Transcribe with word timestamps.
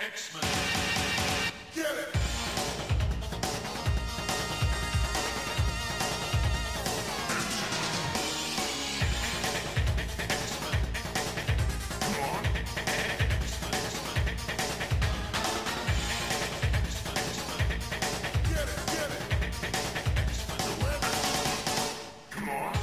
X-Men. 0.00 0.44
Get 1.74 1.86
it! 1.86 2.14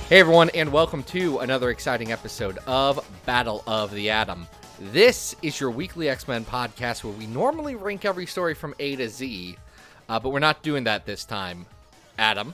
Hey 0.09 0.19
everyone, 0.19 0.49
and 0.49 0.69
welcome 0.73 1.03
to 1.03 1.39
another 1.39 1.69
exciting 1.69 2.11
episode 2.11 2.57
of 2.67 2.99
Battle 3.25 3.63
of 3.65 3.91
the 3.91 4.09
Atom. 4.09 4.47
This 4.79 5.35
is 5.41 5.59
your 5.59 5.71
weekly 5.71 6.09
X 6.09 6.27
Men 6.27 6.43
podcast 6.43 7.03
where 7.03 7.13
we 7.13 7.27
normally 7.27 7.75
rank 7.75 8.03
every 8.05 8.25
story 8.25 8.53
from 8.53 8.73
A 8.79 8.95
to 8.97 9.07
Z, 9.09 9.55
uh, 10.09 10.19
but 10.19 10.29
we're 10.29 10.39
not 10.39 10.63
doing 10.63 10.83
that 10.83 11.05
this 11.05 11.23
time. 11.23 11.65
Adam, 12.17 12.53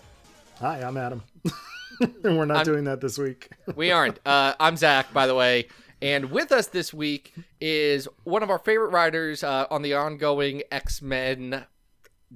Hi, 0.59 0.81
I'm 0.81 0.97
Adam. 0.97 1.23
and 2.23 2.37
we're 2.37 2.45
not 2.45 2.57
I'm- 2.57 2.65
doing 2.65 2.83
that 2.85 3.01
this 3.01 3.17
week. 3.17 3.49
we 3.75 3.91
aren't. 3.91 4.19
Uh, 4.25 4.53
I'm 4.59 4.77
Zach, 4.77 5.11
by 5.13 5.25
the 5.25 5.33
way, 5.35 5.67
and 6.01 6.31
with 6.31 6.51
us 6.51 6.67
this 6.67 6.93
week 6.93 7.33
is 7.59 8.07
one 8.23 8.43
of 8.43 8.49
our 8.51 8.59
favorite 8.59 8.89
writers 8.89 9.43
uh, 9.43 9.65
on 9.71 9.81
the 9.81 9.95
ongoing 9.95 10.61
X 10.71 11.01
Men 11.01 11.65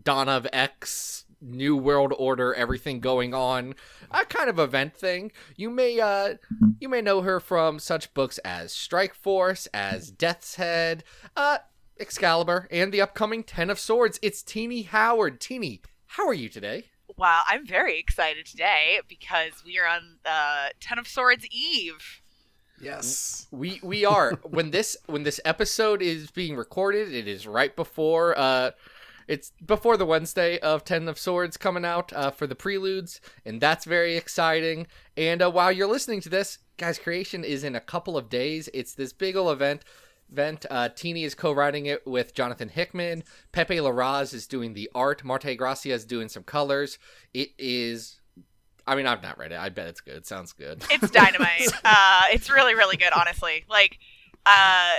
Dawn 0.04 0.30
of 0.30 0.48
X 0.52 1.25
New 1.46 1.78
World 1.78 2.14
Order, 2.18 2.54
everything 2.54 3.00
going 3.00 3.34
on, 3.34 3.76
a 4.12 4.26
kind 4.26 4.50
of 4.50 4.60
event 4.60 4.96
thing. 4.96 5.32
You 5.56 5.70
may 5.70 6.00
uh, 6.00 6.36
you 6.80 6.90
may 6.90 7.02
know 7.02 7.22
her 7.22 7.40
from 7.40 7.80
such 7.80 8.14
books 8.14 8.38
as 8.40 8.72
Strike 8.72 9.14
Force, 9.14 9.68
as 9.74 10.12
Death's 10.12 10.56
Head, 10.56 11.04
uh, 11.36 11.60
Excalibur, 12.00 12.68
and 12.72 12.92
the 12.92 13.02
upcoming 13.02 13.44
Ten 13.44 13.70
of 13.70 13.80
Swords. 13.80 14.20
It's 14.22 14.42
Tini 14.42 14.84
Howard. 14.84 15.40
Tini, 15.40 15.82
how 16.08 16.28
are 16.28 16.34
you 16.34 16.50
today? 16.50 16.86
Wow, 17.18 17.44
I'm 17.48 17.66
very 17.66 18.00
excited 18.00 18.46
today 18.46 19.00
because 19.08 19.64
we 19.66 19.78
are 19.78 19.88
on 19.88 20.18
uh, 20.26 20.70
Ten 20.80 21.00
of 21.00 21.08
Swords 21.08 21.46
Eve. 21.52 22.22
Yes. 22.82 23.48
We 23.52 23.80
we 23.84 24.06
are 24.06 24.32
when 24.44 24.72
this 24.72 24.98
when 25.06 25.24
this 25.24 25.40
episode 25.46 26.02
is 26.02 26.30
being 26.32 26.56
recorded, 26.56 27.14
it 27.14 27.28
is 27.28 27.48
right 27.48 27.74
before 27.76 28.38
uh 28.38 28.72
it's 29.28 29.52
before 29.66 29.98
the 29.98 30.06
Wednesday 30.06 30.60
of 30.60 30.84
Ten 30.84 31.08
of 31.08 31.18
Swords 31.18 31.58
coming 31.58 31.86
out 31.86 32.14
uh, 32.14 32.32
for 32.32 32.48
the 32.48 32.56
preludes, 32.56 33.20
and 33.46 33.60
that's 33.60 33.86
very 33.86 34.16
exciting. 34.16 34.88
And 35.18 35.42
uh, 35.42 35.52
while 35.52 35.72
you're 35.72 35.88
listening 35.88 36.22
to 36.22 36.30
this, 36.30 36.60
guys, 36.78 37.00
creation 37.00 37.44
is 37.44 37.64
in 37.64 37.76
a 37.76 37.80
couple 37.80 38.18
of 38.18 38.30
days. 38.30 38.70
It's 38.74 38.94
this 38.94 39.14
big 39.14 39.36
ol' 39.36 39.52
event. 39.52 39.84
Event. 40.32 40.66
Uh, 40.70 40.90
Tini 40.90 41.24
is 41.24 41.36
co-writing 41.36 41.86
it 41.86 42.06
with 42.06 42.34
Jonathan 42.34 42.70
Hickman. 42.70 43.24
Pepe 43.52 43.78
Larraz 43.78 44.34
is 44.34 44.48
doing 44.48 44.74
the 44.74 44.90
art. 44.96 45.24
Marte 45.24 45.56
Gracia 45.58 45.92
is 45.92 46.06
doing 46.06 46.30
some 46.30 46.44
colors. 46.44 46.98
It 47.34 47.50
is. 47.58 48.22
I 48.88 48.96
mean, 48.96 49.08
I've 49.08 49.24
not 49.24 49.40
read 49.40 49.52
it. 49.52 49.60
I 49.60 49.70
bet 49.70 49.88
it's 49.88 50.02
good. 50.02 50.18
It 50.18 50.28
sounds 50.28 50.54
good. 50.54 50.84
It's 50.92 51.10
dynamite. 51.10 51.68
uh, 51.84 52.24
it's 52.32 52.52
really, 52.52 52.76
really 52.76 52.98
good, 52.98 53.14
honestly. 53.16 53.66
Like, 53.68 53.98
uh, 54.46 54.96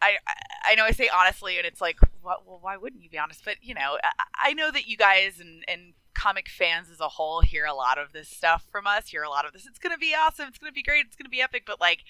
I, 0.00 0.16
I 0.64 0.74
know 0.74 0.84
I 0.84 0.92
say 0.92 1.08
honestly, 1.14 1.56
and 1.58 1.66
it's 1.66 1.80
like, 1.80 1.98
well, 2.22 2.42
well 2.46 2.58
why 2.60 2.76
wouldn't 2.76 3.02
you 3.02 3.10
be 3.10 3.18
honest? 3.18 3.44
But 3.44 3.56
you 3.62 3.74
know, 3.74 3.98
I, 4.02 4.50
I 4.50 4.52
know 4.52 4.70
that 4.70 4.86
you 4.86 4.96
guys 4.96 5.40
and 5.40 5.64
and 5.68 5.94
comic 6.14 6.48
fans 6.48 6.90
as 6.90 7.00
a 7.00 7.08
whole 7.08 7.42
hear 7.42 7.64
a 7.64 7.74
lot 7.74 7.96
of 7.96 8.12
this 8.12 8.28
stuff 8.28 8.64
from 8.70 8.86
us. 8.86 9.08
Hear 9.08 9.22
a 9.22 9.28
lot 9.28 9.46
of 9.46 9.52
this. 9.52 9.66
It's 9.66 9.78
gonna 9.78 9.98
be 9.98 10.14
awesome. 10.18 10.48
It's 10.48 10.58
gonna 10.58 10.72
be 10.72 10.82
great. 10.82 11.06
It's 11.06 11.16
gonna 11.16 11.28
be 11.28 11.42
epic. 11.42 11.64
But 11.66 11.80
like. 11.80 12.00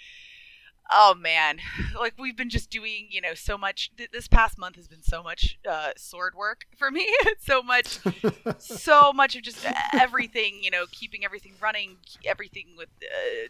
Oh 0.91 1.15
man, 1.15 1.59
like 2.01 2.15
we've 2.19 2.35
been 2.35 2.49
just 2.49 2.71
doing, 2.71 3.09
you 3.11 3.21
know, 3.21 3.35
so 3.35 3.59
much. 3.59 3.91
Th- 3.99 4.11
this 4.11 4.27
past 4.27 4.57
month 4.57 4.77
has 4.77 4.89
been 4.89 5.03
so 5.03 5.23
much 5.23 5.59
uh, 5.69 5.91
sword 5.99 6.35
work 6.35 6.65
for 6.79 6.91
me. 6.91 7.07
so 7.41 7.63
much 7.63 7.99
so 8.59 9.13
much 9.13 9.37
of 9.37 9.43
just 9.43 9.67
everything, 9.93 10.61
you 10.63 10.71
know, 10.71 10.87
keeping 10.91 11.27
everything 11.27 11.53
running, 11.61 11.99
everything 12.25 12.69
with 12.75 12.89
uh, 13.03 13.49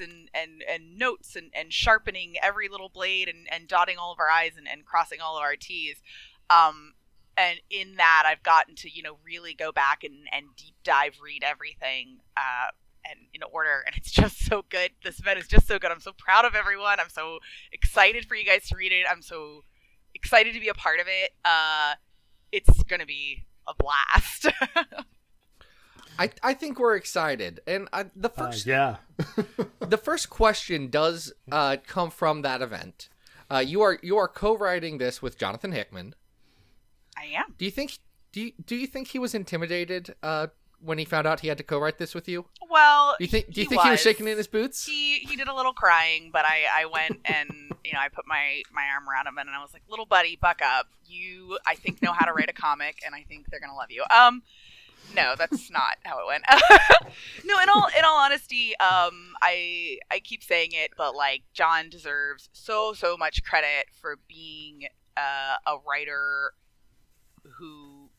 and, 0.00 0.30
and, 0.34 0.62
and 0.68 0.98
notes 0.98 1.36
and, 1.36 1.50
and 1.54 1.72
sharpening 1.72 2.34
every 2.42 2.68
little 2.68 2.88
blade 2.88 3.28
and, 3.28 3.46
and 3.50 3.68
dotting 3.68 3.96
all 3.98 4.12
of 4.12 4.18
our 4.18 4.28
I's 4.28 4.56
and, 4.56 4.68
and 4.68 4.84
crossing 4.84 5.20
all 5.20 5.36
of 5.36 5.42
our 5.42 5.56
T's. 5.56 5.96
Um, 6.50 6.94
and 7.36 7.58
in 7.70 7.96
that, 7.96 8.24
I've 8.26 8.42
gotten 8.42 8.74
to, 8.76 8.90
you 8.90 9.02
know, 9.02 9.16
really 9.24 9.54
go 9.54 9.72
back 9.72 10.04
and, 10.04 10.28
and 10.32 10.46
deep 10.56 10.74
dive 10.84 11.14
read 11.22 11.42
everything 11.42 12.18
uh, 12.36 12.68
and 13.04 13.20
in 13.32 13.42
order. 13.52 13.82
And 13.86 13.96
it's 13.96 14.10
just 14.10 14.44
so 14.44 14.64
good. 14.68 14.92
This 15.02 15.18
event 15.18 15.38
is 15.38 15.48
just 15.48 15.66
so 15.66 15.78
good. 15.78 15.90
I'm 15.90 16.00
so 16.00 16.12
proud 16.16 16.44
of 16.44 16.54
everyone. 16.54 17.00
I'm 17.00 17.08
so 17.08 17.38
excited 17.72 18.26
for 18.26 18.36
you 18.36 18.44
guys 18.44 18.68
to 18.68 18.76
read 18.76 18.92
it. 18.92 19.06
I'm 19.10 19.22
so 19.22 19.64
excited 20.14 20.54
to 20.54 20.60
be 20.60 20.68
a 20.68 20.74
part 20.74 21.00
of 21.00 21.06
it. 21.08 21.32
Uh, 21.44 21.94
it's 22.52 22.82
to 22.84 23.06
be 23.06 23.46
a 23.66 23.74
blast. 23.74 24.46
I, 26.18 26.30
I 26.42 26.54
think 26.54 26.78
we're 26.78 26.96
excited, 26.96 27.60
and 27.66 27.88
I, 27.92 28.04
the 28.14 28.28
Uh, 28.30 28.32
first 28.32 28.66
yeah. 28.66 28.96
the 29.80 29.98
first 29.98 30.30
question 30.30 30.88
does 30.88 31.32
uh, 31.50 31.76
come 31.86 32.10
from 32.10 32.42
that 32.42 32.62
event. 32.62 33.08
Uh, 33.50 33.58
you 33.58 33.82
are 33.82 33.98
you 34.02 34.16
are 34.16 34.28
co-writing 34.28 34.98
this 34.98 35.20
with 35.20 35.38
Jonathan 35.38 35.72
Hickman. 35.72 36.14
I 37.16 37.26
am. 37.36 37.54
Do 37.58 37.64
you 37.64 37.70
think 37.70 37.98
do 38.32 38.40
you, 38.40 38.52
do 38.64 38.74
you 38.76 38.86
think 38.86 39.08
he 39.08 39.18
was 39.18 39.34
intimidated 39.34 40.14
uh, 40.22 40.48
when 40.80 40.98
he 40.98 41.04
found 41.04 41.26
out 41.26 41.40
he 41.40 41.48
had 41.48 41.58
to 41.58 41.64
co-write 41.64 41.98
this 41.98 42.14
with 42.14 42.28
you? 42.28 42.46
Well, 42.68 43.14
Do 43.18 43.24
you 43.24 43.28
think 43.28 43.52
do 43.52 43.60
you 43.60 43.68
think 43.68 43.82
he 43.82 43.90
was 43.90 44.00
shaking 44.00 44.26
in 44.26 44.36
his 44.36 44.46
boots? 44.48 44.84
He 44.86 45.18
he 45.20 45.36
did 45.36 45.48
a 45.48 45.54
little 45.54 45.72
crying, 45.74 46.30
but 46.32 46.44
I 46.44 46.64
I 46.72 46.86
went 46.86 47.20
and 47.26 47.50
you 47.84 47.92
know 47.92 48.00
I 48.00 48.08
put 48.08 48.26
my 48.26 48.62
my 48.72 48.84
arm 48.94 49.08
around 49.08 49.26
him 49.26 49.38
and 49.38 49.48
I 49.50 49.60
was 49.62 49.72
like, 49.72 49.82
little 49.88 50.06
buddy, 50.06 50.36
buck 50.36 50.60
up. 50.62 50.86
You 51.06 51.58
I 51.66 51.74
think 51.74 52.02
know 52.02 52.12
how 52.12 52.24
to 52.26 52.32
write 52.32 52.48
a 52.48 52.52
comic, 52.54 52.96
and 53.04 53.14
I 53.14 53.22
think 53.28 53.50
they're 53.50 53.60
gonna 53.60 53.76
love 53.76 53.90
you. 53.90 54.04
Um, 54.10 54.42
no, 55.14 55.34
that's 55.36 55.70
not 55.70 55.96
how 56.04 56.18
it 56.18 56.26
went. 56.26 56.44
no, 57.44 57.58
in 57.60 57.68
all 57.68 57.88
in 57.96 58.04
all 58.04 58.18
honesty, 58.18 58.76
um, 58.78 59.34
I 59.42 59.98
I 60.10 60.20
keep 60.20 60.42
saying 60.42 60.70
it, 60.72 60.92
but 60.96 61.14
like 61.14 61.42
John 61.52 61.88
deserves 61.88 62.48
so 62.52 62.92
so 62.92 63.16
much 63.16 63.44
credit 63.44 63.86
for 64.00 64.18
being 64.28 64.88
uh, 65.16 65.56
a 65.66 65.76
writer 65.86 66.52
who 67.58 68.10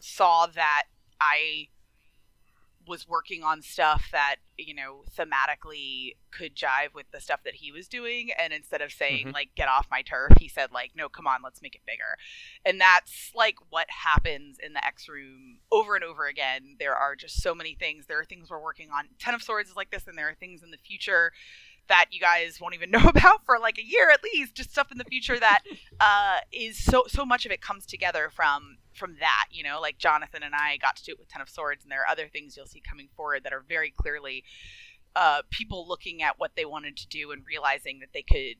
saw 0.00 0.46
that 0.46 0.84
I 1.20 1.68
was 2.86 3.08
working 3.08 3.42
on 3.42 3.62
stuff 3.62 4.06
that 4.12 4.36
you 4.58 4.74
know 4.74 5.02
thematically 5.16 6.16
could 6.30 6.54
jive 6.54 6.94
with 6.94 7.06
the 7.12 7.20
stuff 7.20 7.40
that 7.44 7.54
he 7.54 7.70
was 7.72 7.88
doing 7.88 8.30
and 8.38 8.52
instead 8.52 8.80
of 8.80 8.92
saying 8.92 9.28
Mhm. 9.28 9.32
like 9.32 9.50
get 9.54 9.68
off 9.68 9.86
my 9.90 10.02
turf 10.02 10.32
he 10.38 10.48
said 10.48 10.70
like 10.72 10.92
no 10.94 11.08
come 11.08 11.26
on 11.26 11.40
let's 11.42 11.62
make 11.62 11.74
it 11.74 11.82
bigger. 11.86 12.16
And 12.64 12.80
that's 12.80 13.32
like 13.34 13.56
what 13.70 13.86
happens 13.90 14.58
in 14.58 14.72
the 14.72 14.84
x 14.86 15.08
room 15.08 15.58
over 15.72 15.94
and 15.94 16.04
over 16.04 16.26
again. 16.26 16.76
There 16.78 16.94
are 16.94 17.14
just 17.16 17.42
so 17.42 17.54
many 17.54 17.74
things. 17.74 18.06
There 18.06 18.18
are 18.20 18.24
things 18.24 18.50
we're 18.50 18.62
working 18.62 18.90
on. 18.90 19.08
Ten 19.18 19.34
of 19.34 19.42
swords 19.42 19.70
is 19.70 19.76
like 19.76 19.90
this 19.90 20.06
and 20.06 20.16
there 20.18 20.28
are 20.28 20.34
things 20.34 20.62
in 20.62 20.70
the 20.70 20.78
future 20.78 21.32
that 21.86 22.06
you 22.12 22.18
guys 22.20 22.60
won't 22.60 22.74
even 22.74 22.90
know 22.96 23.08
about 23.08 23.44
for 23.44 23.58
like 23.58 23.78
a 23.78 23.84
year 23.84 24.10
at 24.10 24.22
least 24.24 24.54
just 24.54 24.70
stuff 24.72 24.90
in 24.90 24.98
the 24.98 25.04
future 25.04 25.38
that 25.38 25.60
uh, 26.00 26.38
is 26.50 26.82
so 26.82 27.04
so 27.08 27.24
much 27.26 27.44
of 27.44 27.52
it 27.52 27.60
comes 27.60 27.84
together 27.86 28.30
from 28.34 28.78
from 28.94 29.16
that 29.20 29.46
you 29.50 29.62
know 29.62 29.80
like 29.80 29.98
jonathan 29.98 30.42
and 30.42 30.54
i 30.54 30.76
got 30.76 30.96
to 30.96 31.04
do 31.04 31.12
it 31.12 31.18
with 31.18 31.28
ten 31.28 31.42
of 31.42 31.48
swords 31.48 31.82
and 31.82 31.90
there 31.92 32.02
are 32.02 32.10
other 32.10 32.28
things 32.28 32.56
you'll 32.56 32.66
see 32.66 32.80
coming 32.80 33.08
forward 33.14 33.42
that 33.44 33.52
are 33.52 33.64
very 33.68 33.92
clearly 33.96 34.44
uh, 35.16 35.42
people 35.50 35.86
looking 35.86 36.22
at 36.22 36.38
what 36.38 36.52
they 36.56 36.64
wanted 36.64 36.96
to 36.96 37.06
do 37.08 37.30
and 37.30 37.42
realizing 37.46 38.00
that 38.00 38.08
they 38.12 38.22
could 38.22 38.56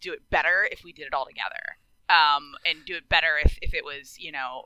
do 0.00 0.12
it 0.12 0.28
better 0.30 0.66
if 0.70 0.82
we 0.84 0.92
did 0.92 1.06
it 1.06 1.14
all 1.14 1.26
together. 1.26 1.78
Um, 2.08 2.54
and 2.66 2.84
do 2.84 2.96
it 2.96 3.08
better 3.08 3.38
if, 3.42 3.56
if 3.62 3.72
it 3.72 3.84
was 3.84 4.16
you 4.18 4.32
know 4.32 4.64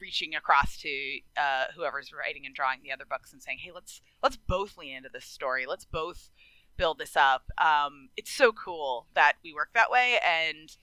reaching 0.00 0.36
across 0.36 0.76
to 0.78 1.18
uh, 1.36 1.64
whoever's 1.74 2.12
writing 2.12 2.46
and 2.46 2.54
drawing 2.54 2.80
the 2.84 2.92
other 2.92 3.04
books 3.04 3.32
and 3.32 3.42
saying 3.42 3.58
hey 3.62 3.72
let's 3.74 4.00
let's 4.22 4.36
both 4.36 4.78
lean 4.78 4.96
into 4.96 5.08
this 5.12 5.24
story. 5.24 5.66
Let's 5.66 5.84
both 5.84 6.30
build 6.76 6.98
this 6.98 7.16
up. 7.16 7.50
Um, 7.58 8.10
it's 8.16 8.30
so 8.30 8.52
cool 8.52 9.06
that 9.14 9.34
we 9.42 9.52
work 9.52 9.70
that 9.74 9.90
way 9.90 10.18
and 10.24 10.76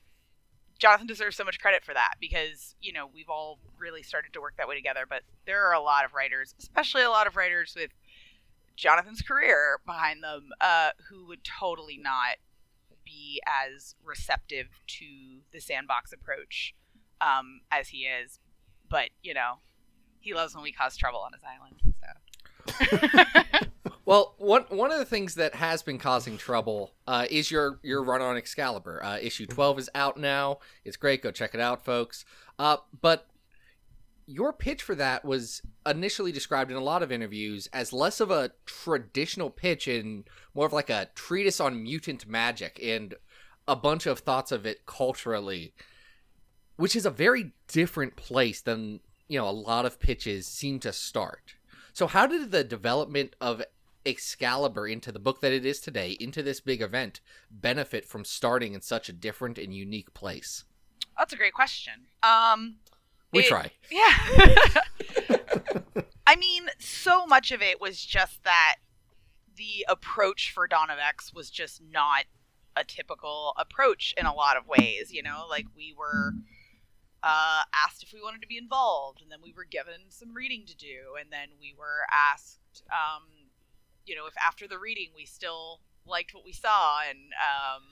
Jonathan 0.82 1.06
deserves 1.06 1.36
so 1.38 1.44
much 1.44 1.60
credit 1.60 1.86
for 1.86 1.94
that 1.94 2.16
because 2.20 2.76
you 2.82 2.92
know 2.92 3.08
we've 3.14 3.30
all 3.30 3.60
really 3.78 4.02
started 4.02 4.34
to 4.34 4.42
work 4.42 4.56
that 4.58 4.68
way 4.68 4.76
together. 4.76 5.06
But 5.08 5.22
there 5.46 5.64
are 5.68 5.74
a 5.74 5.80
lot 5.80 6.06
of 6.06 6.14
writers, 6.14 6.56
especially 6.58 7.04
a 7.04 7.10
lot 7.10 7.28
of 7.28 7.36
writers 7.36 7.76
with 7.76 7.92
Jonathan's 8.76 9.22
career 9.22 9.80
behind 9.86 10.24
them, 10.24 10.50
uh, 10.60 10.90
who 11.08 11.28
would 11.28 11.44
totally 11.44 12.00
not 12.02 12.38
be 13.06 13.40
as 13.46 13.94
receptive 14.04 14.70
to 14.88 15.06
the 15.54 15.62
sandbox 15.62 16.12
approach 16.12 16.74
um, 17.22 17.62
as 17.72 17.90
he 17.90 18.00
is. 18.00 18.40
But 18.90 19.10
you 19.22 19.36
know, 19.36 19.60
he 20.20 20.34
loves 20.34 20.56
when 20.56 20.64
we 20.64 20.72
cause 20.72 20.98
trouble 20.98 21.20
on 21.20 21.32
his 21.32 21.44
island. 21.44 21.94
So 23.52 23.68
Well, 24.12 24.36
one 24.40 24.64
one 24.64 24.92
of 24.92 25.00
the 25.00 25.06
things 25.06 25.36
that 25.36 25.56
has 25.56 25.84
been 25.84 25.98
causing 25.98 26.38
trouble 26.38 26.92
uh, 27.08 27.28
is 27.30 27.50
your 27.50 27.80
your 27.82 28.04
run 28.04 28.22
on 28.22 28.36
Excalibur. 28.36 29.02
Uh, 29.02 29.18
issue 29.22 29.46
twelve 29.46 29.80
is 29.80 29.90
out 29.96 30.18
now. 30.18 30.60
It's 30.84 30.98
great. 30.98 31.22
Go 31.22 31.32
check 31.32 31.54
it 31.54 31.62
out, 31.62 31.86
folks. 31.86 32.26
Uh, 32.60 32.76
but 33.00 33.28
your 34.28 34.52
pitch 34.52 34.84
for 34.84 34.96
that 34.96 35.24
was 35.24 35.62
initially 35.86 36.34
described 36.34 36.70
in 36.72 36.76
a 36.76 36.84
lot 36.84 37.02
of 37.02 37.10
interviews 37.10 37.70
as 37.72 37.94
less 37.94 38.20
of 38.20 38.30
a 38.32 38.52
traditional 38.66 39.50
pitch 39.50 39.88
and 39.88 40.26
more 40.54 40.66
of 40.66 40.74
like 40.74 40.90
a 40.90 41.08
treatise 41.16 41.62
on 41.62 41.82
mutant 41.82 42.28
magic 42.28 42.82
and 42.84 43.16
a 43.66 43.78
bunch 43.78 44.06
of 44.06 44.20
thoughts 44.20 44.52
of 44.52 44.66
it 44.66 44.86
culturally. 44.86 45.74
which 46.76 46.98
is 46.98 47.06
a 47.06 47.10
very 47.10 47.54
different 47.70 48.18
place 48.18 48.60
than 48.60 49.00
you 49.30 49.40
know 49.40 49.48
a 49.48 49.52
lot 49.52 49.86
of 49.86 50.02
pitches 50.02 50.48
seem 50.48 50.82
to 50.82 50.92
start. 50.92 51.56
So 51.94 52.08
how 52.08 52.28
did 52.28 52.52
the 52.52 52.66
development 52.66 53.38
of 53.40 53.62
Excalibur 54.06 54.88
into 54.88 55.12
the 55.12 55.20
book 55.20 55.42
that 55.42 55.52
it 55.52 55.66
is 55.66 55.80
today, 55.80 56.12
into 56.20 56.42
this 56.44 56.60
big 56.60 56.82
event, 56.82 57.20
benefit 57.50 58.06
from 58.06 58.26
starting 58.26 58.74
in 58.74 58.82
such 58.82 59.10
a 59.10 59.14
different 59.14 59.58
and 59.58 59.74
unique 59.74 60.14
place? 60.14 60.64
That's 61.18 61.34
a 61.34 61.38
great 61.38 61.54
question. 61.54 62.08
Um, 62.24 62.78
We 63.34 63.44
It- 63.44 63.48
try. 63.48 63.72
Yeah. 63.92 65.42
I 66.28 66.36
mean, 66.36 66.68
so 66.80 67.26
much 67.26 67.52
of 67.52 67.62
it 67.62 67.80
was 67.82 68.04
just 68.06 68.44
that 68.44 68.78
the 69.56 69.86
approach 69.90 70.52
for 70.54 70.68
Dawn 70.68 70.90
of 70.90 70.98
X 71.00 71.34
was 71.34 71.50
just 71.50 71.82
not 71.82 72.26
a 72.76 72.84
typical 72.84 73.54
approach 73.58 74.14
in 74.18 74.26
a 74.26 74.34
lot 74.34 74.56
of 74.58 74.68
ways. 74.68 75.12
You 75.12 75.24
know, 75.24 75.46
like 75.50 75.66
we 75.76 75.94
were 75.98 76.34
uh, 77.24 77.64
asked 77.86 78.02
if 78.04 78.14
we 78.14 78.22
wanted 78.22 78.42
to 78.42 78.48
be 78.48 78.58
involved, 78.58 79.22
and 79.22 79.32
then 79.32 79.40
we 79.44 79.54
were 79.54 79.66
given 79.66 80.10
some 80.10 80.34
reading 80.34 80.66
to 80.68 80.76
do, 80.76 81.16
and 81.20 81.32
then 81.32 81.50
we 81.60 81.74
were 81.78 82.06
asked, 82.12 82.84
um, 82.92 83.24
you 84.06 84.16
know, 84.16 84.26
if 84.26 84.34
after 84.38 84.68
the 84.68 84.78
reading 84.78 85.10
we 85.16 85.26
still 85.26 85.80
liked 86.06 86.34
what 86.34 86.44
we 86.46 86.54
saw, 86.54 87.00
and 87.08 87.18
um, 87.34 87.84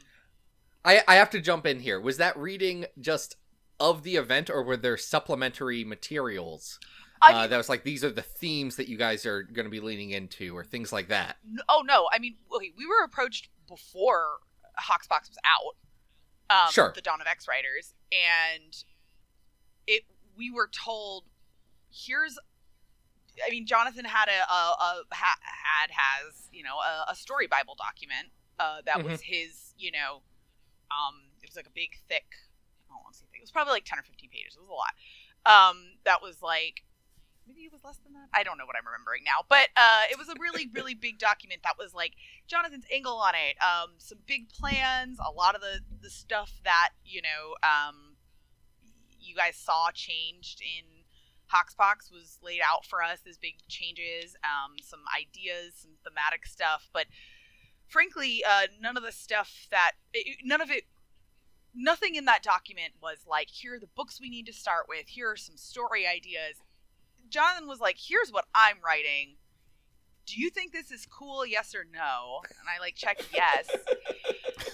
I 0.85 1.01
I 1.07 1.15
have 1.15 1.29
to 1.31 1.41
jump 1.41 1.65
in 1.65 1.79
here. 1.79 1.99
Was 1.99 2.17
that 2.17 2.37
reading 2.37 2.85
just 2.99 3.35
of 3.79 4.03
the 4.03 4.15
event, 4.15 4.49
or 4.49 4.63
were 4.63 4.77
there 4.77 4.97
supplementary 4.97 5.83
materials 5.83 6.79
I 7.21 7.33
uh, 7.33 7.47
that 7.47 7.57
was 7.57 7.69
like 7.69 7.83
these 7.83 8.03
are 8.03 8.11
the 8.11 8.21
themes 8.21 8.77
that 8.77 8.87
you 8.87 8.97
guys 8.97 9.25
are 9.25 9.43
going 9.43 9.65
to 9.65 9.69
be 9.69 9.79
leaning 9.79 10.11
into, 10.11 10.55
or 10.55 10.63
things 10.63 10.93
like 10.93 11.09
that? 11.09 11.37
Oh 11.67 11.83
no! 11.85 12.07
I 12.11 12.19
mean, 12.19 12.35
okay, 12.55 12.71
we 12.77 12.85
were 12.85 13.03
approached 13.03 13.49
before 13.67 14.37
Hoxpox 14.79 15.29
was 15.29 15.37
out. 15.45 15.75
Um, 16.49 16.71
Sure. 16.71 16.91
The 16.95 17.01
Dawn 17.01 17.21
of 17.21 17.27
X 17.27 17.47
writers, 17.47 17.93
and 18.11 18.75
it 19.85 20.03
we 20.37 20.49
were 20.51 20.69
told, 20.69 21.25
here's. 21.91 22.37
I 23.45 23.49
mean, 23.49 23.65
Jonathan 23.65 24.05
had 24.05 24.27
a, 24.27 24.51
a, 24.51 25.03
a 25.11 25.15
ha, 25.15 25.35
had 25.41 25.91
has 25.91 26.49
you 26.51 26.63
know 26.63 26.77
a, 26.77 27.11
a 27.11 27.15
story 27.15 27.47
Bible 27.47 27.75
document 27.77 28.29
uh, 28.59 28.81
that 28.85 29.03
was 29.03 29.21
his 29.21 29.73
you 29.77 29.91
know, 29.91 30.21
um, 30.91 31.31
it 31.41 31.49
was 31.49 31.55
like 31.55 31.67
a 31.67 31.73
big 31.73 31.95
thick. 32.07 32.27
I 32.89 32.93
don't 32.93 33.03
want 33.03 33.13
to 33.13 33.19
say 33.19 33.25
thick. 33.31 33.39
It 33.39 33.43
was 33.43 33.51
probably 33.51 33.73
like 33.73 33.85
ten 33.85 33.97
or 33.99 34.03
fifteen 34.03 34.29
pages. 34.29 34.55
It 34.55 34.61
was 34.61 34.69
a 34.69 34.73
lot. 34.73 34.93
Um, 35.47 35.97
that 36.03 36.21
was 36.21 36.41
like 36.41 36.83
maybe 37.47 37.65
it 37.65 37.71
was 37.71 37.83
less 37.83 37.97
than 38.03 38.13
that. 38.13 38.29
I 38.33 38.43
don't 38.43 38.57
know 38.57 38.65
what 38.65 38.75
I'm 38.77 38.85
remembering 38.85 39.23
now, 39.25 39.41
but 39.49 39.69
uh, 39.75 40.03
it 40.11 40.17
was 40.19 40.29
a 40.29 40.35
really, 40.39 40.69
really 40.75 40.93
big 40.93 41.17
document 41.17 41.61
that 41.63 41.75
was 41.79 41.93
like 41.93 42.13
Jonathan's 42.47 42.85
angle 42.93 43.17
on 43.17 43.33
it, 43.33 43.57
um, 43.63 43.95
some 43.97 44.19
big 44.27 44.49
plans, 44.49 45.17
a 45.17 45.31
lot 45.31 45.55
of 45.55 45.61
the 45.61 45.79
the 46.01 46.09
stuff 46.09 46.61
that 46.63 46.89
you 47.03 47.21
know 47.21 47.55
um, 47.63 48.15
you 49.19 49.35
guys 49.35 49.55
saw 49.55 49.89
changed 49.91 50.61
in 50.61 50.98
Hoxpox 51.53 52.11
was 52.11 52.37
laid 52.43 52.61
out 52.61 52.85
for 52.85 53.01
us 53.01 53.19
as 53.27 53.37
big 53.37 53.55
changes, 53.67 54.35
um, 54.43 54.75
some 54.83 55.01
ideas, 55.15 55.73
some 55.75 55.91
thematic 56.03 56.45
stuff, 56.45 56.89
but 56.93 57.07
frankly, 57.87 58.43
uh, 58.47 58.67
none 58.79 58.97
of 58.97 59.03
the 59.03 59.11
stuff 59.11 59.67
that 59.71 59.93
it, 60.13 60.37
none 60.43 60.61
of 60.61 60.69
it. 60.69 60.83
Nothing 61.75 62.15
in 62.15 62.25
that 62.25 62.41
document 62.41 62.93
was 63.01 63.19
like, 63.27 63.49
here 63.51 63.75
are 63.75 63.79
the 63.79 63.89
books 63.95 64.19
we 64.19 64.29
need 64.29 64.47
to 64.47 64.53
start 64.53 64.87
with. 64.89 65.07
Here 65.07 65.29
are 65.29 65.37
some 65.37 65.55
story 65.55 66.07
ideas. 66.07 66.63
Jonathan 67.29 67.67
was 67.67 67.79
like, 67.79 67.97
"Here's 67.99 68.31
what 68.31 68.45
I'm 68.55 68.77
writing. 68.83 69.35
Do 70.25 70.41
you 70.41 70.49
think 70.49 70.73
this 70.73 70.91
is 70.91 71.05
cool? 71.05 71.45
Yes 71.45 71.75
or 71.75 71.85
no?" 71.91 72.41
And 72.43 72.67
I 72.67 72.79
like 72.79 72.95
checked 72.95 73.27
yes. 73.31 73.69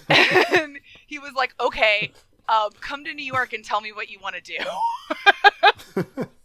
and 0.58 0.78
he 1.06 1.18
was 1.18 1.32
like, 1.34 1.54
"Okay, 1.60 2.12
um, 2.48 2.70
come 2.80 3.04
to 3.04 3.12
New 3.12 3.24
York 3.24 3.52
and 3.52 3.62
tell 3.62 3.82
me 3.82 3.92
what 3.92 4.08
you 4.08 4.18
want 4.20 4.36
to 4.36 4.42
do." 4.42 4.56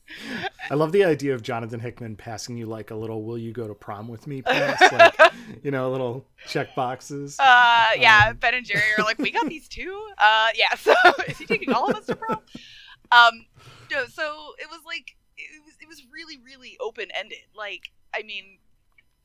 I 0.69 0.75
love 0.75 0.91
the 0.91 1.03
idea 1.03 1.33
of 1.33 1.41
Jonathan 1.41 1.79
Hickman 1.79 2.15
passing 2.15 2.57
you 2.57 2.65
like 2.65 2.91
a 2.91 2.95
little 2.95 3.23
"Will 3.23 3.37
you 3.37 3.51
go 3.51 3.67
to 3.67 3.73
prom 3.73 4.07
with 4.07 4.27
me?" 4.27 4.41
pass, 4.41 4.91
like 4.91 5.33
you 5.63 5.71
know, 5.71 5.91
little 5.91 6.25
check 6.47 6.73
boxes. 6.75 7.37
Uh, 7.39 7.89
yeah, 7.97 8.27
Um, 8.29 8.37
Ben 8.37 8.53
and 8.53 8.65
Jerry 8.65 8.83
are 8.97 9.03
like, 9.03 9.17
"We 9.19 9.31
got 9.31 9.47
these 9.47 9.67
too." 9.67 10.09
Uh, 10.17 10.49
yeah. 10.55 10.69
So 10.77 10.93
is 11.27 11.37
he 11.37 11.45
taking 11.45 11.73
all 11.73 11.89
of 11.89 11.95
us 11.95 12.05
to 12.07 12.15
prom? 12.15 12.39
Um, 13.11 13.45
no. 13.91 14.05
So 14.05 14.53
it 14.59 14.69
was 14.69 14.79
like 14.85 15.15
it 15.37 15.61
was 15.65 15.75
it 15.81 15.87
was 15.87 16.03
really 16.13 16.37
really 16.43 16.77
open 16.79 17.07
ended. 17.13 17.39
Like, 17.55 17.91
I 18.15 18.23
mean, 18.23 18.59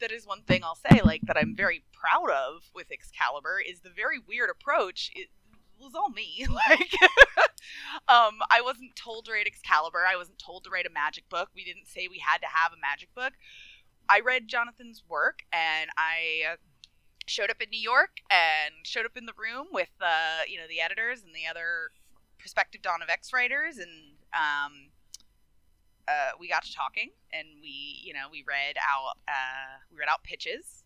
that 0.00 0.11
is 0.11 0.27
one 0.27 0.43
thing 0.43 0.62
I'll 0.65 0.79
say. 0.91 1.00
Like 1.05 1.23
that 1.27 1.37
I'm 1.37 1.55
very 1.55 1.85
proud 1.93 2.31
of 2.31 2.71
with 2.75 2.91
Excalibur 2.91 3.61
is 3.67 3.81
the 3.81 3.91
very 3.91 4.19
weird 4.19 4.50
approach. 4.50 5.11
It 5.15 5.29
was 5.81 5.94
all 5.94 6.11
me. 6.11 6.46
Like, 6.69 6.93
um, 8.08 8.38
I 8.50 8.61
wasn't 8.62 8.96
told 8.96 9.26
to 9.26 9.32
write 9.32 9.46
Excalibur. 9.46 10.05
I 10.08 10.17
wasn't 10.17 10.38
told 10.38 10.64
to 10.64 10.70
write 10.70 10.87
a 10.87 10.90
magic 10.90 11.28
book. 11.28 11.50
We 11.55 11.64
didn't 11.64 11.87
say 11.87 12.08
we 12.08 12.19
had 12.19 12.38
to 12.38 12.46
have 12.46 12.73
a 12.73 12.81
magic 12.81 13.14
book. 13.14 13.32
I 14.08 14.20
read 14.20 14.49
Jonathan's 14.49 15.02
work 15.08 15.40
and 15.52 15.90
I 15.96 16.56
showed 17.26 17.50
up 17.50 17.61
in 17.61 17.70
New 17.70 17.81
York 17.81 18.20
and 18.31 18.75
showed 18.84 19.05
up 19.05 19.17
in 19.17 19.26
the 19.26 19.32
room 19.37 19.67
with 19.73 19.90
uh, 20.00 20.46
you 20.49 20.58
know 20.58 20.67
the 20.69 20.81
editors 20.81 21.23
and 21.25 21.34
the 21.34 21.49
other 21.49 21.90
prospective 22.38 22.82
Dawn 22.82 23.02
of 23.02 23.08
X 23.08 23.32
writers 23.32 23.79
and 23.79 24.17
um, 24.32 24.90
uh, 26.08 26.31
we 26.38 26.49
got 26.49 26.64
to 26.64 26.72
talking 26.72 27.11
and 27.32 27.49
we 27.61 28.00
you 28.02 28.12
know 28.12 28.29
we 28.31 28.44
read 28.46 28.76
out 28.79 29.19
uh, 29.29 29.82
we 29.90 29.99
read 29.99 30.08
out 30.08 30.22
pitches 30.22 30.84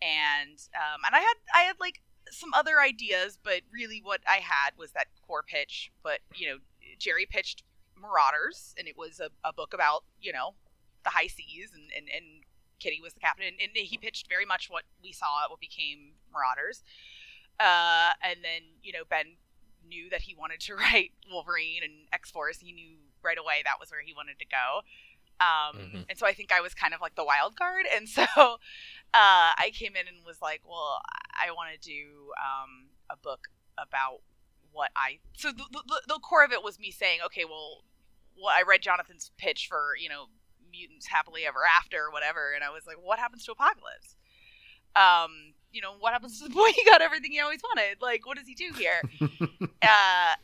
and 0.00 0.58
um, 0.74 1.00
and 1.06 1.14
I 1.14 1.20
had 1.20 1.36
I 1.54 1.62
had 1.62 1.76
like 1.80 2.00
some 2.30 2.52
other 2.54 2.80
ideas 2.80 3.38
but 3.42 3.60
really 3.72 4.00
what 4.02 4.20
I 4.28 4.36
had 4.36 4.70
was 4.78 4.92
that 4.92 5.06
core 5.26 5.42
pitch 5.42 5.92
but 6.02 6.20
you 6.34 6.48
know 6.48 6.56
Gerry 6.98 7.26
pitched 7.26 7.62
Marauders 8.00 8.74
and 8.78 8.88
it 8.88 8.96
was 8.96 9.20
a, 9.20 9.30
a 9.46 9.52
book 9.52 9.72
about 9.74 10.04
you 10.20 10.32
know 10.32 10.54
the 11.04 11.10
high 11.10 11.26
seas 11.28 11.70
and 11.74 11.84
and, 11.96 12.08
and 12.14 12.24
Kitty 12.80 13.00
was 13.00 13.14
the 13.14 13.20
captain, 13.20 13.46
and, 13.46 13.56
and 13.60 13.86
he 13.86 13.96
pitched 13.96 14.28
very 14.28 14.44
much 14.44 14.68
what 14.68 14.82
we 15.02 15.12
saw 15.12 15.44
at 15.44 15.48
what 15.50 15.60
became 15.60 16.14
Marauders. 16.32 16.82
Uh, 17.60 18.10
and 18.20 18.40
then 18.42 18.62
you 18.82 18.92
know 18.92 19.04
Ben 19.08 19.36
knew 19.88 20.10
that 20.10 20.22
he 20.22 20.34
wanted 20.34 20.60
to 20.60 20.74
write 20.80 21.12
Wolverine 21.30 21.82
and 21.84 21.92
X 22.12 22.30
Force. 22.30 22.58
He 22.58 22.72
knew 22.72 22.96
right 23.22 23.38
away 23.38 23.62
that 23.64 23.76
was 23.80 23.90
where 23.90 24.02
he 24.02 24.12
wanted 24.12 24.38
to 24.40 24.44
go. 24.46 24.80
Um, 25.40 25.78
Mhm. 25.78 26.04
And 26.10 26.18
so 26.18 26.26
I 26.26 26.32
think 26.34 26.52
I 26.52 26.60
was 26.60 26.74
kind 26.74 26.94
of 26.94 27.00
like 27.00 27.14
the 27.14 27.24
wild 27.24 27.56
card, 27.56 27.86
and 27.94 28.08
so 28.08 28.26
uh, 29.14 29.54
I 29.56 29.70
came 29.72 29.94
in 29.96 30.08
and 30.08 30.26
was 30.26 30.42
like, 30.42 30.62
well, 30.68 31.00
I 31.40 31.50
want 31.52 31.70
to 31.72 31.78
do 31.78 32.32
um, 32.38 32.88
a 33.10 33.16
book 33.16 33.48
about 33.78 34.20
what 34.72 34.90
I. 34.96 35.18
So 35.36 35.52
the, 35.52 35.64
the, 35.70 36.02
the 36.08 36.18
core 36.20 36.44
of 36.44 36.52
it 36.52 36.62
was 36.62 36.78
me 36.78 36.90
saying, 36.90 37.20
okay, 37.26 37.44
well, 37.44 37.84
well, 38.36 38.52
I 38.52 38.64
read 38.66 38.82
Jonathan's 38.82 39.30
pitch 39.38 39.68
for 39.68 39.94
you 39.98 40.08
know 40.08 40.26
mutants 40.74 41.06
happily 41.06 41.46
ever 41.46 41.60
after 41.64 41.98
or 41.98 42.10
whatever 42.10 42.52
and 42.54 42.64
i 42.64 42.70
was 42.70 42.86
like 42.86 42.96
what 43.00 43.18
happens 43.18 43.44
to 43.44 43.52
apocalypse 43.52 44.16
um 44.96 45.54
you 45.72 45.80
know 45.80 45.94
what 45.98 46.12
happens 46.12 46.38
to 46.38 46.48
the 46.48 46.54
boy 46.54 46.68
he 46.74 46.84
got 46.84 47.00
everything 47.00 47.32
he 47.32 47.40
always 47.40 47.60
wanted 47.62 47.96
like 48.02 48.26
what 48.26 48.36
does 48.36 48.46
he 48.46 48.54
do 48.54 48.72
here 48.76 49.00
uh 49.82 50.34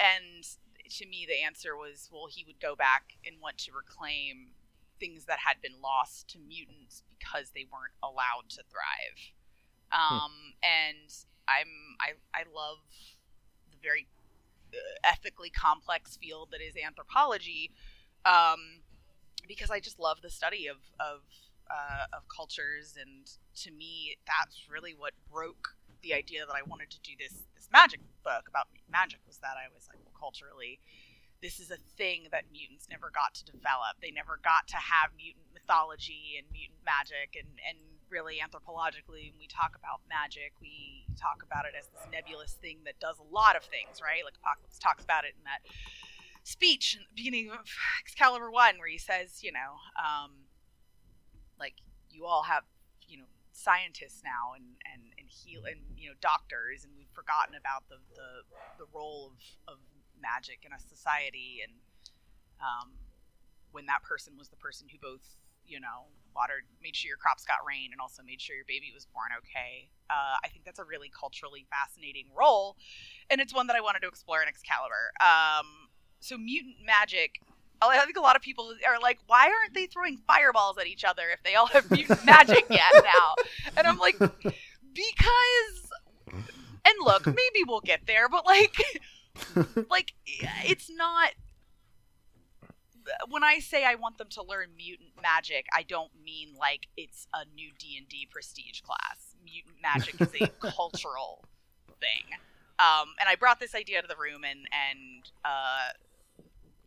and 0.00 0.44
to 0.88 1.06
me 1.06 1.26
the 1.28 1.42
answer 1.44 1.76
was 1.76 2.08
well 2.12 2.26
he 2.30 2.44
would 2.46 2.60
go 2.60 2.74
back 2.74 3.14
and 3.26 3.36
want 3.40 3.58
to 3.58 3.72
reclaim 3.72 4.48
things 4.98 5.24
that 5.26 5.38
had 5.46 5.60
been 5.60 5.80
lost 5.82 6.28
to 6.28 6.38
mutants 6.38 7.02
because 7.18 7.50
they 7.54 7.66
weren't 7.70 7.94
allowed 8.02 8.48
to 8.48 8.62
thrive 8.70 9.32
um 9.92 10.54
and 10.62 11.12
i'm 11.48 11.96
i 12.00 12.12
i 12.34 12.42
love 12.54 12.78
the 13.70 13.78
very 13.82 14.06
uh, 14.74 14.78
ethically 15.04 15.50
complex 15.50 16.16
field 16.16 16.48
that 16.50 16.60
is 16.60 16.74
anthropology 16.82 17.70
um 18.24 18.80
because 19.46 19.70
I 19.70 19.80
just 19.80 19.98
love 19.98 20.20
the 20.22 20.30
study 20.30 20.66
of 20.66 20.76
of 21.00 21.22
uh, 21.70 22.06
of 22.16 22.22
cultures, 22.28 22.94
and 23.00 23.26
to 23.62 23.70
me, 23.72 24.16
that's 24.26 24.68
really 24.70 24.94
what 24.96 25.12
broke 25.32 25.74
the 26.02 26.14
idea 26.14 26.46
that 26.46 26.54
I 26.54 26.62
wanted 26.62 26.90
to 26.90 27.00
do 27.00 27.12
this 27.18 27.44
this 27.54 27.68
magic 27.72 28.00
book 28.22 28.48
about 28.48 28.68
magic. 28.90 29.20
Was 29.26 29.38
that 29.38 29.56
I 29.56 29.72
was 29.72 29.88
like, 29.88 29.98
well, 30.04 30.14
culturally, 30.18 30.80
this 31.42 31.60
is 31.60 31.70
a 31.70 31.76
thing 31.96 32.28
that 32.32 32.44
mutants 32.52 32.88
never 32.90 33.10
got 33.12 33.34
to 33.34 33.44
develop. 33.44 34.00
They 34.00 34.10
never 34.10 34.40
got 34.42 34.68
to 34.68 34.76
have 34.76 35.10
mutant 35.16 35.46
mythology 35.52 36.36
and 36.38 36.46
mutant 36.52 36.80
magic, 36.84 37.36
and 37.36 37.60
and 37.62 37.78
really 38.10 38.38
anthropologically, 38.38 39.30
when 39.34 39.38
we 39.38 39.48
talk 39.48 39.74
about 39.74 40.00
magic, 40.08 40.52
we 40.60 41.06
talk 41.18 41.42
about 41.42 41.66
it 41.66 41.74
as 41.78 41.88
this 41.88 42.06
nebulous 42.12 42.52
thing 42.54 42.78
that 42.84 42.98
does 43.00 43.18
a 43.18 43.34
lot 43.34 43.56
of 43.56 43.64
things, 43.64 44.00
right? 44.00 44.22
Like 44.24 44.34
Apocalypse 44.38 44.78
talks 44.78 45.04
about 45.04 45.24
it 45.24 45.34
in 45.36 45.44
that 45.44 45.66
speech 46.46 46.94
in 46.94 47.02
the 47.02 47.14
beginning 47.16 47.50
of 47.50 47.66
Excalibur 48.00 48.50
One, 48.50 48.78
where 48.78 48.88
he 48.88 48.98
says, 48.98 49.42
you 49.42 49.52
know, 49.52 49.82
um, 49.98 50.46
like 51.58 51.74
you 52.10 52.24
all 52.24 52.44
have, 52.44 52.62
you 53.08 53.18
know, 53.18 53.28
scientists 53.52 54.20
now 54.22 54.52
and 54.54 54.76
and 54.84 55.02
and 55.18 55.28
heal 55.32 55.64
and 55.64 55.80
you 55.96 56.10
know 56.10 56.16
doctors, 56.20 56.84
and 56.84 56.92
we've 56.96 57.10
forgotten 57.12 57.54
about 57.56 57.88
the 57.88 57.96
the, 58.14 58.46
the 58.78 58.86
role 58.92 59.32
of 59.32 59.74
of 59.74 59.78
magic 60.20 60.64
in 60.64 60.72
a 60.72 60.80
society, 60.80 61.60
and 61.62 61.72
um, 62.60 62.92
when 63.72 63.86
that 63.86 64.02
person 64.02 64.34
was 64.38 64.48
the 64.48 64.56
person 64.56 64.88
who 64.90 64.98
both 64.98 65.24
you 65.66 65.80
know 65.80 66.06
watered 66.34 66.62
made 66.80 66.94
sure 66.94 67.08
your 67.08 67.16
crops 67.16 67.44
got 67.44 67.56
rain 67.66 67.90
and 67.90 68.00
also 68.00 68.22
made 68.22 68.40
sure 68.40 68.54
your 68.54 68.64
baby 68.68 68.92
was 68.94 69.04
born 69.10 69.34
okay 69.36 69.90
uh, 70.10 70.38
i 70.44 70.46
think 70.46 70.64
that's 70.64 70.78
a 70.78 70.84
really 70.84 71.10
culturally 71.10 71.66
fascinating 71.66 72.26
role 72.38 72.76
and 73.30 73.40
it's 73.40 73.52
one 73.52 73.66
that 73.66 73.74
i 73.74 73.80
wanted 73.80 73.98
to 73.98 74.06
explore 74.06 74.40
in 74.40 74.46
excalibur 74.46 75.10
um, 75.18 75.90
so 76.20 76.36
mutant 76.36 76.76
magic. 76.84 77.40
I 77.82 78.04
think 78.04 78.16
a 78.16 78.20
lot 78.20 78.36
of 78.36 78.42
people 78.42 78.72
are 78.88 78.98
like, 79.00 79.18
why 79.26 79.44
aren't 79.44 79.74
they 79.74 79.86
throwing 79.86 80.16
fireballs 80.26 80.78
at 80.78 80.86
each 80.86 81.04
other 81.04 81.24
if 81.32 81.42
they 81.42 81.54
all 81.54 81.66
have 81.66 81.90
mutant 81.90 82.24
magic 82.24 82.64
yet 82.70 82.92
now? 82.94 83.34
And 83.76 83.86
I'm 83.86 83.98
like, 83.98 84.18
because. 84.18 85.90
And 86.32 86.94
look, 87.00 87.26
maybe 87.26 87.64
we'll 87.66 87.80
get 87.80 88.00
there, 88.06 88.28
but 88.28 88.46
like, 88.46 88.76
like 89.90 90.12
it's 90.28 90.90
not 90.90 91.30
when 93.28 93.44
I 93.44 93.60
say 93.60 93.84
I 93.84 93.94
want 93.94 94.18
them 94.18 94.28
to 94.30 94.42
learn 94.42 94.68
mutant 94.76 95.10
magic, 95.22 95.66
I 95.72 95.82
don't 95.82 96.10
mean 96.24 96.54
like 96.58 96.88
it's 96.96 97.26
a 97.32 97.44
new 97.54 97.70
D 97.78 97.96
and 97.98 98.08
D 98.08 98.26
prestige 98.30 98.80
class. 98.80 99.36
Mutant 99.44 99.76
magic 99.80 100.20
is 100.20 100.34
a 100.40 100.48
cultural 100.70 101.44
thing, 102.00 102.38
um, 102.78 103.14
and 103.20 103.28
I 103.28 103.36
brought 103.36 103.60
this 103.60 103.74
idea 103.74 104.02
to 104.02 104.08
the 104.08 104.16
room, 104.16 104.42
and 104.44 104.66
and 104.72 105.30
uh, 105.44 105.94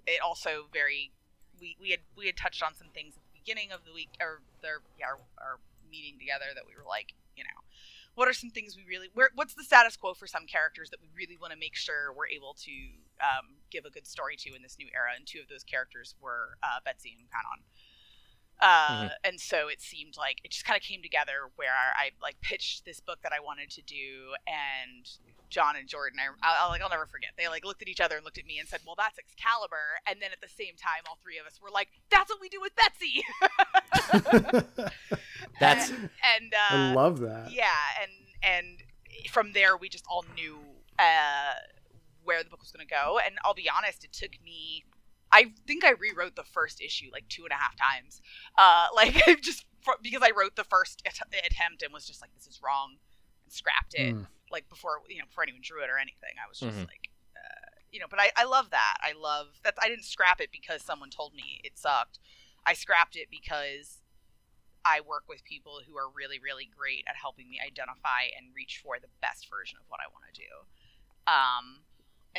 it 0.06 0.22
also 0.22 0.66
very 0.74 1.12
we, 1.60 1.78
we 1.80 1.92
had 1.92 2.00
we 2.18 2.26
had 2.26 2.38
touched 2.38 2.64
on 2.64 2.74
some 2.76 2.88
things 2.94 3.16
at 3.16 3.24
the 3.32 3.40
beginning 3.40 3.72
of 3.72 3.86
the 3.86 3.94
week 3.94 4.10
or 4.20 4.42
their 4.62 4.82
yeah, 5.00 5.08
our, 5.08 5.20
our 5.40 5.60
meeting 5.90 6.20
together 6.20 6.46
that 6.54 6.64
we 6.68 6.76
were 6.76 6.88
like, 6.88 7.14
you 7.36 7.44
know, 7.44 7.60
what 8.20 8.28
are 8.28 8.34
some 8.34 8.50
things 8.50 8.76
we 8.76 8.84
really 8.84 9.08
where 9.14 9.30
what's 9.36 9.54
the 9.54 9.64
status 9.64 9.96
quo 9.96 10.14
for 10.14 10.28
some 10.28 10.46
characters 10.46 10.90
that 10.90 11.00
we 11.00 11.08
really 11.16 11.38
want 11.40 11.54
to 11.54 11.58
make 11.58 11.74
sure 11.74 12.12
we're 12.12 12.28
able 12.28 12.54
to 12.60 12.76
um, 13.24 13.56
give 13.72 13.86
a 13.86 13.90
good 13.90 14.06
story 14.06 14.36
to 14.36 14.54
in 14.54 14.62
this 14.62 14.76
new 14.78 14.88
era 14.94 15.16
and 15.16 15.26
two 15.26 15.40
of 15.40 15.48
those 15.48 15.64
characters 15.64 16.16
were 16.20 16.60
uh, 16.62 16.84
betsy 16.84 17.16
and 17.18 17.32
Kwannon. 17.32 17.64
Uh, 18.62 18.88
mm-hmm. 18.90 19.08
and 19.24 19.40
so 19.40 19.70
it 19.70 19.82
seemed 19.82 20.18
like 20.18 20.42
it 20.44 20.52
just 20.52 20.66
kind 20.66 20.76
of 20.76 20.84
came 20.84 21.02
together 21.02 21.48
where 21.56 21.72
I 21.72 22.12
like 22.22 22.42
pitched 22.42 22.84
this 22.84 23.00
book 23.00 23.20
that 23.24 23.32
I 23.32 23.40
wanted 23.40 23.70
to 23.72 23.82
do, 23.82 24.36
and 24.46 25.10
John 25.50 25.76
and 25.76 25.88
Jordan, 25.88 26.20
I, 26.20 26.66
I, 26.66 26.68
like 26.68 26.82
I'll 26.82 26.90
never 26.90 27.06
forget. 27.06 27.32
They 27.38 27.48
like 27.48 27.66
looked 27.66 27.82
at 27.82 27.88
each 27.88 28.02
other 28.02 28.18
and 28.18 28.26
looked 28.26 28.38
at 28.38 28.46
me 28.46 28.60
and 28.60 28.68
said, 28.68 28.82
"Well, 28.86 28.96
that's 28.98 29.18
Excalibur," 29.18 30.04
and 30.06 30.22
then 30.22 30.32
at 30.32 30.42
the 30.42 30.50
same 30.50 30.76
time, 30.76 31.04
all 31.08 31.18
three 31.24 31.38
of 31.38 31.48
us 31.48 31.60
were 31.62 31.72
like, 31.72 31.88
"That's 32.12 32.30
what 32.30 32.42
we 32.42 32.50
do 32.50 32.60
with 32.60 32.74
Betsy." 32.76 33.24
that's 35.60 35.90
and, 35.90 36.10
and 36.36 36.54
uh, 36.54 36.76
I 36.76 36.94
love 36.94 37.20
that. 37.20 37.52
Yeah, 37.52 37.72
and 38.02 38.12
and 38.44 38.84
from 39.30 39.54
there 39.54 39.78
we 39.78 39.90
just 39.90 40.06
all 40.10 40.26
knew 40.36 40.60
uh, 40.98 41.54
where 42.24 42.44
the 42.44 42.50
book 42.50 42.60
was 42.60 42.72
going 42.72 42.86
to 42.86 42.94
go. 42.94 43.20
And 43.26 43.36
I'll 43.44 43.54
be 43.54 43.70
honest, 43.76 44.04
it 44.04 44.14
took 44.14 44.32
me. 44.44 44.84
I 45.32 45.54
think 45.68 45.84
I 45.84 45.92
rewrote 45.92 46.36
the 46.36 46.44
first 46.44 46.82
issue 46.82 47.10
like 47.12 47.28
two 47.30 47.44
and 47.44 47.52
a 47.52 47.56
half 47.56 47.76
times. 47.76 48.22
Uh, 48.58 48.88
like 48.96 49.16
just 49.42 49.66
because 50.02 50.22
I 50.24 50.32
wrote 50.36 50.56
the 50.56 50.64
first 50.64 51.04
att- 51.06 51.46
attempt 51.46 51.82
and 51.84 51.94
was 51.94 52.06
just 52.06 52.22
like, 52.22 52.34
this 52.36 52.48
is 52.48 52.60
wrong, 52.64 52.98
and 53.44 53.54
scrapped 53.54 53.94
it. 53.94 54.16
Mm. 54.16 54.28
Like 54.52 54.70
before, 54.70 55.02
you 55.08 55.20
know, 55.20 55.26
before 55.26 55.44
anyone 55.44 55.62
drew 55.64 55.84
it 55.84 55.90
or 55.90 55.98
anything, 55.98 56.34
I 56.44 56.50
was 56.50 56.60
just 56.60 56.72
mm-hmm. 56.72 56.90
like, 56.90 57.10
uh, 57.36 57.70
you 57.92 58.00
know. 58.00 58.08
But 58.10 58.20
I, 58.20 58.32
I 58.36 58.46
love 58.46 58.72
that. 58.72 58.98
I 59.02 59.14
love 59.14 59.60
that. 59.64 59.76
I 59.82 59.88
didn't 59.88 60.06
scrap 60.06 60.42
it 60.42 60.50
because 60.52 60.82
someone 60.82 61.10
told 61.10 61.34
me 61.34 61.62
it 61.64 61.78
sucked. 61.78 62.20
I 62.66 62.74
scrapped 62.74 63.16
it 63.16 63.28
because 63.30 64.02
I 64.84 65.02
work 65.02 65.26
with 65.28 65.44
people 65.44 65.82
who 65.86 65.98
are 65.98 66.10
really, 66.10 66.40
really 66.40 66.66
great 66.66 67.04
at 67.08 67.16
helping 67.16 67.50
me 67.50 67.60
identify 67.60 68.32
and 68.36 68.56
reach 68.56 68.82
for 68.84 68.98
the 69.00 69.12
best 69.22 69.50
version 69.50 69.78
of 69.78 69.86
what 69.88 70.00
I 70.00 70.10
want 70.10 70.26
to 70.34 70.42
do. 70.42 70.52
Um, 71.28 71.86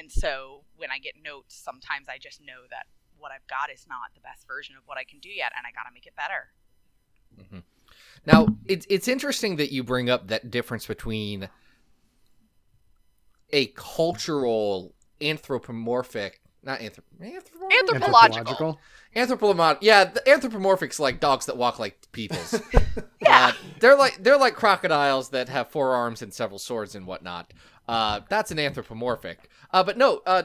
and 0.00 0.10
so 0.10 0.62
when 0.76 0.90
I 0.90 0.98
get 0.98 1.14
notes, 1.22 1.54
sometimes 1.54 2.08
I 2.08 2.16
just 2.16 2.40
know 2.40 2.64
that 2.70 2.86
what 3.18 3.32
I've 3.32 3.46
got 3.46 3.70
is 3.70 3.84
not 3.86 4.14
the 4.14 4.20
best 4.20 4.46
version 4.48 4.74
of 4.76 4.82
what 4.86 4.96
I 4.96 5.04
can 5.04 5.18
do 5.20 5.28
yet, 5.28 5.52
and 5.54 5.66
I 5.66 5.70
got 5.72 5.86
to 5.86 5.92
make 5.92 6.06
it 6.06 6.16
better. 6.16 6.48
Mm-hmm. 7.38 7.58
Now, 8.24 8.56
it's 8.66 8.86
it's 8.88 9.08
interesting 9.08 9.56
that 9.56 9.72
you 9.72 9.84
bring 9.84 10.08
up 10.08 10.28
that 10.28 10.50
difference 10.50 10.86
between 10.86 11.50
a 13.50 13.66
cultural 13.66 14.94
anthropomorphic, 15.20 16.40
not 16.62 16.80
anthrop- 16.80 17.04
anthropomorphic, 17.20 17.78
anthropological. 17.78 18.80
Anthropomorphic, 19.14 19.78
yeah, 19.82 20.04
the 20.04 20.20
anthropomorphics 20.20 20.98
like 20.98 21.20
dogs 21.20 21.44
that 21.46 21.58
walk 21.58 21.78
like 21.78 22.10
peoples. 22.12 22.58
yeah, 23.20 23.48
uh, 23.48 23.52
they're 23.80 23.96
like 23.96 24.22
they're 24.22 24.38
like 24.38 24.54
crocodiles 24.54 25.28
that 25.30 25.50
have 25.50 25.68
four 25.68 25.94
arms 25.94 26.22
and 26.22 26.32
several 26.32 26.58
swords 26.58 26.94
and 26.94 27.06
whatnot. 27.06 27.52
Uh, 27.90 28.20
that's 28.28 28.52
an 28.52 28.58
anthropomorphic. 28.60 29.50
Uh, 29.72 29.82
but 29.82 29.98
no, 29.98 30.22
uh, 30.24 30.44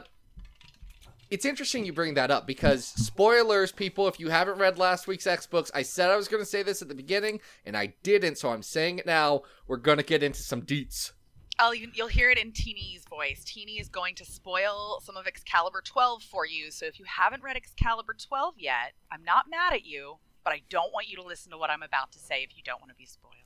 it's 1.30 1.44
interesting 1.44 1.84
you 1.84 1.92
bring 1.92 2.14
that 2.14 2.28
up 2.28 2.44
because 2.44 2.84
spoilers, 2.84 3.70
people. 3.70 4.08
If 4.08 4.18
you 4.18 4.30
haven't 4.30 4.58
read 4.58 4.80
last 4.80 5.06
week's 5.06 5.28
X 5.28 5.46
books, 5.46 5.70
I 5.72 5.82
said 5.82 6.10
I 6.10 6.16
was 6.16 6.26
going 6.26 6.42
to 6.42 6.48
say 6.48 6.64
this 6.64 6.82
at 6.82 6.88
the 6.88 6.94
beginning, 6.94 7.40
and 7.64 7.76
I 7.76 7.94
didn't, 8.02 8.38
so 8.38 8.48
I'm 8.48 8.64
saying 8.64 8.98
it 8.98 9.06
now. 9.06 9.42
We're 9.68 9.76
going 9.76 9.98
to 9.98 10.02
get 10.02 10.24
into 10.24 10.42
some 10.42 10.62
deets. 10.62 11.12
I'll 11.60 11.72
you'll 11.72 12.08
hear 12.08 12.30
it 12.30 12.38
in 12.38 12.50
Tini's 12.50 13.04
voice. 13.08 13.44
Tini 13.44 13.78
is 13.78 13.88
going 13.88 14.16
to 14.16 14.24
spoil 14.24 15.00
some 15.04 15.16
of 15.16 15.28
Excalibur 15.28 15.82
12 15.84 16.24
for 16.24 16.46
you. 16.46 16.72
So 16.72 16.86
if 16.86 16.98
you 16.98 17.04
haven't 17.06 17.44
read 17.44 17.56
Excalibur 17.56 18.16
12 18.18 18.54
yet, 18.58 18.94
I'm 19.12 19.22
not 19.22 19.46
mad 19.48 19.72
at 19.72 19.86
you, 19.86 20.16
but 20.42 20.52
I 20.52 20.62
don't 20.68 20.92
want 20.92 21.08
you 21.08 21.14
to 21.18 21.22
listen 21.22 21.52
to 21.52 21.58
what 21.58 21.70
I'm 21.70 21.84
about 21.84 22.10
to 22.12 22.18
say 22.18 22.42
if 22.42 22.56
you 22.56 22.64
don't 22.64 22.80
want 22.80 22.90
to 22.90 22.96
be 22.96 23.06
spoiled. 23.06 23.45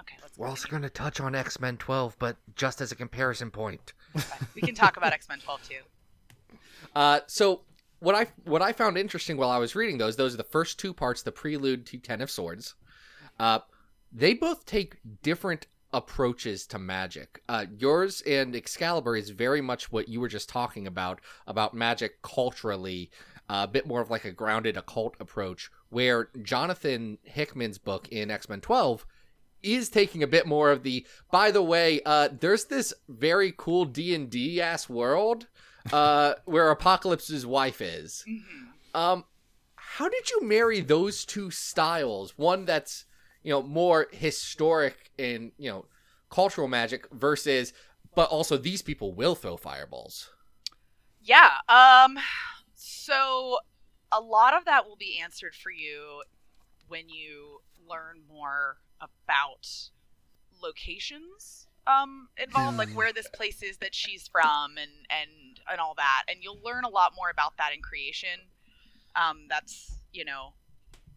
Okay, 0.00 0.16
let's. 0.22 0.38
We're 0.38 0.48
also 0.48 0.68
going 0.68 0.82
to 0.82 0.90
touch 0.90 1.20
on 1.20 1.34
X 1.34 1.60
Men 1.60 1.76
12, 1.76 2.16
but 2.18 2.36
just 2.56 2.80
as 2.80 2.92
a 2.92 2.96
comparison 2.96 3.50
point. 3.50 3.92
we 4.54 4.62
can 4.62 4.74
talk 4.74 4.96
about 4.96 5.12
X 5.12 5.28
Men 5.28 5.38
12 5.40 5.68
too. 5.68 6.56
Uh, 6.94 7.20
so 7.26 7.62
what 8.00 8.14
I 8.14 8.26
what 8.44 8.62
I 8.62 8.72
found 8.72 8.96
interesting 8.96 9.36
while 9.36 9.50
I 9.50 9.58
was 9.58 9.74
reading 9.74 9.98
those, 9.98 10.16
those 10.16 10.34
are 10.34 10.38
the 10.38 10.44
first 10.44 10.78
two 10.78 10.92
parts, 10.92 11.22
the 11.22 11.32
prelude 11.32 11.86
to 11.86 11.98
Ten 11.98 12.20
of 12.20 12.30
Swords. 12.30 12.74
Uh, 13.38 13.60
they 14.12 14.34
both 14.34 14.64
take 14.66 14.96
different 15.22 15.66
approaches 15.92 16.66
to 16.68 16.78
magic. 16.78 17.42
Uh, 17.48 17.66
yours 17.78 18.22
and 18.22 18.54
Excalibur 18.54 19.16
is 19.16 19.30
very 19.30 19.60
much 19.60 19.90
what 19.92 20.08
you 20.08 20.20
were 20.20 20.28
just 20.28 20.48
talking 20.48 20.86
about 20.86 21.20
about 21.46 21.74
magic 21.74 22.22
culturally, 22.22 23.10
uh, 23.48 23.66
a 23.68 23.70
bit 23.70 23.86
more 23.86 24.00
of 24.00 24.10
like 24.10 24.24
a 24.24 24.32
grounded 24.32 24.76
occult 24.76 25.16
approach. 25.20 25.70
Where 25.90 26.30
Jonathan 26.42 27.18
Hickman's 27.22 27.78
book 27.78 28.08
in 28.08 28.30
X 28.30 28.48
Men 28.48 28.60
Twelve 28.60 29.06
is 29.62 29.88
taking 29.88 30.22
a 30.22 30.26
bit 30.26 30.46
more 30.46 30.70
of 30.70 30.82
the 30.82 31.06
by 31.30 31.50
the 31.50 31.62
way 31.62 32.00
uh 32.06 32.28
there's 32.40 32.66
this 32.66 32.92
very 33.08 33.52
cool 33.56 33.84
d&d 33.84 34.60
ass 34.60 34.88
world 34.88 35.46
uh 35.92 36.34
where 36.44 36.70
apocalypse's 36.70 37.46
wife 37.46 37.80
is. 37.80 38.24
Mm-hmm. 38.28 38.96
um 38.96 39.24
how 39.76 40.08
did 40.08 40.30
you 40.30 40.42
marry 40.42 40.80
those 40.80 41.24
two 41.24 41.50
styles? 41.50 42.38
One 42.38 42.64
that's 42.64 43.04
you 43.42 43.50
know 43.50 43.62
more 43.62 44.08
historic 44.12 45.10
and 45.18 45.52
you 45.58 45.70
know 45.70 45.86
cultural 46.30 46.68
magic 46.68 47.06
versus 47.12 47.72
but 48.14 48.28
also 48.30 48.56
these 48.56 48.82
people 48.82 49.14
will 49.14 49.34
throw 49.34 49.56
fireballs. 49.56 50.30
Yeah 51.22 51.50
um 51.68 52.18
so 52.74 53.58
a 54.12 54.20
lot 54.20 54.54
of 54.56 54.64
that 54.64 54.86
will 54.86 54.96
be 54.96 55.20
answered 55.22 55.54
for 55.54 55.70
you 55.70 56.22
when 56.88 57.08
you 57.08 57.60
learn 57.88 58.20
more 58.28 58.78
about 59.00 59.90
locations 60.62 61.66
um 61.86 62.28
involved 62.36 62.76
like 62.76 62.94
where 62.94 63.12
this 63.12 63.28
place 63.28 63.62
is 63.62 63.78
that 63.78 63.94
she's 63.94 64.28
from 64.28 64.76
and 64.76 64.90
and 65.08 65.60
and 65.70 65.80
all 65.80 65.94
that 65.94 66.24
and 66.28 66.40
you'll 66.42 66.58
learn 66.62 66.84
a 66.84 66.88
lot 66.88 67.12
more 67.16 67.30
about 67.30 67.56
that 67.56 67.72
in 67.74 67.80
creation 67.80 68.40
um 69.16 69.46
that's 69.48 70.00
you 70.12 70.24
know 70.24 70.52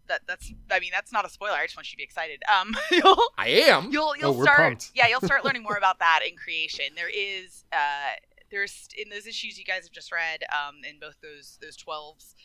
that 0.08 0.22
that's 0.28 0.52
I 0.72 0.80
mean 0.80 0.92
that's 0.92 1.12
not 1.12 1.26
a 1.26 1.30
spoiler. 1.30 1.54
I 1.54 1.66
just 1.66 1.78
want 1.78 1.88
you 1.88 1.92
to 1.92 1.98
be 1.98 2.04
excited. 2.04 2.42
Um, 2.52 2.76
you'll 2.92 3.32
I 3.38 3.48
am. 3.48 3.92
You'll 3.92 4.16
you'll 4.18 4.40
oh, 4.40 4.44
start 4.44 4.90
yeah 4.94 5.08
you'll 5.08 5.22
start 5.22 5.46
learning 5.46 5.64
more 5.64 5.78
about 5.78 6.00
that 6.00 6.22
in 6.28 6.36
creation. 6.36 6.86
There 6.96 7.10
is 7.10 7.66
uh 7.72 8.18
there's 8.52 8.88
in 8.98 9.10
those 9.10 9.26
issues 9.26 9.58
you 9.58 9.66
guys 9.66 9.84
have 9.84 9.92
just 9.92 10.12
read 10.12 10.44
um 10.52 10.78
in 10.88 11.00
both 11.00 11.16
those 11.22 11.58
those 11.62 11.76
twelves 11.76 12.36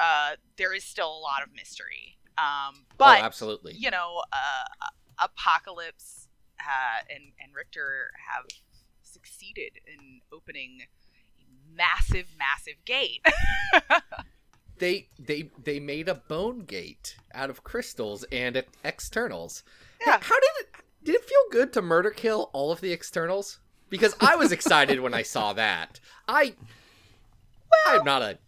uh 0.00 0.32
there 0.56 0.74
is 0.74 0.84
still 0.84 1.08
a 1.08 1.20
lot 1.20 1.42
of 1.42 1.54
mystery. 1.54 2.18
Um, 2.36 2.84
but 2.98 3.20
oh, 3.20 3.24
absolutely, 3.24 3.74
you 3.74 3.90
know, 3.90 4.22
uh, 4.32 5.24
Apocalypse 5.24 6.28
uh, 6.60 7.04
and 7.10 7.32
and 7.42 7.54
Rictor 7.54 8.10
have 8.32 8.44
succeeded 9.02 9.72
in 9.86 10.20
opening 10.32 10.80
a 11.38 11.76
massive, 11.76 12.26
massive 12.38 12.84
gate. 12.84 13.24
they 14.78 15.08
they 15.18 15.50
they 15.62 15.80
made 15.80 16.08
a 16.08 16.14
bone 16.14 16.60
gate 16.60 17.16
out 17.32 17.50
of 17.50 17.64
crystals 17.64 18.24
and 18.32 18.62
externals. 18.82 19.62
Yeah. 20.04 20.18
How 20.20 20.40
did 20.40 20.50
it 20.60 20.68
did 21.04 21.14
it 21.16 21.24
feel 21.24 21.38
good 21.50 21.72
to 21.74 21.82
murder 21.82 22.10
kill 22.10 22.50
all 22.52 22.72
of 22.72 22.80
the 22.80 22.92
externals? 22.92 23.60
Because 23.90 24.16
I 24.20 24.34
was 24.36 24.50
excited 24.50 25.00
when 25.00 25.14
I 25.14 25.22
saw 25.22 25.52
that. 25.54 26.00
I 26.26 26.54
well, 27.86 28.00
I'm 28.00 28.04
not 28.04 28.22
a 28.22 28.38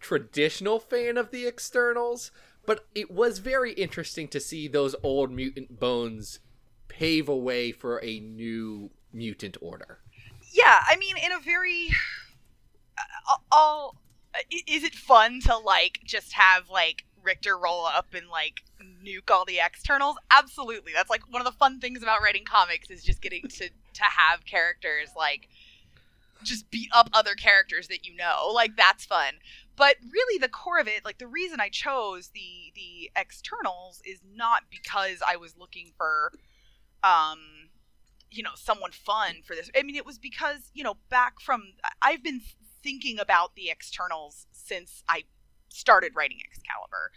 traditional 0.00 0.80
fan 0.80 1.16
of 1.16 1.30
the 1.30 1.46
externals, 1.46 2.32
but 2.66 2.86
it 2.94 3.10
was 3.10 3.38
very 3.38 3.72
interesting 3.72 4.28
to 4.28 4.40
see 4.40 4.68
those 4.68 4.94
old 5.02 5.30
mutant 5.30 5.78
bones 5.78 6.38
pave 6.88 7.28
a 7.28 7.36
way 7.36 7.72
for 7.72 8.02
a 8.04 8.20
new 8.20 8.90
mutant 9.12 9.56
order. 9.60 9.98
Yeah, 10.52 10.80
I 10.86 10.96
mean, 10.96 11.16
in 11.16 11.32
a 11.32 11.40
very, 11.40 11.88
uh, 13.28 13.36
all, 13.50 13.96
is 14.50 14.84
it 14.84 14.94
fun 14.94 15.40
to 15.46 15.56
like 15.56 16.00
just 16.04 16.32
have 16.34 16.68
like 16.68 17.04
Rictor 17.22 17.56
roll 17.56 17.86
up 17.86 18.14
and 18.14 18.28
like 18.28 18.62
nuke 19.04 19.30
all 19.30 19.44
the 19.44 19.60
externals? 19.60 20.16
Absolutely. 20.30 20.92
That's 20.94 21.10
like 21.10 21.22
one 21.32 21.40
of 21.40 21.46
the 21.46 21.58
fun 21.58 21.80
things 21.80 22.02
about 22.02 22.22
writing 22.22 22.44
comics 22.44 22.90
is 22.90 23.02
just 23.02 23.22
getting 23.22 23.42
to 23.42 23.68
to 23.68 24.02
have 24.02 24.44
characters 24.44 25.10
like 25.16 25.48
just 26.44 26.70
beat 26.70 26.88
up 26.92 27.08
other 27.12 27.34
characters 27.34 27.88
that 27.88 28.06
you 28.06 28.14
know. 28.14 28.50
Like 28.52 28.76
that's 28.76 29.04
fun. 29.04 29.34
But 29.76 29.96
really 30.10 30.38
the 30.38 30.48
core 30.48 30.78
of 30.78 30.88
it, 30.88 31.04
like 31.04 31.18
the 31.18 31.26
reason 31.26 31.60
I 31.60 31.68
chose 31.68 32.30
the 32.34 32.72
the 32.74 33.10
externals 33.16 34.02
is 34.04 34.20
not 34.34 34.64
because 34.70 35.22
I 35.26 35.36
was 35.36 35.56
looking 35.56 35.92
for 35.96 36.32
um 37.02 37.38
you 38.30 38.42
know 38.42 38.50
someone 38.54 38.92
fun 38.92 39.36
for 39.44 39.54
this. 39.54 39.70
I 39.76 39.82
mean 39.82 39.96
it 39.96 40.06
was 40.06 40.18
because, 40.18 40.70
you 40.74 40.84
know, 40.84 40.96
back 41.08 41.40
from 41.40 41.74
I've 42.00 42.22
been 42.22 42.40
thinking 42.82 43.18
about 43.18 43.54
the 43.54 43.70
externals 43.70 44.46
since 44.52 45.02
I 45.08 45.24
started 45.68 46.12
writing 46.14 46.38
Excalibur 46.44 47.12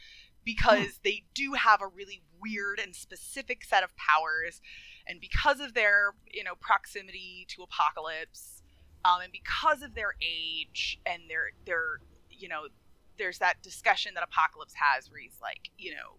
because 0.45 0.99
they 1.03 1.23
do 1.33 1.53
have 1.53 1.81
a 1.81 1.87
really 1.87 2.21
weird 2.39 2.79
and 2.79 2.95
specific 2.95 3.63
set 3.63 3.83
of 3.83 3.95
powers 3.97 4.61
and 5.07 5.19
because 5.19 5.59
of 5.59 5.73
their 5.73 6.13
you 6.31 6.43
know 6.43 6.53
proximity 6.59 7.45
to 7.49 7.63
apocalypse 7.63 8.54
um, 9.05 9.21
and 9.21 9.31
because 9.31 9.81
of 9.81 9.93
their 9.93 10.15
age 10.21 10.99
and 11.05 11.23
their 11.29 11.51
their 11.65 11.99
you 12.31 12.47
know 12.47 12.63
there's 13.17 13.39
that 13.39 13.61
discussion 13.61 14.13
that 14.15 14.23
apocalypse 14.23 14.73
has 14.75 15.09
where 15.09 15.21
he's 15.21 15.37
like 15.41 15.69
you 15.77 15.91
know 15.91 16.17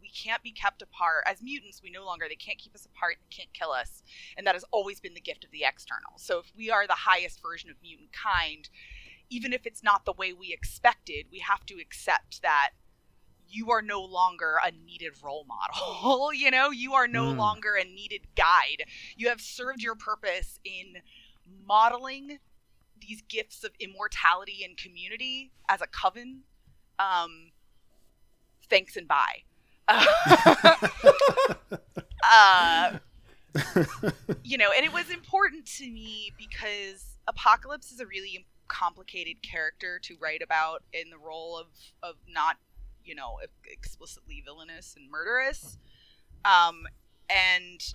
we 0.00 0.08
can't 0.10 0.42
be 0.42 0.52
kept 0.52 0.82
apart 0.82 1.22
as 1.26 1.40
mutants 1.40 1.80
we 1.82 1.90
no 1.90 2.04
longer 2.04 2.26
they 2.28 2.34
can't 2.34 2.58
keep 2.58 2.74
us 2.74 2.84
apart 2.84 3.16
they 3.20 3.34
can't 3.34 3.52
kill 3.54 3.70
us 3.70 4.02
and 4.36 4.46
that 4.46 4.54
has 4.54 4.64
always 4.72 5.00
been 5.00 5.14
the 5.14 5.20
gift 5.20 5.44
of 5.44 5.50
the 5.50 5.64
external 5.64 6.12
so 6.16 6.38
if 6.40 6.52
we 6.56 6.70
are 6.70 6.86
the 6.86 6.92
highest 6.92 7.40
version 7.40 7.70
of 7.70 7.76
mutant 7.82 8.10
kind 8.12 8.68
even 9.30 9.52
if 9.52 9.66
it's 9.66 9.82
not 9.82 10.04
the 10.04 10.12
way 10.12 10.32
we 10.32 10.52
expected 10.52 11.26
we 11.30 11.38
have 11.38 11.64
to 11.64 11.74
accept 11.80 12.42
that 12.42 12.70
you 13.48 13.70
are 13.70 13.82
no 13.82 14.02
longer 14.02 14.56
a 14.64 14.72
needed 14.72 15.12
role 15.22 15.46
model. 15.46 16.32
you 16.34 16.50
know, 16.50 16.70
you 16.70 16.94
are 16.94 17.06
no 17.06 17.32
Mm. 17.32 17.36
longer 17.36 17.76
a 17.76 17.84
needed 17.84 18.22
guide. 18.36 18.82
You 19.16 19.28
have 19.28 19.40
served 19.40 19.82
your 19.82 19.94
purpose 19.94 20.58
in 20.64 20.96
modeling 21.66 22.38
these 23.00 23.22
gifts 23.22 23.64
of 23.64 23.70
immortality 23.80 24.62
and 24.64 24.76
community 24.76 25.52
as 25.68 25.80
a 25.80 25.86
coven. 25.86 26.42
Um, 26.98 27.52
thanks 28.68 28.96
and 28.96 29.06
bye. 29.06 29.42
uh, 29.88 30.04
you 34.42 34.58
know, 34.58 34.72
and 34.74 34.84
it 34.84 34.92
was 34.92 35.10
important 35.10 35.64
to 35.66 35.88
me 35.90 36.32
because 36.36 37.18
Apocalypse 37.28 37.92
is 37.92 38.00
a 38.00 38.06
really 38.06 38.46
complicated 38.68 39.42
character 39.42 39.98
to 40.00 40.16
write 40.20 40.42
about 40.42 40.82
in 40.92 41.10
the 41.10 41.18
role 41.18 41.56
of 41.56 41.66
of 42.02 42.16
not 42.28 42.56
you 43.04 43.14
know 43.14 43.36
explicitly 43.70 44.42
villainous 44.44 44.96
and 44.96 45.08
murderous 45.08 45.78
um 46.44 46.84
and 47.30 47.94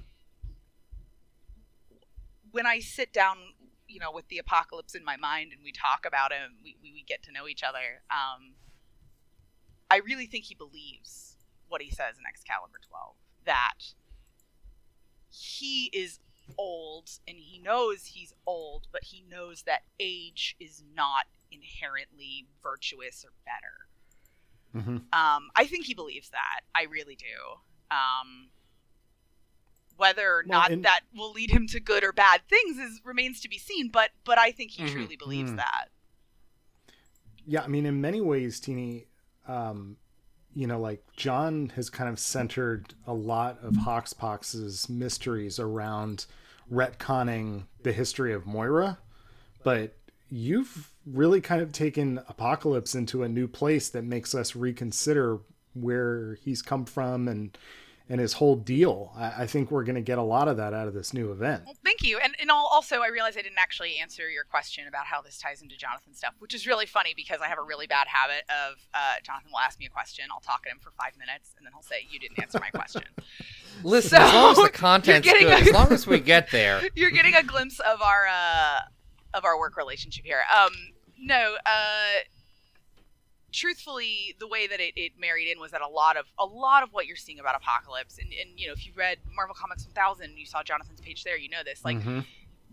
when 2.52 2.66
i 2.66 2.80
sit 2.80 3.12
down 3.14 3.38
you 3.88 4.00
know 4.00 4.12
with 4.12 4.28
the 4.30 4.38
apocalypse 4.38 4.96
in 4.96 5.04
my 5.04 5.18
mind 5.18 5.52
and 5.52 5.62
we 5.64 5.72
talk 5.72 6.06
about 6.06 6.32
him 6.32 6.56
we, 6.64 6.76
we, 6.82 6.92
we 6.94 7.04
get 7.04 7.22
to 7.24 7.32
know 7.32 7.48
each 7.48 7.64
other 7.64 8.04
um 8.10 8.54
i 9.90 9.98
really 9.98 10.26
think 10.26 10.46
he 10.46 10.56
believes 10.56 11.38
what 11.68 11.82
he 11.82 11.90
says 11.90 12.18
in 12.18 12.24
excalibur 12.28 12.80
12 12.88 13.16
that 13.46 13.94
he 15.30 15.90
is 15.94 16.20
old 16.58 17.10
and 17.28 17.38
he 17.38 17.60
knows 17.60 18.06
he's 18.06 18.34
old 18.46 18.88
but 18.92 19.04
he 19.06 19.24
knows 19.30 19.64
that 19.64 19.82
age 20.00 20.56
is 20.60 20.84
not 20.96 21.26
inherently 21.52 22.48
virtuous 22.62 23.26
or 23.26 23.32
better 23.46 23.88
hmm 24.74 24.98
um, 25.14 25.50
I 25.56 25.66
think 25.66 25.86
he 25.86 25.94
believes 25.94 26.30
that. 26.30 26.62
I 26.74 26.84
really 26.84 27.16
do. 27.16 27.26
Um, 27.92 28.50
whether 30.02 30.28
or 30.28 30.44
Well, 30.48 30.60
not 30.60 30.72
and- 30.72 30.84
that 30.84 31.02
will 31.16 31.32
lead 31.32 31.52
him 31.52 31.68
to 31.68 31.80
good 31.80 32.04
or 32.04 32.12
bad 32.12 32.42
things 32.50 32.78
is 32.78 33.00
remains 33.06 33.40
to 33.42 33.48
be 33.50 33.58
seen. 33.58 33.88
But 33.90 34.12
but 34.26 34.38
I 34.38 34.52
think 34.52 34.72
he 34.72 34.84
Mhm. 34.84 34.92
truly 34.92 35.16
believes 35.16 35.52
Mm. 35.52 35.58
that. 35.58 35.86
Yeah, 37.46 37.62
I 37.64 37.68
mean, 37.68 37.86
in 37.86 38.02
many 38.02 38.22
ways, 38.22 38.60
Tini, 38.60 39.08
um, 39.48 39.98
you 40.54 40.68
know, 40.68 40.80
like 40.80 41.04
John 41.16 41.70
has 41.70 41.90
kind 41.90 42.10
of 42.10 42.20
centered 42.20 42.94
a 43.06 43.14
lot 43.14 43.60
of 43.64 43.74
Hoxpox's 43.74 44.90
mysteries 44.90 45.60
around 45.60 46.26
retconning 46.72 47.66
the 47.84 47.94
history 47.94 48.34
of 48.34 48.46
Moira, 48.46 49.00
but 49.64 49.98
you've 50.30 50.94
really 51.06 51.42
kind 51.42 51.62
of 51.62 51.72
taken 51.72 52.20
Apocalypse 52.28 52.96
into 52.96 53.24
a 53.24 53.30
new 53.30 53.48
place 53.48 53.90
that 53.90 54.04
makes 54.04 54.34
us 54.36 54.56
reconsider 54.56 55.40
where 55.74 56.36
he's 56.36 56.62
come 56.62 56.86
from 56.86 57.28
and 57.28 57.58
and 58.10 58.20
his 58.20 58.34
whole 58.34 58.56
deal. 58.56 59.12
I, 59.16 59.44
I 59.44 59.48
think 59.48 59.72
we're 59.72 59.84
going 59.84 59.96
to 59.96 60.02
get 60.02 60.18
a 60.18 60.24
lot 60.24 60.48
of 60.48 60.58
that 60.58 60.74
out 60.74 60.88
of 60.88 60.94
this 60.94 61.14
new 61.14 61.32
event. 61.32 61.64
Well, 61.66 61.76
thank 61.84 62.04
you. 62.04 62.20
And 62.24 62.36
and 62.40 62.52
also, 62.52 63.02
I 63.02 63.08
realize 63.08 63.38
I 63.38 63.42
didn't 63.42 63.58
actually 63.60 63.98
answer 64.00 64.30
your 64.30 64.44
question 64.44 64.88
about 64.88 65.06
how 65.06 65.22
this 65.22 65.38
ties 65.38 65.62
into 65.62 65.78
Jonathan 65.78 66.14
stuff, 66.14 66.34
which 66.40 66.54
is 66.54 66.68
really 66.68 66.86
funny 66.86 67.14
because 67.16 67.40
I 67.42 67.48
have 67.48 67.58
a 67.58 67.64
really 67.64 67.88
bad 67.88 68.08
habit 68.08 68.44
of 68.50 68.76
uh, 68.94 69.14
Jonathan 69.24 69.52
will 69.52 69.60
ask 69.60 69.80
me 69.80 69.86
a 69.86 69.90
question, 69.90 70.26
I'll 70.32 70.40
talk 70.42 70.64
at 70.66 70.72
him 70.72 70.80
for 70.80 70.92
five 70.92 71.18
minutes, 71.18 71.54
and 71.58 71.66
then 71.66 71.74
he'll 71.74 71.82
say, 71.84 72.06
"You 72.10 72.20
didn't 72.20 72.40
answer 72.42 72.60
my 72.60 72.70
question." 72.70 73.04
Listen, 73.84 74.10
So, 74.12 74.18
as 74.18 74.34
long 74.34 74.52
as 74.52 74.58
the 74.58 74.70
content's 74.78 75.28
good, 75.32 75.44
a- 75.44 75.54
as 75.54 75.72
long 75.72 75.92
as 75.92 76.06
we 76.06 76.20
get 76.20 76.52
there. 76.52 76.82
You're 76.96 77.12
getting 77.12 77.36
a 77.36 77.44
glimpse 77.44 77.80
of 77.80 78.02
our 78.02 78.28
uh, 78.28 78.80
of 79.34 79.46
our 79.46 79.58
work 79.58 79.78
relationship 79.78 80.26
here. 80.26 80.42
Um, 80.56 80.72
no, 81.20 81.56
uh, 81.66 82.20
truthfully, 83.52 84.36
the 84.40 84.48
way 84.48 84.68
that 84.68 84.80
it, 84.80 84.94
it 84.96 85.14
married 85.20 85.48
in 85.50 85.60
was 85.60 85.72
that 85.72 85.82
a 85.82 85.88
lot 85.88 86.18
of 86.18 86.26
a 86.40 86.46
lot 86.46 86.84
of 86.84 86.94
what 86.94 87.06
you're 87.08 87.16
seeing 87.16 87.40
about 87.40 87.56
Apocalypse, 87.56 88.18
and, 88.18 88.28
and 88.34 88.60
you 88.60 88.68
know, 88.68 88.74
if 88.74 88.86
you 88.86 88.94
read 88.96 89.18
Marvel 89.36 89.56
Comics 89.56 89.86
1000, 89.86 90.26
and 90.26 90.38
you 90.40 90.46
saw 90.46 90.64
Jonathan's 90.64 91.02
page 91.02 91.24
there, 91.24 91.38
you 91.38 91.50
know 91.50 91.64
this. 91.64 91.84
Like 91.86 91.98
Mhm. 91.98 92.26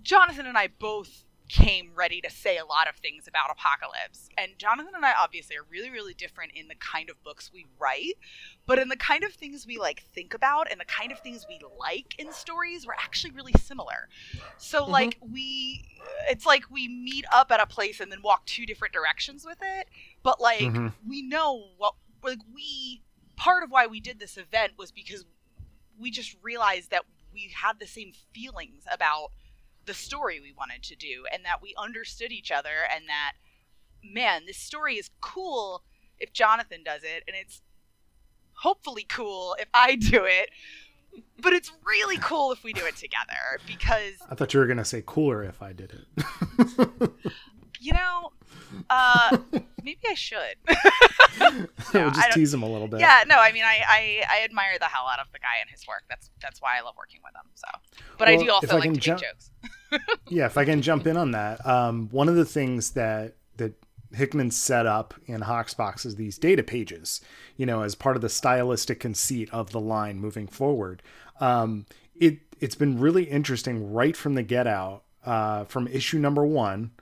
Jonathan 0.03 0.47
and 0.47 0.57
I 0.57 0.69
both 0.69 1.25
came 1.49 1.93
ready 1.95 2.21
to 2.21 2.31
say 2.31 2.59
a 2.59 2.65
lot 2.65 2.89
of 2.89 2.97
things 2.97 3.27
about 3.27 3.51
Apocalypse. 3.51 4.29
And 4.37 4.59
Jonathan 4.59 4.93
and 4.95 5.05
I 5.05 5.15
obviously 5.19 5.57
are 5.57 5.65
really, 5.71 5.91
really 5.91 6.15
different 6.15 6.53
in 6.55 6.69
the 6.69 6.75
kind 6.75 7.09
of 7.09 7.23
books 7.25 7.51
we 7.53 7.67
write, 7.79 8.19
but 8.67 8.79
in 8.79 8.89
the 8.89 8.97
kind 8.97 9.25
of 9.25 9.33
things 9.33 9.67
we 9.67 9.79
like 9.79 10.03
think 10.15 10.35
about 10.35 10.71
and 10.71 10.79
the 10.79 10.85
kind 10.85 11.11
of 11.11 11.19
things 11.19 11.47
we 11.49 11.59
like 11.79 12.15
in 12.19 12.33
stories, 12.33 12.87
we're 12.87 12.93
actually 12.95 13.33
really 13.33 13.55
similar. 13.55 14.09
So 14.59 14.85
Mhm. 14.87 14.91
like 14.91 15.19
we 15.21 15.85
it's 16.29 16.45
like 16.47 16.71
we 16.71 16.89
meet 16.89 17.25
up 17.33 17.51
at 17.51 17.61
a 17.61 17.67
place 17.67 18.01
and 18.01 18.13
then 18.13 18.23
walk 18.23 18.45
two 18.45 18.67
different 18.67 18.93
directions 18.93 19.45
with 19.45 19.59
it, 19.63 19.89
but 20.23 20.41
like 20.41 20.63
Mhm. 20.63 20.93
we 21.07 21.23
know 21.23 21.71
what 21.79 21.95
like 22.23 22.41
we 22.55 23.03
part 23.37 23.63
of 23.63 23.71
why 23.71 23.87
we 23.87 24.01
did 24.01 24.19
this 24.19 24.37
event 24.37 24.73
was 24.77 24.91
because 24.93 25.25
we 25.99 26.11
just 26.11 26.37
realized 26.43 26.91
that 26.91 27.05
we 27.33 27.51
had 27.55 27.79
the 27.79 27.87
same 27.87 28.13
feelings 28.33 28.85
about 28.93 29.31
the 29.89 29.95
story 29.95 30.39
we 30.39 30.53
wanted 30.53 30.83
to 30.83 30.95
do 30.95 31.25
and 31.33 31.45
that 31.47 31.63
we 31.63 31.75
understood 31.79 32.31
each 32.31 32.53
other 32.53 32.87
and 32.95 33.09
that 33.09 33.33
man 34.05 34.43
this 34.47 34.59
story 34.59 34.97
is 34.97 35.09
cool 35.23 35.83
if 36.19 36.31
jonathan 36.31 36.83
does 36.85 37.03
it 37.03 37.25
and 37.27 37.35
it's 37.35 37.63
hopefully 38.53 39.07
cool 39.09 39.57
if 39.59 39.69
i 39.73 39.95
do 39.97 40.25
it 40.25 40.51
but 41.41 41.55
it's 41.55 41.73
really 41.87 42.19
cool 42.19 42.53
if 42.53 42.63
we 42.63 42.75
do 42.75 42.85
it 42.85 42.95
together 42.97 43.59
because 43.67 44.13
I 44.31 44.35
thought 44.35 44.53
you 44.53 44.61
were 44.61 44.67
going 44.67 44.77
to 44.79 44.85
say 44.85 45.03
cooler 45.05 45.43
if 45.43 45.63
I 45.63 45.73
did 45.73 45.93
it. 46.19 47.11
you 47.81 47.93
know 47.93 48.33
uh 48.91 49.37
maybe 49.83 50.01
i 50.09 50.15
should 50.15 50.57
we'll 51.95 52.11
just 52.11 52.33
tease 52.33 52.53
him 52.53 52.63
a 52.63 52.69
little 52.69 52.89
bit. 52.89 53.01
yeah 53.01 53.23
no 53.27 53.37
i 53.39 53.53
mean 53.53 53.63
I, 53.65 53.81
I 53.87 54.25
i 54.41 54.45
admire 54.45 54.79
the 54.79 54.87
hell 54.87 55.07
out 55.11 55.21
of 55.21 55.31
the 55.33 55.39
guy 55.39 55.61
and 55.61 55.71
his 55.71 55.87
work 55.87 56.03
that's 56.09 56.31
that's 56.43 56.61
why 56.61 56.79
i 56.79 56.81
love 56.81 56.95
working 56.99 57.21
with 57.25 57.35
him 57.35 57.51
so 57.55 57.69
but 58.19 58.29
i 58.29 58.37
do 58.37 58.51
also 58.51 58.79
like 58.79 58.93
to 58.93 59.01
jump- 59.01 59.21
make 59.21 59.31
jokes 59.31 59.51
yeah, 60.29 60.47
if 60.47 60.59
I 60.59 60.65
can 60.65 60.83
jump 60.83 61.07
in 61.07 61.17
on 61.17 61.31
that, 61.33 61.65
um, 61.67 62.09
one 62.11 62.29
of 62.29 62.37
the 62.37 62.45
things 62.45 62.91
that 62.93 63.35
that 63.57 63.75
Hickman 64.13 64.51
set 64.51 64.87
up 64.87 65.15
in 65.27 65.43
Hoxpox 65.43 66.07
is 66.07 66.17
these 66.17 66.39
data 66.39 66.63
pages, 66.63 67.21
you 67.57 67.67
know, 67.67 67.83
as 67.83 67.95
part 67.95 68.17
of 68.17 68.23
the 68.23 68.29
stylistic 68.29 69.01
conceit 69.01 69.51
of 69.53 69.71
the 69.71 69.81
line 69.81 70.19
moving 70.19 70.47
forward. 70.47 71.03
Um, 71.41 71.87
it 72.15 72.39
it's 72.61 72.75
been 72.75 72.99
really 72.99 73.25
interesting 73.25 73.93
right 73.93 74.17
from 74.17 74.35
the 74.35 74.43
get 74.43 74.67
out, 74.67 75.05
uh, 75.25 75.65
from 75.65 75.87
issue 75.89 76.19
number 76.19 76.45
one, 76.45 76.93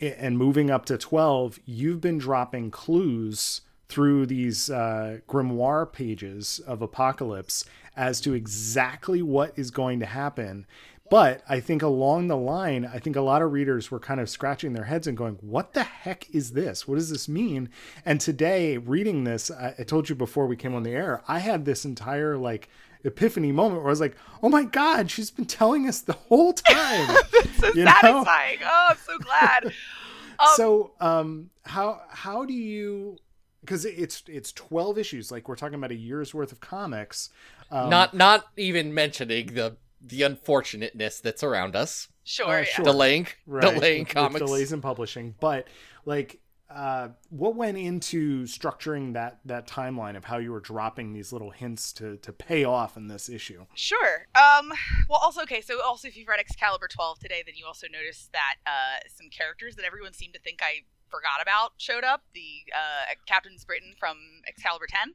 and 0.00 0.38
moving 0.38 0.70
up 0.70 0.84
to 0.86 0.98
twelve. 0.98 1.58
You've 1.64 2.00
been 2.00 2.18
dropping 2.18 2.70
clues 2.70 3.62
through 3.88 4.24
these 4.24 4.70
uh, 4.70 5.18
grimoire 5.28 5.90
pages 5.92 6.60
of 6.60 6.80
Apocalypse 6.80 7.64
as 7.96 8.20
to 8.20 8.34
exactly 8.34 9.20
what 9.20 9.52
is 9.58 9.72
going 9.72 9.98
to 9.98 10.06
happen. 10.06 10.64
But 11.10 11.42
I 11.48 11.58
think 11.58 11.82
along 11.82 12.28
the 12.28 12.36
line, 12.36 12.88
I 12.90 13.00
think 13.00 13.16
a 13.16 13.20
lot 13.20 13.42
of 13.42 13.50
readers 13.52 13.90
were 13.90 13.98
kind 13.98 14.20
of 14.20 14.30
scratching 14.30 14.72
their 14.74 14.84
heads 14.84 15.08
and 15.08 15.16
going, 15.16 15.38
What 15.40 15.74
the 15.74 15.82
heck 15.82 16.32
is 16.32 16.52
this? 16.52 16.86
What 16.86 16.94
does 16.94 17.10
this 17.10 17.28
mean? 17.28 17.68
And 18.06 18.20
today, 18.20 18.78
reading 18.78 19.24
this, 19.24 19.50
I, 19.50 19.74
I 19.80 19.82
told 19.82 20.08
you 20.08 20.14
before 20.14 20.46
we 20.46 20.54
came 20.56 20.72
on 20.74 20.84
the 20.84 20.92
air, 20.92 21.22
I 21.26 21.40
had 21.40 21.64
this 21.64 21.84
entire 21.84 22.36
like 22.36 22.68
epiphany 23.02 23.50
moment 23.50 23.80
where 23.82 23.88
I 23.88 23.90
was 23.90 24.00
like, 24.00 24.16
Oh 24.40 24.48
my 24.48 24.62
God, 24.62 25.10
she's 25.10 25.32
been 25.32 25.46
telling 25.46 25.88
us 25.88 26.00
the 26.00 26.12
whole 26.12 26.52
time. 26.52 27.16
it's 27.32 27.58
so 27.58 27.72
You 27.74 27.84
know? 27.84 27.90
satisfying 28.00 28.58
oh 28.64 28.86
i'm 28.90 28.96
so 28.96 29.18
glad 29.18 29.64
um, 30.38 30.46
so 30.54 30.92
um 31.00 31.50
how 31.64 32.00
how 32.08 32.44
do 32.44 32.54
you 32.54 33.16
because 33.62 33.84
it's 33.84 34.22
it's 34.26 34.52
12 34.52 34.98
issues 34.98 35.30
like 35.30 35.48
we're 35.48 35.56
talking 35.56 35.74
about 35.74 35.90
a 35.90 35.96
year's 35.96 36.32
worth 36.32 36.52
of 36.52 36.60
comics 36.60 37.30
um, 37.70 37.90
not 37.90 38.14
not 38.14 38.46
even 38.56 38.94
mentioning 38.94 39.54
the 39.54 39.76
the 40.00 40.22
unfortunateness 40.22 41.20
that's 41.20 41.42
around 41.42 41.76
us. 41.76 42.08
Sure. 42.24 42.46
Uh, 42.46 42.58
yeah. 42.58 42.64
sure. 42.64 42.84
Delaying, 42.84 43.26
right, 43.46 43.60
delaying 43.74 44.04
with- 44.14 44.32
with 44.32 44.38
delays 44.42 44.72
in 44.72 44.80
publishing. 44.80 45.34
But 45.40 45.68
like, 46.04 46.40
uh, 46.70 47.08
what 47.30 47.56
went 47.56 47.76
into 47.76 48.44
structuring 48.44 49.14
that 49.14 49.40
that 49.44 49.66
timeline 49.66 50.16
of 50.16 50.24
how 50.24 50.38
you 50.38 50.52
were 50.52 50.60
dropping 50.60 51.12
these 51.12 51.32
little 51.32 51.50
hints 51.50 51.92
to 51.94 52.16
to 52.18 52.32
pay 52.32 52.62
off 52.62 52.96
in 52.96 53.08
this 53.08 53.28
issue? 53.28 53.66
Sure. 53.74 54.26
Um. 54.36 54.72
Well, 55.08 55.18
also 55.20 55.42
okay. 55.42 55.60
So 55.60 55.82
also, 55.82 56.06
if 56.06 56.16
you've 56.16 56.28
read 56.28 56.38
Excalibur 56.38 56.86
12 56.86 57.18
today, 57.18 57.42
then 57.44 57.56
you 57.56 57.66
also 57.66 57.88
noticed 57.92 58.32
that 58.32 58.54
uh, 58.66 59.00
some 59.12 59.28
characters 59.30 59.74
that 59.76 59.84
everyone 59.84 60.12
seemed 60.12 60.34
to 60.34 60.40
think 60.40 60.60
I 60.62 60.84
forgot 61.08 61.42
about 61.42 61.72
showed 61.78 62.04
up. 62.04 62.22
The 62.34 62.72
uh, 62.72 63.14
Captain's 63.26 63.64
Britain 63.64 63.94
from 63.98 64.16
Excalibur 64.46 64.86
10. 64.88 65.14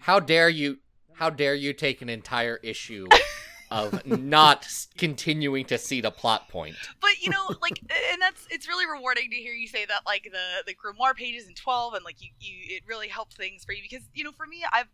How 0.00 0.18
dare 0.18 0.48
you? 0.48 0.78
How 1.12 1.28
dare 1.28 1.54
you 1.54 1.74
take 1.74 2.00
an 2.00 2.08
entire 2.08 2.56
issue 2.62 3.06
of 3.70 4.06
not 4.06 4.66
continuing 4.96 5.64
to 5.66 5.78
see 5.78 6.00
the 6.00 6.10
plot 6.10 6.48
point? 6.48 6.76
But 7.00 7.20
you 7.20 7.30
know, 7.30 7.54
like, 7.62 7.80
and 8.12 8.20
that's 8.20 8.46
it's 8.50 8.68
really 8.68 8.86
rewarding 8.86 9.30
to 9.30 9.36
hear 9.36 9.52
you 9.52 9.68
say 9.68 9.84
that, 9.86 10.02
like 10.06 10.24
the 10.24 10.64
the 10.66 10.74
grimoire 10.74 11.14
pages 11.14 11.46
in 11.46 11.54
12, 11.54 11.94
and 11.94 12.04
like 12.04 12.20
you 12.20 12.30
you 12.38 12.76
it 12.76 12.82
really 12.86 13.08
helped 13.08 13.34
things 13.34 13.64
for 13.64 13.72
you 13.72 13.82
because 13.82 14.04
you 14.14 14.24
know, 14.24 14.32
for 14.32 14.46
me, 14.46 14.64
I've 14.72 14.88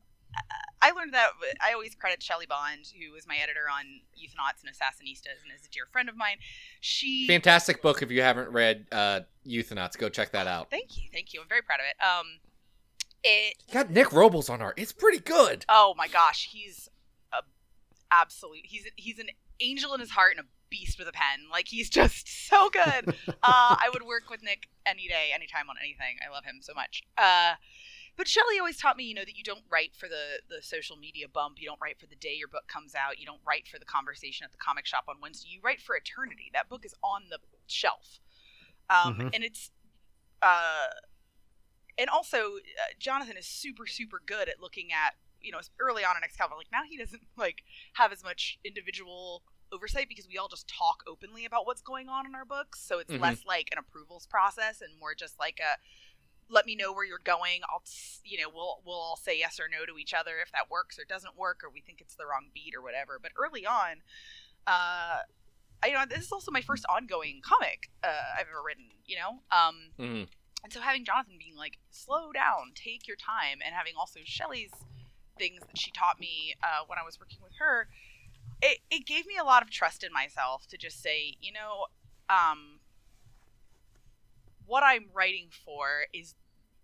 I 0.82 0.90
learned 0.90 1.14
that 1.14 1.30
I 1.60 1.72
always 1.72 1.94
credit 1.94 2.22
Shelly 2.22 2.46
Bond, 2.46 2.92
who 2.98 3.12
was 3.12 3.26
my 3.26 3.36
editor 3.36 3.66
on 3.72 3.84
Euthanauts 4.16 4.62
and 4.64 4.72
Assassinistas, 4.72 5.42
and 5.42 5.52
is 5.58 5.66
a 5.66 5.70
dear 5.70 5.86
friend 5.90 6.08
of 6.08 6.16
mine. 6.16 6.36
She 6.80 7.26
Fantastic 7.26 7.82
book. 7.82 8.02
If 8.02 8.10
you 8.10 8.22
haven't 8.22 8.50
read 8.50 8.86
uh, 8.92 9.20
Euthanauts, 9.46 9.96
go 9.96 10.08
check 10.08 10.32
that 10.32 10.46
out. 10.46 10.70
Thank 10.70 10.96
you, 10.96 11.08
thank 11.12 11.32
you. 11.32 11.40
I'm 11.40 11.48
very 11.48 11.62
proud 11.62 11.80
of 11.80 11.86
it. 11.86 11.96
Um, 12.04 12.26
it. 13.24 13.56
Got 13.72 13.90
Nick 13.90 14.12
Robles 14.12 14.48
on 14.48 14.60
art. 14.60 14.78
It's 14.78 14.92
pretty 14.92 15.18
good. 15.18 15.64
Oh 15.68 15.94
my 15.96 16.08
gosh, 16.08 16.48
he's 16.52 16.88
absolute. 18.10 18.64
He's 18.64 18.86
he's 18.96 19.18
an 19.18 19.28
angel 19.60 19.94
in 19.94 20.00
his 20.00 20.10
heart 20.10 20.32
and 20.36 20.40
a 20.46 20.48
beast 20.70 20.98
with 20.98 21.08
a 21.08 21.12
pen. 21.12 21.46
Like 21.50 21.68
he's 21.68 21.88
just 21.90 22.28
so 22.48 22.68
good. 22.70 23.14
uh, 23.28 23.32
I 23.42 23.88
would 23.92 24.02
work 24.02 24.28
with 24.30 24.42
Nick 24.42 24.68
any 24.84 25.08
day, 25.08 25.30
anytime 25.34 25.68
on 25.70 25.76
anything. 25.80 26.16
I 26.26 26.30
love 26.32 26.44
him 26.44 26.56
so 26.60 26.72
much. 26.74 27.02
Uh, 27.16 27.54
but 28.16 28.26
Shelly 28.28 28.58
always 28.58 28.78
taught 28.78 28.96
me, 28.96 29.04
you 29.04 29.14
know, 29.14 29.24
that 29.26 29.36
you 29.36 29.44
don't 29.44 29.64
write 29.70 29.94
for 29.94 30.08
the 30.08 30.40
the 30.48 30.62
social 30.62 30.96
media 30.96 31.26
bump. 31.28 31.56
You 31.60 31.68
don't 31.68 31.80
write 31.82 31.98
for 32.00 32.06
the 32.06 32.16
day 32.16 32.34
your 32.34 32.48
book 32.48 32.66
comes 32.66 32.94
out. 32.94 33.18
You 33.18 33.26
don't 33.26 33.40
write 33.46 33.68
for 33.68 33.78
the 33.78 33.84
conversation 33.84 34.44
at 34.44 34.52
the 34.52 34.58
comic 34.58 34.86
shop 34.86 35.04
on 35.08 35.16
Wednesday. 35.20 35.48
You 35.52 35.60
write 35.62 35.80
for 35.80 35.96
eternity. 35.96 36.50
That 36.52 36.68
book 36.68 36.84
is 36.86 36.94
on 37.02 37.22
the 37.30 37.38
shelf, 37.66 38.20
um, 38.90 39.16
Mhm. 39.18 39.30
and 39.34 39.44
it's. 39.44 39.70
Uh, 40.42 40.88
and 41.98 42.10
also, 42.10 42.56
uh, 42.56 42.92
Jonathan 42.98 43.36
is 43.38 43.46
super, 43.46 43.86
super 43.86 44.20
good 44.24 44.50
at 44.50 44.60
looking 44.60 44.92
at, 44.92 45.14
you 45.42 45.52
know, 45.52 45.60
early 45.80 46.04
on 46.04 46.16
in 46.16 46.24
Excalibur. 46.24 46.56
Like 46.56 46.72
now, 46.72 46.82
he 46.88 46.96
doesn't 46.96 47.22
like 47.36 47.62
have 47.94 48.12
as 48.12 48.22
much 48.24 48.58
individual 48.64 49.42
oversight 49.72 50.08
because 50.08 50.28
we 50.28 50.38
all 50.38 50.48
just 50.48 50.68
talk 50.68 51.02
openly 51.08 51.44
about 51.44 51.66
what's 51.66 51.82
going 51.82 52.08
on 52.08 52.24
in 52.26 52.34
our 52.34 52.44
books. 52.44 52.80
So 52.80 52.98
it's 53.00 53.12
Mhm. 53.12 53.20
less 53.20 53.44
like 53.44 53.68
an 53.72 53.78
approvals 53.78 54.26
process 54.26 54.80
and 54.80 54.98
more 55.00 55.14
just 55.14 55.38
like 55.38 55.58
a 55.60 55.78
let 56.48 56.64
me 56.64 56.76
know 56.76 56.92
where 56.92 57.04
you're 57.04 57.18
going. 57.18 57.62
I'll, 57.68 57.82
you 58.22 58.38
know, 58.40 58.48
we'll 58.48 58.80
we'll 58.86 58.94
all 59.00 59.16
say 59.16 59.36
yes 59.36 59.58
or 59.58 59.68
no 59.68 59.84
to 59.84 59.98
each 59.98 60.14
other 60.14 60.38
if 60.40 60.52
that 60.52 60.70
works 60.70 60.96
or 60.98 61.04
doesn't 61.04 61.36
work 61.36 61.62
or 61.64 61.70
we 61.70 61.80
think 61.80 62.00
it's 62.00 62.14
the 62.14 62.24
wrong 62.24 62.50
beat 62.54 62.72
or 62.76 62.80
whatever. 62.82 63.18
But 63.20 63.32
early 63.36 63.66
on, 63.66 64.02
uh, 64.66 65.22
I, 65.82 65.86
you 65.88 65.92
know, 65.94 66.04
this 66.08 66.24
is 66.26 66.32
also 66.32 66.52
my 66.52 66.60
first 66.60 66.84
ongoing 66.88 67.40
comic 67.44 67.90
uh, 68.04 68.08
I've 68.38 68.46
ever 68.48 68.62
written. 68.64 68.90
You 69.06 69.16
know, 69.18 69.42
um, 69.50 69.90
Mhm. 69.98 70.28
and 70.62 70.72
so 70.72 70.80
having 70.80 71.04
Jonathan 71.04 71.36
being 71.38 71.56
like, 71.56 71.78
slow 71.90 72.32
down, 72.32 72.72
take 72.74 73.06
your 73.08 73.16
time, 73.16 73.60
and 73.64 73.74
having 73.74 73.94
also 73.96 74.20
Shelly's 74.24 74.72
things 75.38 75.60
that 75.60 75.78
she 75.78 75.90
taught 75.90 76.18
me 76.20 76.54
uh, 76.62 76.84
when 76.86 76.98
I 76.98 77.04
was 77.04 77.18
working 77.18 77.38
with 77.42 77.52
her, 77.58 77.88
it, 78.62 78.78
it 78.90 79.06
gave 79.06 79.26
me 79.26 79.36
a 79.40 79.44
lot 79.44 79.62
of 79.62 79.70
trust 79.70 80.02
in 80.04 80.12
myself 80.12 80.66
to 80.68 80.76
just 80.76 81.02
say, 81.02 81.34
you 81.40 81.52
know, 81.52 81.86
um, 82.28 82.80
what 84.66 84.82
I'm 84.82 85.06
writing 85.14 85.48
for 85.64 86.06
is 86.12 86.34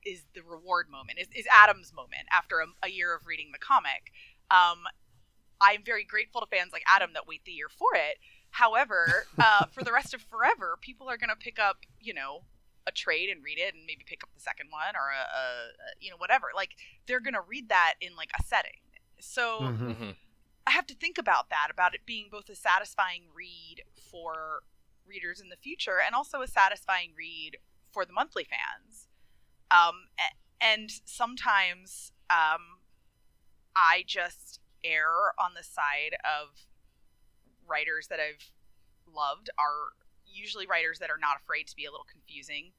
is 0.05 0.25
the 0.35 0.43
reward 0.43 0.89
moment, 0.91 1.21
is, 1.21 1.29
is 1.33 1.47
Adam's 1.53 1.93
moment 1.95 2.27
after 2.33 2.59
a, 2.59 2.67
a 2.83 2.91
year 2.91 3.15
of 3.15 3.25
reading 3.25 3.51
the 3.53 3.59
comic. 3.59 4.11
Um, 4.51 4.83
I'm 5.61 5.85
very 5.85 6.03
grateful 6.03 6.41
to 6.41 6.47
fans 6.49 6.73
like 6.73 6.83
Adam 6.89 7.11
that 7.15 7.29
wait 7.29 7.45
the 7.45 7.53
year 7.53 7.69
for 7.69 7.95
it. 7.95 8.19
However, 8.51 9.27
uh, 9.39 9.67
for 9.67 9.85
the 9.85 9.93
rest 9.93 10.13
of 10.13 10.21
forever, 10.23 10.77
people 10.81 11.09
are 11.09 11.17
going 11.17 11.31
to 11.31 11.37
pick 11.37 11.61
up, 11.61 11.79
you 12.01 12.13
know, 12.13 12.43
a 12.87 12.91
trade 12.93 13.29
and 13.31 13.45
read 13.45 13.59
it 13.59 13.75
and 13.75 13.85
maybe 13.87 14.03
pick 14.07 14.23
up 14.25 14.31
the 14.35 14.41
second 14.41 14.69
one 14.71 14.95
or 14.97 15.11
a, 15.11 15.23
a, 15.23 15.43
a 15.43 15.89
you 16.01 16.11
know 16.11 16.17
whatever 16.17 16.49
like 16.55 16.71
they're 17.07 17.21
gonna 17.21 17.41
read 17.47 17.69
that 17.69 17.95
in 18.01 18.17
like 18.17 18.31
a 18.39 18.43
setting 18.43 18.81
so 19.21 19.61
Mhm. 19.61 19.97
Mhm. 19.97 20.17
i 20.67 20.71
have 20.73 20.87
to 20.87 20.95
think 20.95 21.19
about 21.19 21.49
that 21.51 21.69
about 21.71 21.95
it 21.95 22.01
being 22.07 22.29
both 22.31 22.49
a 22.49 22.55
satisfying 22.57 23.25
read 23.35 23.83
for 24.11 24.63
readers 25.07 25.41
in 25.41 25.49
the 25.49 25.57
future 25.57 25.99
and 26.05 26.15
also 26.15 26.43
a 26.43 26.49
satisfying 26.49 27.13
read 27.17 27.57
for 27.93 28.05
the 28.05 28.13
monthly 28.13 28.45
fans 28.45 29.09
um 29.71 30.09
and 30.61 30.91
sometimes 31.05 32.13
um 32.31 32.81
i 33.77 34.03
just 34.07 34.61
err 34.85 35.33
on 35.39 35.55
the 35.55 35.63
side 35.63 36.17
of 36.25 36.67
writers 37.67 38.09
that 38.09 38.19
i've 38.21 38.51
loved 39.13 39.51
are 39.59 39.93
usually 40.33 40.67
writers 40.67 40.99
that 40.99 41.11
are 41.11 41.21
not 41.21 41.37
afraid 41.41 41.67
to 41.69 41.77
be 41.77 41.85
a 41.85 41.91
little 41.91 42.07
confusing 42.11 42.73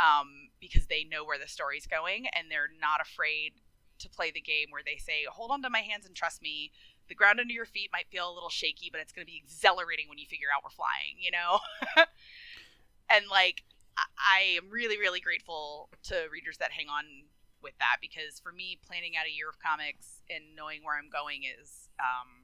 um, 0.00 0.50
because 0.60 0.86
they 0.86 1.04
know 1.04 1.24
where 1.24 1.38
the 1.38 1.48
story's 1.48 1.86
going 1.86 2.26
and 2.34 2.50
they're 2.50 2.70
not 2.80 3.00
afraid 3.00 3.52
to 3.98 4.08
play 4.08 4.30
the 4.30 4.40
game 4.40 4.68
where 4.70 4.82
they 4.84 4.96
say, 4.96 5.26
hold 5.30 5.50
on 5.50 5.62
to 5.62 5.70
my 5.70 5.80
hands 5.80 6.06
and 6.06 6.14
trust 6.14 6.40
me. 6.42 6.70
The 7.08 7.14
ground 7.14 7.40
under 7.40 7.52
your 7.52 7.66
feet 7.66 7.90
might 7.92 8.06
feel 8.10 8.30
a 8.30 8.34
little 8.34 8.50
shaky, 8.50 8.90
but 8.92 9.00
it's 9.00 9.12
going 9.12 9.26
to 9.26 9.30
be 9.30 9.40
exhilarating 9.42 10.08
when 10.08 10.18
you 10.18 10.26
figure 10.26 10.48
out 10.54 10.62
we're 10.62 10.70
flying, 10.70 11.18
you 11.18 11.30
know? 11.30 11.58
and 13.10 13.24
like, 13.30 13.64
I-, 13.96 14.12
I 14.38 14.40
am 14.62 14.70
really, 14.70 14.98
really 14.98 15.20
grateful 15.20 15.88
to 16.04 16.28
readers 16.30 16.58
that 16.58 16.72
hang 16.72 16.88
on 16.88 17.04
with 17.62 17.74
that 17.78 17.96
because 18.00 18.38
for 18.38 18.52
me, 18.52 18.78
planning 18.86 19.16
out 19.18 19.26
a 19.26 19.34
year 19.34 19.48
of 19.48 19.58
comics 19.58 20.22
and 20.30 20.54
knowing 20.54 20.84
where 20.84 20.96
I'm 20.96 21.10
going 21.10 21.42
is, 21.42 21.88
um, 21.98 22.37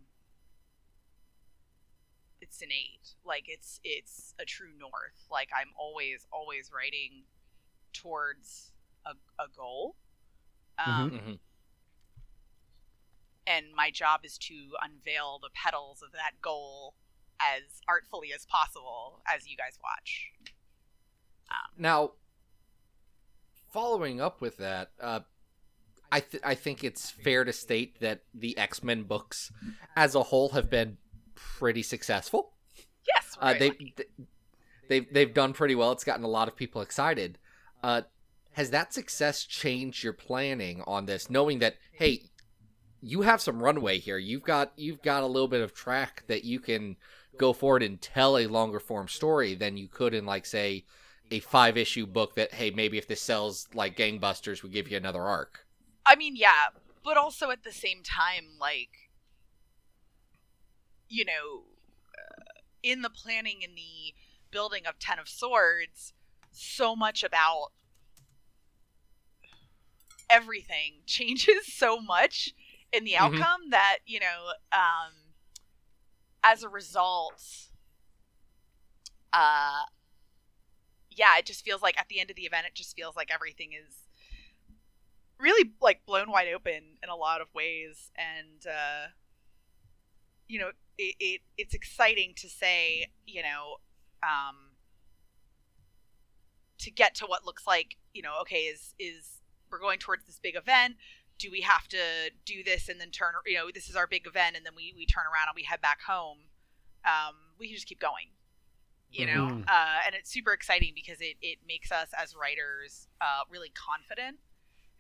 it's 2.44 2.61
innate. 2.62 3.14
Like 3.24 3.44
it's 3.48 3.80
it's 3.83 4.35
a 4.40 4.44
true 4.44 4.72
north. 4.78 5.26
Like 5.30 5.48
I'm 5.59 5.68
always 5.78 6.26
always 6.33 6.70
writing 6.74 7.24
towards 7.92 8.72
a, 9.07 9.11
a 9.42 9.46
goal. 9.57 9.96
Um, 10.78 11.11
Mhm. 11.11 11.38
and 13.46 13.66
my 13.76 13.90
job 13.90 14.20
is 14.24 14.37
to 14.38 14.54
unveil 14.83 15.38
the 15.40 15.50
petals 15.54 16.02
of 16.02 16.12
that 16.12 16.40
goal 16.42 16.94
as 17.40 17.62
artfully 17.88 18.33
as 18.35 18.46
possible 18.46 19.22
as 19.33 19.46
you 19.46 19.57
guys 19.57 19.78
watch. 19.83 20.30
Now, 21.78 22.12
following 23.72 24.20
up 24.20 24.40
with 24.40 24.57
that, 24.59 24.90
uh, 25.00 25.20
I 26.11 26.20
th- 26.20 26.42
I 26.44 26.54
think 26.54 26.83
it's 26.85 27.11
fair 27.11 27.44
to 27.44 27.52
state 27.52 28.00
that 28.00 28.22
the 28.33 28.57
X 28.59 28.83
Men 28.83 29.02
books, 29.04 29.52
as 29.96 30.14
a 30.14 30.22
whole, 30.24 30.50
have 30.50 30.68
been 30.70 30.98
pretty 31.34 31.82
successful. 31.82 32.52
Yes, 33.06 33.36
Uh, 33.40 33.54
very 33.54 33.94
they 33.96 34.04
they've 34.88 35.12
they've 35.12 35.34
done 35.34 35.52
pretty 35.52 35.74
well. 35.74 35.92
It's 35.92 36.04
gotten 36.04 36.24
a 36.24 36.28
lot 36.28 36.48
of 36.48 36.56
people 36.56 36.80
excited. 36.82 37.38
Uh, 37.82 38.02
has 38.52 38.70
that 38.70 38.94
success 38.94 39.44
changed 39.44 40.04
your 40.04 40.12
planning 40.12 40.82
on 40.86 41.06
this, 41.06 41.28
knowing 41.28 41.58
that 41.58 41.76
hey, 41.92 42.22
you 43.00 43.22
have 43.22 43.40
some 43.40 43.62
runway 43.62 43.98
here. 43.98 44.18
You've 44.18 44.44
got 44.44 44.72
you've 44.76 45.02
got 45.02 45.22
a 45.22 45.26
little 45.26 45.48
bit 45.48 45.60
of 45.60 45.74
track 45.74 46.24
that 46.28 46.44
you 46.44 46.60
can 46.60 46.96
go 47.36 47.52
forward 47.52 47.82
and 47.82 48.00
tell 48.00 48.38
a 48.38 48.46
longer 48.46 48.80
form 48.80 49.08
story 49.08 49.54
than 49.54 49.76
you 49.76 49.88
could 49.88 50.14
in 50.14 50.24
like 50.24 50.46
say 50.46 50.84
a 51.30 51.40
five 51.40 51.76
issue 51.76 52.06
book 52.06 52.36
that 52.36 52.54
hey 52.54 52.70
maybe 52.70 52.96
if 52.96 53.08
this 53.08 53.20
sells 53.20 53.66
like 53.74 53.96
gangbusters 53.96 54.62
we 54.62 54.70
give 54.70 54.88
you 54.88 54.96
another 54.96 55.22
arc. 55.22 55.66
I 56.06 56.16
mean, 56.16 56.36
yeah, 56.36 56.66
but 57.02 57.16
also 57.16 57.50
at 57.50 57.64
the 57.64 57.72
same 57.72 58.02
time, 58.02 58.44
like, 58.60 59.03
you 61.14 61.24
know, 61.24 61.64
uh, 62.18 62.42
in 62.83 63.03
the 63.03 63.11
planning 63.11 63.61
and 63.64 63.77
the 63.77 64.14
building 64.50 64.87
of 64.87 64.98
Ten 64.98 65.18
of 65.18 65.29
Swords, 65.29 66.12
so 66.53 66.96
much 66.96 67.22
about 67.24 67.72
everything 70.31 71.03
changes 71.07 71.72
so 71.72 72.00
much 72.00 72.55
in 72.92 73.05
the 73.05 73.16
Mhm. 73.18 73.46
outcome 73.46 73.70
that, 73.70 73.98
you 74.07 74.20
know, 74.20 74.53
um, 74.72 75.12
as 76.44 76.62
a 76.62 76.68
result, 76.68 77.42
uh, 79.33 79.85
yeah, 81.11 81.38
it 81.38 81.46
just 81.46 81.64
feels 81.64 81.83
like 81.83 81.98
at 81.98 82.09
the 82.09 82.20
end 82.20 82.31
of 82.31 82.37
the 82.37 82.42
event, 82.42 82.66
it 82.66 82.74
just 82.74 82.96
feels 82.96 83.16
like 83.16 83.31
everything 83.33 83.70
is 83.72 84.09
really 85.38 85.72
like 85.81 86.05
blown 86.07 86.31
wide 86.31 86.48
open 86.55 86.98
in 87.03 87.09
a 87.09 87.16
lot 87.16 87.40
of 87.40 87.48
ways 87.55 88.11
and 88.16 88.66
uh 88.66 89.09
you 90.48 90.59
know 90.59 90.70
it, 90.98 91.14
it 91.20 91.40
it's 91.59 91.74
exciting 91.74 92.33
to 92.37 92.48
say 92.48 93.07
you 93.26 93.42
know 93.42 93.76
um 94.22 94.70
to 96.78 96.90
get 96.90 97.14
to 97.16 97.26
what 97.26 97.44
looks 97.44 97.66
like 97.66 97.96
you 98.12 98.22
know 98.22 98.38
okay 98.40 98.62
is 98.62 98.94
is 98.98 99.40
we're 99.70 99.78
going 99.80 99.98
towards 99.98 100.24
this 100.24 100.38
big 100.40 100.54
event. 100.57 100.96
Do 101.38 101.50
we 101.50 101.62
have 101.62 101.88
to 101.88 102.30
do 102.44 102.62
this 102.62 102.88
and 102.88 103.00
then 103.00 103.11
turn 103.11 103.33
you 103.46 103.54
know 103.54 103.70
this 103.74 103.88
is 103.88 103.96
our 103.96 104.07
big 104.07 104.26
event 104.26 104.57
and 104.57 104.64
then 104.64 104.74
we 104.76 104.92
we 104.96 105.07
turn 105.07 105.24
around 105.24 105.48
and 105.48 105.57
we 105.57 105.62
head 105.64 105.80
back 105.80 106.00
home. 106.02 106.38
Um 107.04 107.35
we 107.59 107.66
can 107.68 107.74
just 107.76 107.87
keep 107.88 108.00
going 108.00 108.28
you 109.11 109.26
know? 109.26 109.46
Mhm. 109.46 109.64
uh, 109.68 110.00
and 110.07 110.14
it's 110.16 110.28
super 110.28 110.52
exciting 110.52 110.92
because 110.92 111.20
it, 111.20 111.37
it 111.40 111.59
makes 111.68 111.92
us 111.92 112.09
as 112.20 112.35
writers 112.35 113.07
uh, 113.20 113.42
really 113.48 113.70
confident 113.70 114.38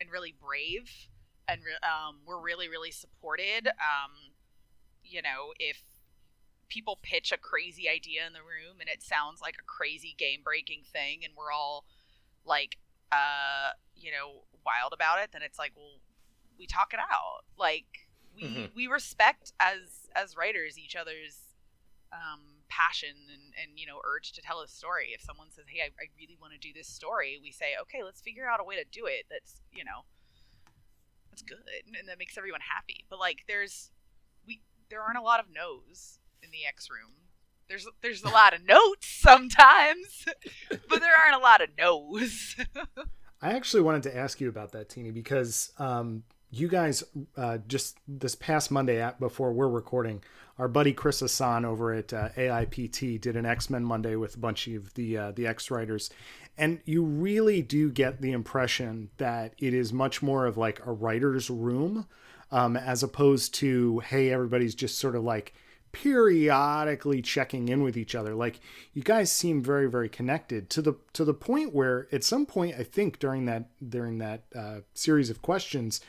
and 0.00 0.08
really 0.10 0.32
brave 0.40 1.08
and 1.48 1.60
re- 1.64 1.82
um, 1.82 2.20
we're 2.24 2.40
really 2.40 2.68
really 2.68 2.92
supported. 2.92 3.66
Um, 3.66 4.33
you 5.04 5.22
know 5.22 5.52
if 5.58 5.82
people 6.68 6.98
pitch 7.02 7.30
a 7.30 7.36
crazy 7.38 7.88
idea 7.88 8.26
in 8.26 8.32
the 8.32 8.40
room 8.40 8.80
and 8.80 8.88
it 8.88 9.02
sounds 9.02 9.40
like 9.40 9.54
a 9.60 9.64
crazy 9.64 10.14
game 10.18 10.40
breaking 10.42 10.82
thing 10.92 11.20
and 11.24 11.34
we're 11.36 11.52
all 11.52 11.84
like 12.44 12.78
uh 13.12 13.70
you 13.94 14.10
know 14.10 14.42
wild 14.64 14.92
about 14.92 15.22
it 15.22 15.30
then 15.32 15.42
it's 15.42 15.58
like 15.58 15.72
well 15.76 16.00
we 16.58 16.66
talk 16.66 16.92
it 16.94 17.00
out. 17.00 17.44
Like 17.58 18.06
we 18.34 18.42
Mhm. 18.42 18.74
we 18.74 18.86
respect 18.86 19.52
as 19.60 20.08
as 20.14 20.36
writers 20.36 20.78
each 20.78 20.96
other's 20.96 21.54
um 22.12 22.62
passion 22.68 23.28
and 23.32 23.54
and 23.60 23.78
you 23.78 23.86
know 23.86 24.00
urge 24.04 24.32
to 24.32 24.42
tell 24.42 24.60
a 24.60 24.68
story. 24.68 25.12
If 25.12 25.20
someone 25.20 25.50
says 25.50 25.66
hey 25.68 25.80
i, 25.82 25.86
I 25.86 26.06
really 26.18 26.36
want 26.40 26.52
to 26.52 26.58
do 26.58 26.72
this 26.72 26.88
story 26.88 27.38
we 27.42 27.50
say 27.50 27.74
okay 27.82 28.02
let's 28.02 28.20
figure 28.20 28.48
out 28.48 28.60
a 28.60 28.64
way 28.64 28.76
to 28.76 28.84
do 28.84 29.06
it 29.06 29.26
that's 29.30 29.60
you 29.72 29.84
know 29.84 30.04
that's 31.30 31.42
good 31.42 31.64
and 31.98 32.08
that 32.08 32.18
makes 32.18 32.38
everyone 32.38 32.60
happy. 32.60 33.04
But 33.10 33.18
like 33.18 33.44
there's 33.48 33.90
there 34.94 35.02
aren't 35.02 35.18
a 35.18 35.22
lot 35.22 35.40
of 35.40 35.46
no's 35.52 36.20
in 36.40 36.50
the 36.52 36.64
x 36.68 36.88
room. 36.88 37.10
There's 37.68 37.88
there's 38.00 38.22
a 38.22 38.28
lot 38.28 38.54
of 38.54 38.64
notes 38.64 39.08
sometimes 39.08 40.24
but 40.68 41.00
there 41.00 41.16
aren't 41.20 41.34
a 41.34 41.44
lot 41.44 41.60
of 41.60 41.70
no's. 41.76 42.54
I 43.42 43.54
actually 43.54 43.82
wanted 43.82 44.04
to 44.04 44.16
ask 44.16 44.40
you 44.40 44.48
about 44.48 44.70
that, 44.70 44.88
Tini, 44.88 45.10
because 45.10 45.72
um, 45.80 46.22
you 46.52 46.68
guys 46.68 47.02
uh, 47.36 47.58
just 47.66 47.98
this 48.06 48.36
past 48.36 48.70
Monday 48.70 49.02
at, 49.02 49.18
before 49.18 49.52
we're 49.52 49.68
recording, 49.68 50.22
our 50.60 50.68
buddy 50.68 50.92
Chris 50.92 51.18
Hassan 51.18 51.64
over 51.64 51.92
at 51.92 52.12
uh, 52.12 52.28
AIPT 52.36 53.20
did 53.20 53.34
an 53.34 53.44
X 53.44 53.68
Men 53.68 53.84
Monday 53.84 54.14
with 54.14 54.36
a 54.36 54.38
bunch 54.38 54.68
of 54.68 54.94
the 54.94 55.18
uh, 55.18 55.32
the 55.32 55.48
X 55.48 55.72
writers, 55.72 56.08
and 56.56 56.78
you 56.84 57.02
really 57.02 57.62
do 57.62 57.90
get 57.90 58.20
the 58.20 58.30
impression 58.30 59.10
that 59.16 59.54
it 59.58 59.74
is 59.74 59.92
much 59.92 60.22
more 60.22 60.46
of 60.46 60.56
like 60.56 60.80
a 60.86 60.92
writer's 60.92 61.50
room, 61.50 62.06
um, 62.50 62.76
as 62.76 63.02
opposed 63.02 63.54
to 63.54 64.00
hey 64.00 64.30
everybody's 64.30 64.74
just 64.74 64.98
sort 64.98 65.16
of 65.16 65.22
like 65.22 65.54
periodically 65.94 67.22
checking 67.22 67.68
in 67.68 67.82
with 67.82 67.96
each 67.96 68.16
other. 68.16 68.34
Like 68.34 68.58
you 68.92 69.02
guys 69.02 69.30
seem 69.30 69.62
very 69.62 69.88
very 69.88 70.08
connected 70.08 70.68
to 70.70 70.82
the 70.82 70.94
to 71.12 71.24
the 71.24 71.32
point 71.32 71.72
where 71.72 72.08
at 72.12 72.24
some 72.24 72.44
point 72.44 72.74
i 72.78 72.82
think 72.82 73.18
during 73.18 73.46
that 73.46 73.68
during 73.88 74.18
that 74.18 74.42
uh, 74.54 74.80
series 74.92 75.30
of 75.30 75.40
questions 75.40 76.00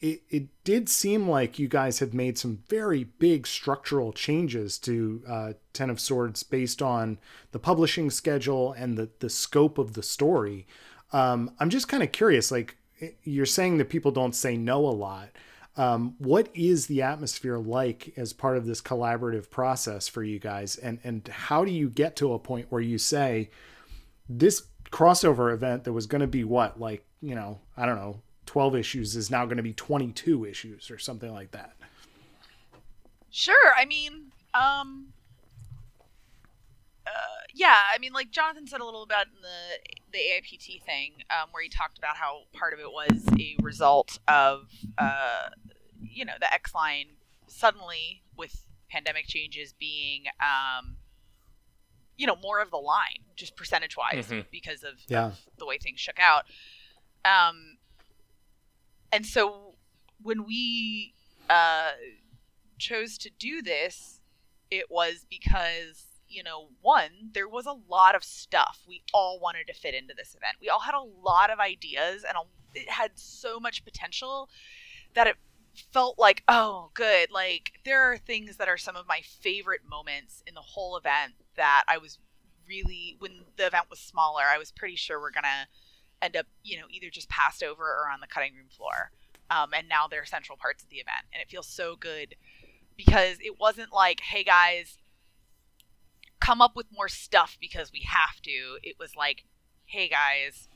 it, 0.00 0.22
it 0.30 0.48
did 0.64 0.88
seem 0.88 1.28
like 1.28 1.58
you 1.58 1.68
guys 1.68 1.98
have 1.98 2.14
made 2.14 2.38
some 2.38 2.62
very 2.68 3.04
big 3.04 3.46
structural 3.46 4.12
changes 4.12 4.78
to 4.78 5.22
uh, 5.28 5.52
ten 5.72 5.90
of 5.90 6.00
swords 6.00 6.42
based 6.42 6.80
on 6.80 7.18
the 7.52 7.58
publishing 7.58 8.10
schedule 8.10 8.72
and 8.72 8.98
the 8.98 9.10
the 9.20 9.30
scope 9.30 9.78
of 9.78 9.92
the 9.92 10.02
story. 10.02 10.66
Um, 11.12 11.52
i'm 11.60 11.70
just 11.70 11.88
kind 11.88 12.02
of 12.02 12.12
curious 12.12 12.50
like 12.50 12.76
you're 13.24 13.46
saying 13.46 13.78
that 13.78 13.88
people 13.88 14.10
don't 14.10 14.34
say 14.34 14.56
no 14.56 14.86
a 14.86 14.90
lot 14.90 15.30
um, 15.76 16.14
what 16.18 16.48
is 16.54 16.86
the 16.86 17.02
atmosphere 17.02 17.58
like 17.58 18.12
as 18.16 18.32
part 18.32 18.56
of 18.56 18.66
this 18.66 18.80
collaborative 18.80 19.50
process 19.50 20.08
for 20.08 20.22
you 20.22 20.38
guys 20.38 20.76
and 20.76 20.98
and 21.04 21.28
how 21.28 21.64
do 21.64 21.70
you 21.70 21.88
get 21.88 22.16
to 22.16 22.32
a 22.32 22.38
point 22.38 22.66
where 22.70 22.82
you 22.82 22.98
say 22.98 23.50
this 24.28 24.64
crossover 24.90 25.52
event 25.52 25.84
that 25.84 25.92
was 25.92 26.06
going 26.06 26.20
to 26.20 26.26
be 26.26 26.44
what 26.44 26.80
like 26.80 27.04
you 27.20 27.34
know 27.34 27.58
i 27.76 27.86
don't 27.86 27.96
know 27.96 28.20
12 28.46 28.74
issues 28.74 29.14
is 29.14 29.30
now 29.30 29.44
going 29.44 29.58
to 29.58 29.62
be 29.62 29.72
22 29.72 30.44
issues 30.44 30.90
or 30.90 30.98
something 30.98 31.32
like 31.32 31.52
that 31.52 31.74
Sure. 33.30 33.72
I 33.78 33.84
mean, 33.84 34.32
um, 34.54 35.06
uh, 37.06 37.39
yeah. 37.54 37.76
I 37.94 37.98
mean, 37.98 38.12
like 38.12 38.30
Jonathan 38.30 38.66
said 38.66 38.80
a 38.80 38.84
little 38.84 39.02
about 39.02 39.26
in 39.26 39.42
the 39.42 39.78
the 40.12 40.18
AIPT 40.18 40.82
thing, 40.82 41.12
um, 41.30 41.48
where 41.52 41.62
he 41.62 41.68
talked 41.68 41.96
about 41.98 42.16
how 42.16 42.42
part 42.52 42.72
of 42.72 42.80
it 42.80 42.90
was 42.90 43.24
a 43.38 43.56
result 43.62 44.18
of, 44.26 44.68
uh, 44.98 45.50
you 46.02 46.24
know, 46.24 46.32
the 46.40 46.52
X 46.52 46.74
line 46.74 47.16
suddenly 47.46 48.22
with 48.36 48.66
pandemic 48.90 49.26
changes 49.28 49.72
being, 49.72 50.24
um, 50.40 50.96
you 52.16 52.26
know, 52.26 52.34
more 52.42 52.60
of 52.60 52.70
the 52.72 52.76
line, 52.76 53.22
just 53.36 53.54
percentage 53.56 53.96
wise, 53.96 54.26
Mhm. 54.28 54.50
because 54.50 54.82
of, 54.82 55.00
Yeah. 55.08 55.26
of 55.26 55.56
the 55.58 55.64
way 55.66 55.78
things 55.78 56.00
shook 56.00 56.18
out. 56.18 56.44
Um, 57.24 57.78
and 59.12 59.24
so 59.26 59.76
when 60.22 60.44
we 60.44 61.14
uh, 61.48 61.92
chose 62.78 63.18
to 63.18 63.30
do 63.30 63.60
this, 63.62 64.20
it 64.70 64.90
was 64.90 65.26
because, 65.28 66.09
you 66.30 66.42
know, 66.42 66.68
one, 66.80 67.10
there 67.32 67.48
was 67.48 67.66
a 67.66 67.76
lot 67.88 68.14
of 68.14 68.24
stuff 68.24 68.80
we 68.88 69.02
all 69.12 69.40
wanted 69.40 69.66
to 69.66 69.74
fit 69.74 69.94
into 69.94 70.14
this 70.16 70.34
event. 70.34 70.56
We 70.60 70.68
all 70.68 70.80
had 70.80 70.94
a 70.94 71.02
lot 71.02 71.50
of 71.50 71.58
ideas 71.58 72.24
and 72.26 72.36
a, 72.36 72.78
it 72.78 72.88
had 72.88 73.10
so 73.16 73.58
much 73.58 73.84
potential 73.84 74.48
that 75.14 75.26
it 75.26 75.36
felt 75.92 76.18
like, 76.18 76.42
oh, 76.48 76.90
good. 76.94 77.30
Like, 77.30 77.72
there 77.84 78.02
are 78.02 78.16
things 78.16 78.56
that 78.56 78.68
are 78.68 78.76
some 78.76 78.96
of 78.96 79.08
my 79.08 79.20
favorite 79.22 79.82
moments 79.88 80.42
in 80.46 80.54
the 80.54 80.60
whole 80.60 80.96
event 80.96 81.32
that 81.56 81.84
I 81.88 81.98
was 81.98 82.18
really, 82.68 83.16
when 83.18 83.42
the 83.56 83.66
event 83.66 83.86
was 83.90 83.98
smaller, 83.98 84.42
I 84.42 84.58
was 84.58 84.70
pretty 84.70 84.96
sure 84.96 85.20
we're 85.20 85.32
going 85.32 85.42
to 85.42 85.66
end 86.22 86.36
up, 86.36 86.46
you 86.62 86.78
know, 86.78 86.86
either 86.90 87.10
just 87.10 87.28
passed 87.28 87.62
over 87.62 87.82
or 87.82 88.08
on 88.12 88.20
the 88.20 88.26
cutting 88.26 88.54
room 88.54 88.68
floor. 88.68 89.10
Um, 89.50 89.70
and 89.74 89.88
now 89.88 90.06
they're 90.06 90.24
central 90.24 90.56
parts 90.56 90.84
of 90.84 90.90
the 90.90 90.98
event. 90.98 91.26
And 91.32 91.42
it 91.42 91.50
feels 91.50 91.66
so 91.66 91.96
good 91.96 92.36
because 92.96 93.38
it 93.40 93.58
wasn't 93.58 93.92
like, 93.92 94.20
hey 94.20 94.44
guys, 94.44 94.98
come 96.40 96.60
up 96.60 96.74
with 96.74 96.86
more 96.92 97.08
stuff 97.08 97.56
because 97.60 97.92
we 97.92 98.00
have 98.06 98.40
to. 98.42 98.78
It 98.82 98.96
was 98.98 99.14
like, 99.16 99.44
hey 99.84 100.08
guys, 100.08 100.68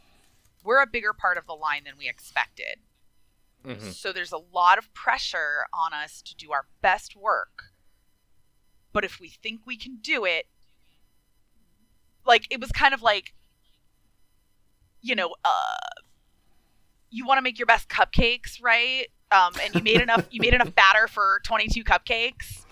we're 0.62 0.82
a 0.82 0.86
bigger 0.86 1.12
part 1.12 1.36
of 1.38 1.46
the 1.46 1.54
line 1.54 1.84
than 1.84 1.94
we 1.98 2.08
expected. 2.08 2.78
Mhm. 3.64 3.92
So 3.92 4.12
there's 4.12 4.32
a 4.32 4.38
lot 4.38 4.76
of 4.78 4.92
pressure 4.92 5.66
on 5.72 5.92
us 5.94 6.20
to 6.22 6.34
do 6.36 6.52
our 6.52 6.66
best 6.82 7.16
work. 7.16 7.72
But 8.92 9.04
if 9.04 9.18
we 9.18 9.28
think 9.28 9.62
we 9.66 9.76
can 9.76 9.96
do 9.96 10.24
it, 10.24 10.46
like 12.26 12.46
it 12.50 12.60
was 12.60 12.70
kind 12.72 12.94
of 12.94 13.02
like, 13.02 13.34
you 15.00 15.14
know, 15.14 15.34
uh, 15.44 16.00
you 17.10 17.26
want 17.26 17.38
to 17.38 17.42
make 17.42 17.58
your 17.58 17.66
best 17.66 17.88
cupcakes, 17.88 18.62
right? 18.62 19.06
Um, 19.30 19.52
and 19.62 19.74
you 19.74 19.82
made 19.82 20.00
enough, 20.00 20.26
you 20.30 20.40
made 20.40 20.54
enough 20.54 20.74
batter 20.74 21.06
for 21.08 21.40
22 21.44 21.84
cupcakes, 21.84 22.64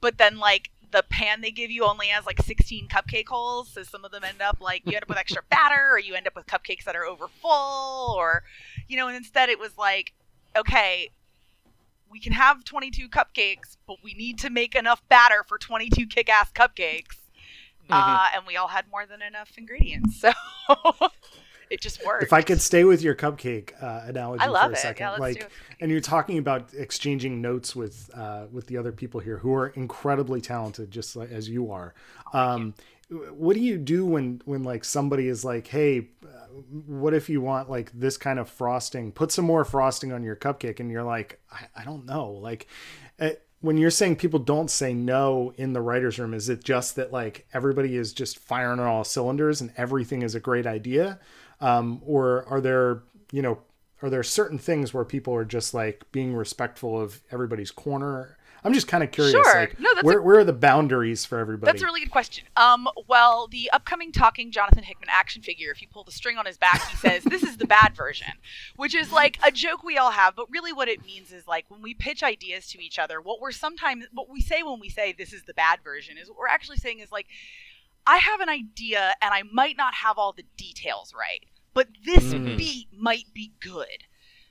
but 0.00 0.18
then 0.18 0.38
like 0.38 0.70
the 0.92 1.02
pan 1.08 1.40
they 1.40 1.50
give 1.50 1.70
you 1.70 1.84
only 1.84 2.08
has 2.08 2.26
like 2.26 2.40
16 2.40 2.88
cupcake 2.88 3.28
holes, 3.28 3.68
so 3.72 3.82
some 3.82 4.04
of 4.04 4.12
them 4.12 4.24
end 4.24 4.40
up 4.40 4.58
like 4.60 4.82
you 4.86 4.92
end 4.94 5.02
up 5.02 5.08
with 5.08 5.18
extra 5.18 5.42
batter, 5.50 5.88
or 5.90 5.98
you 5.98 6.14
end 6.14 6.26
up 6.26 6.34
with 6.36 6.46
cupcakes 6.46 6.84
that 6.84 6.96
are 6.96 7.04
over 7.04 7.26
full, 7.28 8.14
or 8.16 8.42
you 8.88 8.96
know, 8.96 9.08
and 9.08 9.16
instead 9.16 9.48
it 9.48 9.58
was 9.58 9.76
like, 9.76 10.12
okay, 10.56 11.10
we 12.10 12.20
can 12.20 12.32
have 12.32 12.64
22 12.64 13.08
cupcakes, 13.08 13.76
but 13.86 13.96
we 14.02 14.14
need 14.14 14.38
to 14.38 14.50
make 14.50 14.74
enough 14.74 15.02
batter 15.08 15.44
for 15.46 15.58
22 15.58 16.06
kick-ass 16.06 16.50
cupcakes. 16.52 17.16
Mhm. 17.88 17.90
Uh, 17.90 18.28
and 18.34 18.46
we 18.46 18.56
all 18.56 18.68
had 18.68 18.84
more 18.90 19.06
than 19.06 19.22
enough 19.22 19.52
ingredients, 19.56 20.20
so 20.20 20.32
it 21.70 21.80
just 21.80 22.04
worked. 22.04 22.22
if 22.22 22.32
i 22.32 22.42
could 22.42 22.60
stay 22.60 22.84
with 22.84 23.02
your 23.02 23.14
cupcake 23.14 23.72
uh, 23.82 24.02
analogy 24.06 24.42
I 24.42 24.48
love 24.48 24.66
for 24.66 24.70
a 24.70 24.78
it. 24.78 24.78
second 24.78 25.04
Yeah, 25.06 25.16
like 25.18 25.36
it. 25.42 25.50
and 25.80 25.90
you're 25.90 26.00
talking 26.00 26.38
about 26.38 26.72
exchanging 26.74 27.40
notes 27.40 27.74
with 27.74 28.10
uh, 28.14 28.46
with 28.52 28.66
the 28.66 28.76
other 28.76 28.92
people 28.92 29.20
here 29.20 29.38
who 29.38 29.52
are 29.54 29.68
incredibly 29.68 30.40
talented 30.40 30.90
just 30.90 31.16
like 31.16 31.30
as 31.30 31.48
you 31.48 31.70
are 31.72 31.94
um, 32.32 32.74
what 33.08 33.54
do 33.54 33.60
you 33.60 33.78
do 33.78 34.04
when 34.04 34.42
when 34.44 34.64
like 34.64 34.84
somebody 34.84 35.28
is 35.28 35.44
like 35.44 35.66
hey 35.68 36.08
uh, 36.24 36.46
what 36.86 37.14
if 37.14 37.28
you 37.28 37.40
want 37.40 37.70
like 37.70 37.90
this 37.92 38.16
kind 38.16 38.38
of 38.38 38.48
frosting 38.48 39.12
put 39.12 39.30
some 39.30 39.44
more 39.44 39.64
frosting 39.64 40.12
on 40.12 40.22
your 40.24 40.34
cupcake 40.36 40.80
and 40.80 40.90
you're 40.90 41.04
like 41.04 41.40
i, 41.52 41.66
I 41.82 41.84
don't 41.84 42.04
know 42.06 42.30
like 42.32 42.66
uh, 43.20 43.30
when 43.60 43.78
you're 43.78 43.90
saying 43.90 44.16
people 44.16 44.38
don't 44.38 44.70
say 44.70 44.92
no 44.92 45.52
in 45.56 45.72
the 45.72 45.80
writers 45.80 46.18
room 46.18 46.34
is 46.34 46.48
it 46.48 46.64
just 46.64 46.96
that 46.96 47.12
like 47.12 47.46
everybody 47.54 47.96
is 47.96 48.12
just 48.12 48.38
firing 48.38 48.80
on 48.80 48.86
all 48.86 49.04
cylinders 49.04 49.60
and 49.60 49.72
everything 49.76 50.22
is 50.22 50.34
a 50.34 50.40
great 50.40 50.66
idea 50.66 51.20
um, 51.60 52.00
or 52.04 52.44
are 52.48 52.60
there 52.60 53.02
you 53.32 53.42
know 53.42 53.58
are 54.02 54.10
there 54.10 54.22
certain 54.22 54.58
things 54.58 54.92
where 54.92 55.04
people 55.04 55.34
are 55.34 55.44
just 55.44 55.72
like 55.74 56.04
being 56.12 56.34
respectful 56.34 57.00
of 57.00 57.22
everybody's 57.32 57.70
corner 57.70 58.36
i'm 58.62 58.74
just 58.74 58.86
kind 58.88 59.02
of 59.02 59.10
curious 59.10 59.32
Sure. 59.32 59.54
like 59.60 59.78
No, 59.80 59.88
that's 59.94 60.02
a- 60.02 60.06
where, 60.06 60.20
where 60.22 60.38
are 60.40 60.44
the 60.44 60.52
boundaries 60.52 61.24
for 61.24 61.38
everybody 61.38 61.70
That's 61.72 61.82
a 61.82 61.86
really 61.86 62.00
good 62.00 62.10
question. 62.10 62.44
Um, 62.56 62.88
well, 63.08 63.46
the 63.48 63.70
upcoming 63.72 64.10
talking 64.12 64.50
Jonathan 64.50 64.82
Hickman 64.82 65.08
action 65.10 65.40
figure, 65.42 65.70
if 65.70 65.80
you 65.80 65.88
pull 65.88 66.04
the 66.04 66.10
string 66.12 66.36
on 66.36 66.46
his 66.46 66.58
back, 66.58 66.82
he 66.90 66.96
says, 66.96 67.22
This 67.24 67.42
is 67.44 67.56
the 67.58 67.66
bad 67.66 67.94
version, 67.94 68.32
which 68.76 68.94
is 68.94 69.12
like 69.12 69.38
a 69.46 69.50
joke 69.52 69.82
we 69.84 69.96
all 69.98 70.10
have, 70.10 70.34
but 70.34 70.50
really 70.50 70.72
what 70.72 70.88
it 70.88 71.04
means 71.04 71.30
is 71.32 71.46
like 71.46 71.64
when 71.68 71.80
we 71.80 71.94
pitch 71.94 72.22
ideas 72.22 72.66
to 72.68 72.82
each 72.82 72.98
other, 72.98 73.20
what 73.20 73.40
we're 73.40 73.52
sometimes, 73.52 74.06
what 74.12 74.28
we 74.28 74.40
say 74.40 74.62
when 74.62 74.80
we 74.80 74.88
say 74.88 75.12
this 75.16 75.32
is 75.32 75.44
the 75.44 75.54
bad 75.54 75.78
version 75.84 76.18
is 76.18 76.28
what 76.28 76.38
we're 76.38 76.48
actually 76.48 76.78
saying 76.78 76.98
is 77.00 77.12
like, 77.12 77.26
I 78.06 78.18
have 78.18 78.40
an 78.40 78.48
idea 78.48 79.14
and 79.20 79.34
I 79.34 79.42
might 79.42 79.76
not 79.76 79.94
have 79.94 80.18
all 80.18 80.32
the 80.32 80.44
details 80.56 81.12
right, 81.14 81.44
but 81.74 81.88
this 82.04 82.32
Mhm. 82.32 82.56
beat 82.56 82.92
might 82.92 83.32
be 83.34 83.52
good. 83.60 84.04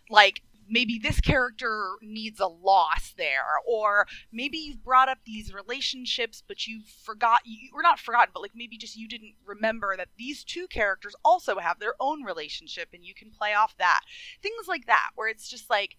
Like, 0.10 0.44
maybe 0.68 0.98
this 0.98 1.22
character 1.22 1.96
needs 2.02 2.40
a 2.40 2.48
loss 2.48 3.14
there 3.18 3.60
or 3.68 4.08
maybe 4.32 4.58
you've 4.58 4.84
brought 4.84 5.08
up 5.08 5.20
these 5.24 5.54
relationships 5.54 6.42
but 6.48 6.66
you 6.66 6.82
forgot 6.82 7.42
you 7.46 7.70
or 7.72 7.84
not 7.84 8.00
forgotten 8.00 8.32
but 8.34 8.42
like 8.42 8.56
maybe 8.56 8.76
just 8.76 8.96
you 8.96 9.08
didn't 9.08 9.36
remember 9.46 9.96
that 9.96 10.10
these 10.18 10.44
two 10.44 10.68
characters 10.68 11.16
also 11.24 11.60
have 11.60 11.78
their 11.80 11.94
own 12.00 12.24
relationship 12.24 12.90
and 12.94 13.06
you 13.06 13.14
can 13.14 13.30
play 13.30 13.54
off 13.54 13.78
that 13.78 14.02
things 14.42 14.68
like 14.68 14.88
that 14.88 15.12
where 15.14 15.28
it's 15.28 15.48
just 15.48 15.70
like 15.70 15.98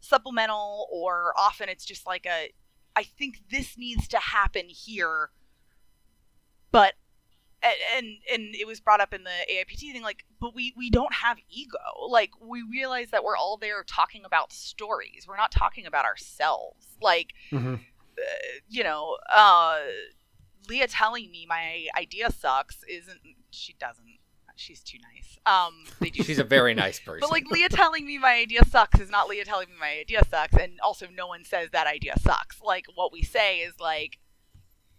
supplemental 0.00 0.88
or 0.90 1.34
often 1.36 1.68
it's 1.68 1.84
just 1.84 2.06
like 2.06 2.26
a 2.26 2.50
i 2.96 3.02
think 3.02 3.42
this 3.50 3.76
needs 3.76 4.08
to 4.08 4.18
happen 4.18 4.66
here 4.66 5.30
but 6.72 6.94
and, 7.62 7.74
and 7.96 8.06
and 8.32 8.54
it 8.54 8.66
was 8.66 8.80
brought 8.80 9.00
up 9.00 9.12
in 9.12 9.24
the 9.24 9.30
AIPT 9.52 9.92
thing 9.92 10.02
like 10.02 10.24
but 10.40 10.54
we 10.54 10.72
we 10.76 10.88
don't 10.90 11.12
have 11.12 11.36
ego 11.50 11.76
like 12.08 12.30
we 12.40 12.62
realize 12.62 13.10
that 13.10 13.22
we're 13.22 13.36
all 13.36 13.56
there 13.58 13.84
talking 13.84 14.24
about 14.24 14.52
stories 14.52 15.26
we're 15.28 15.36
not 15.36 15.50
talking 15.52 15.84
about 15.86 16.04
ourselves 16.06 16.86
like 17.02 17.34
Mhm. 17.52 17.74
uh, 18.18 18.22
you 18.68 18.82
know 18.82 19.16
uh 19.32 19.78
Leah 20.68 20.86
telling 20.88 21.30
me 21.30 21.44
my 21.46 21.86
idea 21.96 22.30
sucks 22.30 22.82
isn't 22.88 23.20
she 23.50 23.74
doesn't 23.74 24.06
she's 24.56 24.82
too 24.82 24.98
nice 25.14 25.38
um 25.46 25.84
they 26.00 26.10
do 26.10 26.22
She's 26.22 26.38
a 26.38 26.44
very 26.44 26.72
nice 26.74 26.98
person. 27.04 27.20
but 27.20 27.30
like 27.30 27.44
Leah 27.50 27.68
telling 27.70 28.06
me 28.06 28.18
my 28.18 28.32
idea 28.34 28.64
sucks 28.64 29.00
is 29.00 29.10
not 29.10 29.28
Leah 29.28 29.44
telling 29.44 29.68
me 29.68 29.74
my 29.80 29.98
idea 30.00 30.22
sucks, 30.30 30.54
and 30.54 30.78
also 30.80 31.06
no 31.14 31.26
one 31.26 31.44
says 31.44 31.70
that 31.72 31.86
idea 31.86 32.14
sucks. 32.20 32.60
Like 32.62 32.84
what 32.94 33.10
we 33.10 33.22
say 33.22 33.60
is 33.60 33.80
like, 33.80 34.18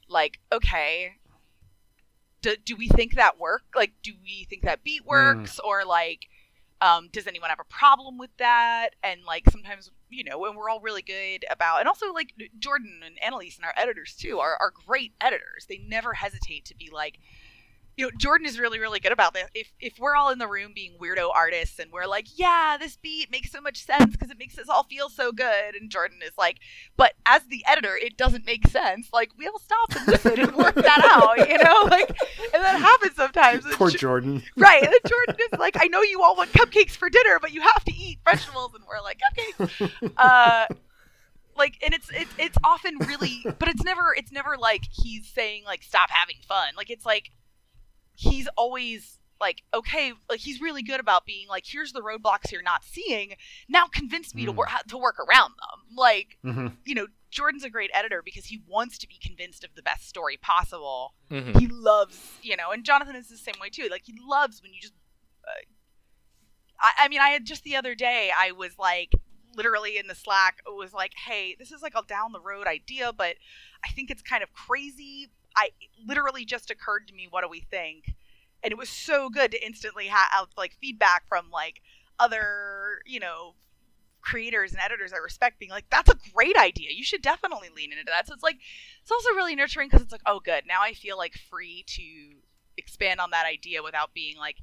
like 0.09 0.39
okay, 0.51 1.13
do, 2.41 2.55
do 2.63 2.75
we 2.75 2.87
think 2.87 3.15
that 3.15 3.39
work? 3.39 3.63
Like, 3.75 3.93
do 4.03 4.13
we 4.23 4.45
think 4.49 4.63
that 4.63 4.83
beat 4.83 5.05
works, 5.05 5.59
or 5.63 5.85
like, 5.85 6.27
um, 6.81 7.09
does 7.11 7.27
anyone 7.27 7.49
have 7.49 7.59
a 7.59 7.65
problem 7.65 8.17
with 8.17 8.35
that? 8.37 8.89
And 9.03 9.23
like 9.23 9.49
sometimes 9.49 9.91
you 10.11 10.25
know, 10.25 10.37
when 10.37 10.55
we're 10.55 10.69
all 10.69 10.81
really 10.81 11.01
good 11.01 11.45
about, 11.49 11.79
and 11.79 11.87
also 11.87 12.13
like 12.13 12.33
Jordan 12.59 13.01
and 13.03 13.15
Annalise 13.23 13.55
and 13.55 13.65
our 13.65 13.73
editors 13.77 14.15
too 14.15 14.39
are 14.39 14.57
are 14.59 14.73
great 14.85 15.13
editors. 15.21 15.65
They 15.67 15.77
never 15.77 16.13
hesitate 16.13 16.65
to 16.65 16.75
be 16.75 16.89
like 16.91 17.17
you 18.01 18.07
know, 18.07 18.11
Jordan 18.17 18.47
is 18.47 18.57
really, 18.59 18.79
really 18.79 18.99
good 18.99 19.11
about 19.11 19.33
that. 19.35 19.51
If 19.53 19.71
if 19.79 19.99
we're 19.99 20.15
all 20.15 20.31
in 20.31 20.39
the 20.39 20.47
room 20.47 20.71
being 20.73 20.93
weirdo 20.99 21.29
artists 21.35 21.77
and 21.77 21.91
we're 21.91 22.07
like, 22.07 22.27
yeah, 22.35 22.77
this 22.79 22.97
beat 22.97 23.29
makes 23.31 23.51
so 23.51 23.61
much 23.61 23.85
sense 23.85 24.11
because 24.11 24.31
it 24.31 24.39
makes 24.39 24.57
us 24.57 24.67
all 24.69 24.83
feel 24.83 25.07
so 25.09 25.31
good, 25.31 25.75
and 25.79 25.91
Jordan 25.91 26.19
is 26.25 26.31
like, 26.37 26.57
but 26.97 27.13
as 27.27 27.43
the 27.43 27.63
editor, 27.67 27.95
it 27.95 28.17
doesn't 28.17 28.45
make 28.45 28.67
sense. 28.67 29.09
Like 29.13 29.29
we'll 29.37 29.59
stop 29.59 29.95
and 29.95 30.07
listen 30.07 30.39
and 30.39 30.55
work 30.55 30.73
that 30.75 31.01
out, 31.37 31.47
you 31.47 31.57
know, 31.59 31.87
like, 31.89 32.09
and 32.53 32.63
that 32.63 32.79
happens 32.81 33.15
sometimes. 33.15 33.65
And 33.65 33.75
Poor 33.75 33.89
Jo- 33.91 33.97
Jordan. 33.99 34.43
right? 34.57 34.81
And 34.81 34.91
then 34.91 34.99
Jordan 35.07 35.35
is 35.51 35.59
like, 35.59 35.77
I 35.79 35.85
know 35.87 36.01
you 36.01 36.23
all 36.23 36.35
want 36.35 36.51
cupcakes 36.53 36.91
for 36.95 37.09
dinner, 37.09 37.37
but 37.39 37.51
you 37.53 37.61
have 37.61 37.83
to 37.85 37.93
eat 37.93 38.17
vegetables, 38.25 38.73
and 38.73 38.83
we're 38.87 39.01
like, 39.01 39.19
cupcakes. 39.19 39.91
Uh, 40.17 40.65
like, 41.57 41.77
and 41.83 41.93
it's 41.93 42.09
it's 42.11 42.33
it's 42.39 42.57
often 42.63 42.97
really, 42.99 43.45
but 43.59 43.67
it's 43.69 43.83
never 43.83 44.13
it's 44.17 44.31
never 44.31 44.57
like 44.57 44.81
he's 44.91 45.27
saying 45.27 45.63
like 45.65 45.83
stop 45.83 46.09
having 46.09 46.37
fun. 46.47 46.73
Like 46.75 46.89
it's 46.89 47.05
like 47.05 47.29
he's 48.21 48.47
always 48.57 49.19
like 49.39 49.63
okay 49.73 50.13
like 50.29 50.39
he's 50.39 50.61
really 50.61 50.83
good 50.83 50.99
about 50.99 51.25
being 51.25 51.47
like 51.47 51.63
here's 51.65 51.93
the 51.93 52.01
roadblocks 52.01 52.51
you're 52.51 52.61
not 52.61 52.83
seeing. 52.83 53.33
Now 53.67 53.85
convince 53.87 54.35
me 54.35 54.45
to 54.45 54.53
Mm. 54.53 54.57
work 54.57 54.69
to 54.87 54.97
work 54.97 55.17
around 55.19 55.51
them. 55.51 55.95
Like 55.97 56.37
hmm 56.43 56.67
you 56.85 56.93
know 56.95 57.07
jordan's 57.31 57.63
a 57.63 57.69
great 57.69 57.89
editor 57.93 58.21
because 58.23 58.45
he 58.45 58.61
wants 58.67 58.97
to 58.99 59.07
be 59.07 59.17
convinced 59.23 59.63
of 59.63 59.71
the 59.75 59.81
best 59.81 60.07
story 60.07 60.37
possible. 60.37 61.13
Mhm. 61.31 61.59
he 61.59 61.67
loves 61.67 62.37
you 62.41 62.55
know 62.55 62.71
and 62.71 62.83
jonathan 62.85 63.15
is 63.15 63.29
the 63.29 63.37
same 63.37 63.55
way 63.59 63.69
too. 63.69 63.87
Like 63.89 64.03
he 64.05 64.13
loves 64.21 64.61
when 64.61 64.73
you 64.73 64.79
just 64.81 64.93
uh, 65.47 65.65
I, 66.79 67.05
I 67.05 67.07
mean 67.07 67.19
i 67.21 67.29
had 67.29 67.45
just 67.45 67.63
the 67.63 67.75
other 67.75 67.95
day 67.95 68.31
i 68.37 68.51
was 68.51 68.77
like 68.77 69.11
literally 69.55 69.97
in 69.97 70.07
the 70.07 70.15
slack 70.15 70.57
it 70.67 70.75
was 70.75 70.93
like 70.93 71.13
hey 71.25 71.55
this 71.59 71.71
is 71.71 71.81
like 71.81 71.93
a 71.95 72.03
down 72.07 72.31
the 72.31 72.39
road 72.39 72.67
idea 72.67 73.11
but 73.11 73.35
i 73.83 73.89
think 73.89 74.09
it's 74.09 74.21
kind 74.21 74.43
of 74.43 74.53
crazy 74.53 75.29
i 75.55 75.69
literally 76.05 76.45
just 76.45 76.71
occurred 76.71 77.07
to 77.07 77.13
me 77.13 77.27
what 77.29 77.41
do 77.43 77.49
we 77.49 77.61
think? 77.61 78.15
And 78.63 78.71
it 78.71 78.77
was 78.77 78.89
so 78.89 79.29
good 79.29 79.51
to 79.51 79.65
instantly 79.65 80.07
have 80.07 80.47
like 80.57 80.73
feedback 80.79 81.27
from 81.27 81.49
like 81.51 81.81
other 82.19 83.01
you 83.05 83.19
know 83.19 83.55
creators 84.21 84.71
and 84.71 84.79
editors 84.79 85.13
i 85.13 85.17
respect 85.17 85.57
being 85.57 85.71
like 85.71 85.85
that's 85.89 86.09
a 86.11 86.15
great 86.33 86.55
idea. 86.57 86.89
You 86.91 87.03
should 87.03 87.21
definitely 87.23 87.69
lean 87.75 87.91
into 87.91 88.03
that. 88.05 88.27
So 88.27 88.33
it's 88.33 88.43
like 88.43 88.57
it's 89.01 89.11
also 89.11 89.29
really 89.31 89.55
nurturing 89.55 89.89
because 89.89 90.03
it's 90.03 90.11
like 90.11 90.21
oh 90.25 90.39
good. 90.39 90.63
Now 90.67 90.81
i 90.81 90.93
feel 90.93 91.17
like 91.17 91.33
free 91.49 91.83
to 91.87 92.03
expand 92.77 93.19
on 93.19 93.31
that 93.31 93.45
idea 93.45 93.81
without 93.83 94.13
being 94.13 94.37
like 94.37 94.57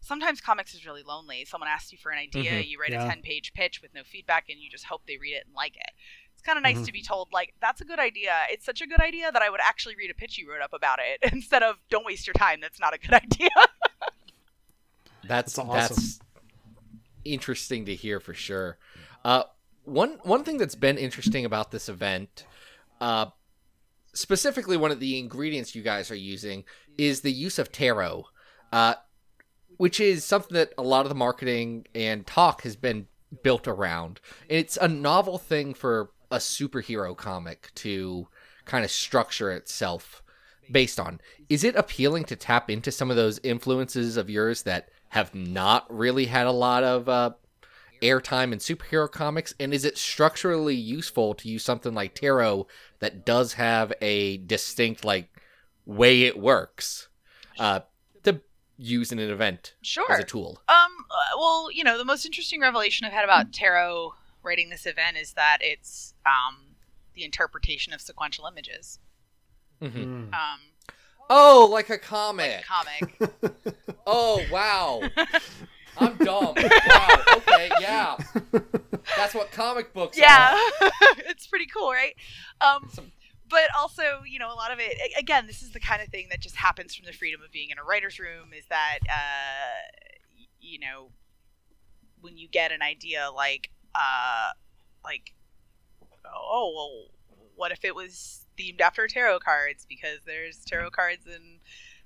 sometimes 0.00 0.40
comics 0.40 0.74
is 0.74 0.86
really 0.86 1.02
lonely. 1.02 1.44
Someone 1.44 1.68
asks 1.68 1.92
you 1.92 1.98
for 1.98 2.10
an 2.10 2.18
idea 2.18 2.52
Mhm. 2.52 2.68
you 2.68 2.80
write 2.80 2.92
Yeah. 2.92 3.04
a 3.04 3.08
10 3.08 3.20
page 3.22 3.52
pitch 3.52 3.82
with 3.82 3.92
no 3.94 4.02
feedback 4.04 4.48
and 4.48 4.58
you 4.60 4.70
just 4.70 4.86
hope 4.86 5.02
they 5.06 5.18
read 5.18 5.34
it 5.34 5.44
and 5.46 5.54
like 5.54 5.76
it 5.76 5.90
it's 6.40 6.46
kind 6.46 6.56
of 6.56 6.62
nice 6.62 6.78
Mhm. 6.78 6.86
to 6.86 6.92
be 6.92 7.02
told 7.02 7.28
like 7.34 7.52
that's 7.60 7.82
a 7.82 7.84
good 7.84 7.98
idea 7.98 8.32
it's 8.50 8.64
such 8.64 8.80
a 8.80 8.86
good 8.86 9.00
idea 9.00 9.30
that 9.30 9.42
i 9.42 9.50
would 9.50 9.60
actually 9.62 9.94
read 9.94 10.10
a 10.10 10.14
pitch 10.14 10.38
you 10.38 10.50
wrote 10.50 10.62
up 10.62 10.72
about 10.72 10.98
it 10.98 11.18
instead 11.34 11.62
of 11.62 11.76
don't 11.90 12.06
waste 12.06 12.26
your 12.26 12.32
time 12.34 12.60
that's 12.60 12.80
not 12.80 12.94
a 12.94 12.98
good 12.98 13.12
idea 13.24 13.50
That's 15.22 15.52
That's 15.54 15.58
awesome. 15.58 15.96
that's 15.96 16.20
interesting 17.24 17.84
to 17.84 17.94
hear 17.94 18.18
for 18.20 18.32
sure. 18.34 18.78
Uh, 19.24 19.42
one 19.84 20.18
one 20.22 20.44
thing 20.44 20.56
that's 20.56 20.74
been 20.74 20.96
interesting 20.96 21.44
about 21.44 21.70
this 21.70 21.88
event, 21.88 22.44
uh, 23.00 23.26
specifically 24.14 24.76
one 24.76 24.90
of 24.90 24.98
the 24.98 25.18
ingredients 25.18 25.74
you 25.74 25.82
guys 25.82 26.10
are 26.10 26.14
using 26.16 26.64
is 26.96 27.20
the 27.20 27.30
use 27.32 27.58
of 27.58 27.70
tarot, 27.70 28.26
uh, 28.72 28.94
which 29.76 30.00
is 30.00 30.24
something 30.24 30.54
that 30.54 30.72
a 30.78 30.82
lot 30.82 31.04
of 31.04 31.10
the 31.10 31.14
marketing 31.14 31.86
and 31.94 32.26
talk 32.26 32.62
has 32.62 32.74
been 32.74 33.06
built 33.42 33.68
around. 33.68 34.20
And 34.48 34.58
it's 34.58 34.76
a 34.78 34.88
novel 34.88 35.38
thing 35.38 35.74
for 35.74 36.10
a 36.30 36.38
superhero 36.38 37.16
comic 37.16 37.70
to 37.76 38.28
kind 38.64 38.84
of 38.84 38.90
structure 38.90 39.50
itself 39.50 40.22
based 40.70 41.00
on. 41.00 41.20
Is 41.48 41.64
it 41.64 41.74
appealing 41.76 42.24
to 42.24 42.36
tap 42.36 42.70
into 42.70 42.92
some 42.92 43.10
of 43.10 43.16
those 43.16 43.40
influences 43.42 44.16
of 44.16 44.30
yours 44.30 44.62
that 44.62 44.88
have 45.08 45.34
not 45.34 45.86
really 45.92 46.26
had 46.26 46.46
a 46.46 46.52
lot 46.52 46.84
of 46.84 47.08
uh, 47.08 47.30
airtime 48.00 48.52
in 48.52 48.58
superhero 48.58 49.10
comics? 49.10 49.54
And 49.58 49.74
is 49.74 49.84
it 49.84 49.98
structurally 49.98 50.76
useful 50.76 51.34
to 51.34 51.48
use 51.48 51.64
something 51.64 51.94
like 51.94 52.14
tarot 52.14 52.66
that 53.00 53.26
does 53.26 53.54
have 53.54 53.92
a 54.00 54.36
distinct 54.38 55.04
like 55.04 55.28
way 55.86 56.22
it 56.22 56.38
works 56.38 57.08
uh, 57.58 57.80
to 58.22 58.40
use 58.78 59.10
in 59.10 59.18
an 59.18 59.30
event 59.30 59.74
sure 59.82 60.12
as 60.12 60.20
a 60.20 60.24
tool? 60.24 60.62
Um. 60.68 60.76
uh, 61.10 61.36
Well, 61.36 61.72
you 61.72 61.82
know, 61.82 61.98
the 61.98 62.04
most 62.04 62.24
interesting 62.24 62.60
revelation 62.60 63.06
I've 63.06 63.12
had 63.12 63.24
about 63.24 63.52
tarot 63.52 64.14
writing 64.42 64.70
this 64.70 64.86
event 64.86 65.16
is 65.16 65.32
that 65.34 65.58
it's 65.60 66.14
um 66.26 66.76
the 67.14 67.24
interpretation 67.24 67.92
of 67.92 68.00
sequential 68.00 68.46
images. 68.46 68.98
Mhm. 69.82 69.92
Mm. 70.30 70.34
Um, 70.34 70.60
Oh, 71.32 71.68
like 71.70 71.88
a 71.88 71.92
like 71.92 72.02
comic. 72.02 72.60
a 72.60 72.64
comic. 72.64 73.32
Oh, 74.06 74.42
wow. 74.50 75.00
I'm 75.96 76.16
dumb. 76.16 76.54
Wow. 76.56 77.22
Okay, 77.36 77.70
yeah. 77.80 78.16
That's 79.16 79.34
what 79.34 79.52
comic 79.52 79.92
books 79.92 80.18
yeah, 80.18 80.52
are. 80.80 80.90
it's 81.28 81.46
pretty 81.46 81.66
cool, 81.66 81.90
right? 81.90 82.14
Um, 82.60 82.90
but 83.48 83.64
also, 83.78 84.22
you 84.28 84.38
know, 84.40 84.52
a 84.52 84.54
lot 84.54 84.72
of 84.72 84.78
it. 84.80 84.96
Again, 85.18 85.46
this 85.46 85.62
is 85.62 85.70
the 85.70 85.78
kind 85.80 86.02
of 86.02 86.08
thing 86.08 86.26
that 86.30 86.40
just 86.40 86.56
happens 86.56 86.94
from 86.94 87.06
the 87.06 87.12
freedom 87.12 87.40
of 87.44 87.52
being 87.52 87.70
in 87.70 87.78
a 87.78 87.84
writer's 87.84 88.18
room. 88.18 88.48
Is 88.56 88.64
that, 88.68 88.98
uh, 89.08 90.32
you 90.60 90.78
know, 90.80 91.10
when 92.20 92.36
you 92.36 92.48
get 92.48 92.72
an 92.72 92.82
idea 92.82 93.28
like, 93.34 93.70
uh, 93.94 94.50
like, 95.04 95.34
oh, 96.24 96.72
well, 96.74 97.40
what 97.56 97.72
if 97.72 97.84
it 97.84 97.94
was 97.94 98.46
themed 98.58 98.80
after 98.80 99.06
tarot 99.06 99.40
cards 99.40 99.86
because 99.88 100.20
there's 100.26 100.64
tarot 100.64 100.90
cards 100.90 101.26
in 101.26 101.60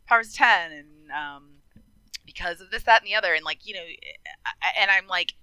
Powers 0.07 0.33
10 0.33 0.73
and 0.73 0.89
um, 1.11 1.45
because 2.27 2.61
of 2.61 2.71
this, 2.71 2.83
that, 2.85 3.03
and 3.03 3.09
the 3.09 3.15
other. 3.15 3.35
And 3.35 3.45
like, 3.45 3.67
you 3.67 3.75
know, 3.75 3.85
and 4.79 4.91
I'm 4.91 5.07
like, 5.07 5.35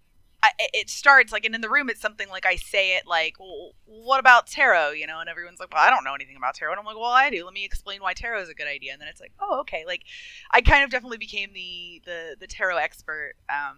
I, 0.43 0.49
it 0.57 0.89
starts 0.89 1.31
like, 1.31 1.45
and 1.45 1.53
in 1.53 1.61
the 1.61 1.69
room, 1.69 1.87
it's 1.89 2.01
something 2.01 2.27
like 2.27 2.47
I 2.47 2.55
say 2.55 2.97
it 2.97 3.05
like, 3.05 3.35
well, 3.39 3.73
what 3.85 4.19
about 4.19 4.47
tarot? 4.47 4.91
You 4.91 5.05
know, 5.05 5.19
and 5.19 5.29
everyone's 5.29 5.59
like, 5.59 5.71
well, 5.71 5.83
I 5.83 5.91
don't 5.91 6.03
know 6.03 6.15
anything 6.15 6.35
about 6.35 6.55
tarot. 6.55 6.71
And 6.71 6.79
I'm 6.79 6.85
like, 6.85 6.97
well, 6.97 7.11
I 7.11 7.29
do. 7.29 7.45
Let 7.45 7.53
me 7.53 7.63
explain 7.63 8.01
why 8.01 8.13
tarot 8.13 8.41
is 8.41 8.49
a 8.49 8.55
good 8.55 8.67
idea. 8.67 8.91
And 8.91 8.99
then 8.99 9.07
it's 9.07 9.21
like, 9.21 9.33
oh, 9.39 9.59
okay. 9.61 9.83
Like, 9.85 10.01
I 10.49 10.61
kind 10.61 10.83
of 10.83 10.89
definitely 10.89 11.19
became 11.19 11.53
the 11.53 12.01
the 12.05 12.35
the 12.39 12.47
tarot 12.47 12.77
expert 12.77 13.33
um, 13.49 13.77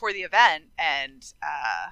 for 0.00 0.12
the 0.12 0.22
event, 0.22 0.64
and 0.78 1.32
uh, 1.42 1.90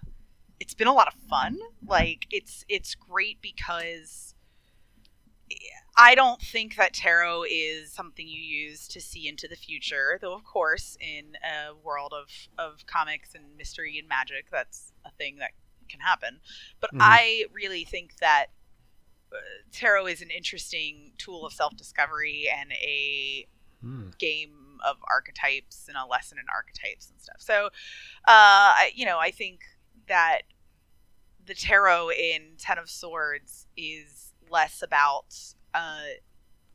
it's 0.58 0.74
been 0.74 0.88
a 0.88 0.94
lot 0.94 1.08
of 1.08 1.14
fun. 1.28 1.58
Like, 1.86 2.26
it's 2.30 2.64
it's 2.68 2.94
great 2.94 3.38
because 3.42 4.34
I 5.96 6.14
don't 6.14 6.40
think 6.40 6.76
that 6.76 6.92
tarot 6.92 7.44
is 7.50 7.92
something 7.92 8.28
you 8.28 8.40
use 8.40 8.86
to 8.88 9.00
see 9.00 9.28
into 9.28 9.48
the 9.48 9.56
future, 9.56 10.18
though 10.20 10.34
of 10.34 10.44
course 10.44 10.96
in 11.00 11.36
a 11.42 11.74
world 11.74 12.12
of 12.12 12.28
of 12.58 12.86
comics 12.86 13.34
and 13.34 13.56
mystery 13.56 13.98
and 13.98 14.08
magic, 14.08 14.46
that's 14.50 14.92
a 15.04 15.10
thing 15.12 15.36
that 15.38 15.52
can 15.88 16.00
happen. 16.00 16.40
But 16.80 16.90
Mhm. 16.94 16.98
I 17.00 17.44
really 17.52 17.84
think 17.84 18.16
that 18.18 18.46
uh, 19.32 19.36
tarot 19.72 20.06
is 20.06 20.22
an 20.22 20.30
interesting 20.30 21.12
tool 21.18 21.44
of 21.46 21.52
self 21.52 21.76
discovery 21.76 22.48
and 22.48 22.72
a 22.72 23.46
Mm. 23.84 24.18
game 24.18 24.67
of 24.86 24.96
archetypes 25.10 25.86
and 25.88 25.96
a 25.96 26.06
lesson 26.06 26.38
in 26.38 26.44
archetypes 26.54 27.10
and 27.10 27.20
stuff. 27.20 27.36
So, 27.38 27.66
uh, 27.66 27.70
I, 28.26 28.90
you 28.94 29.06
know, 29.06 29.18
I 29.18 29.30
think 29.30 29.60
that 30.08 30.42
the 31.44 31.54
tarot 31.54 32.10
in 32.10 32.56
Ten 32.58 32.78
of 32.78 32.90
Swords 32.90 33.66
is 33.76 34.32
less 34.50 34.82
about 34.82 35.36
uh, 35.74 36.02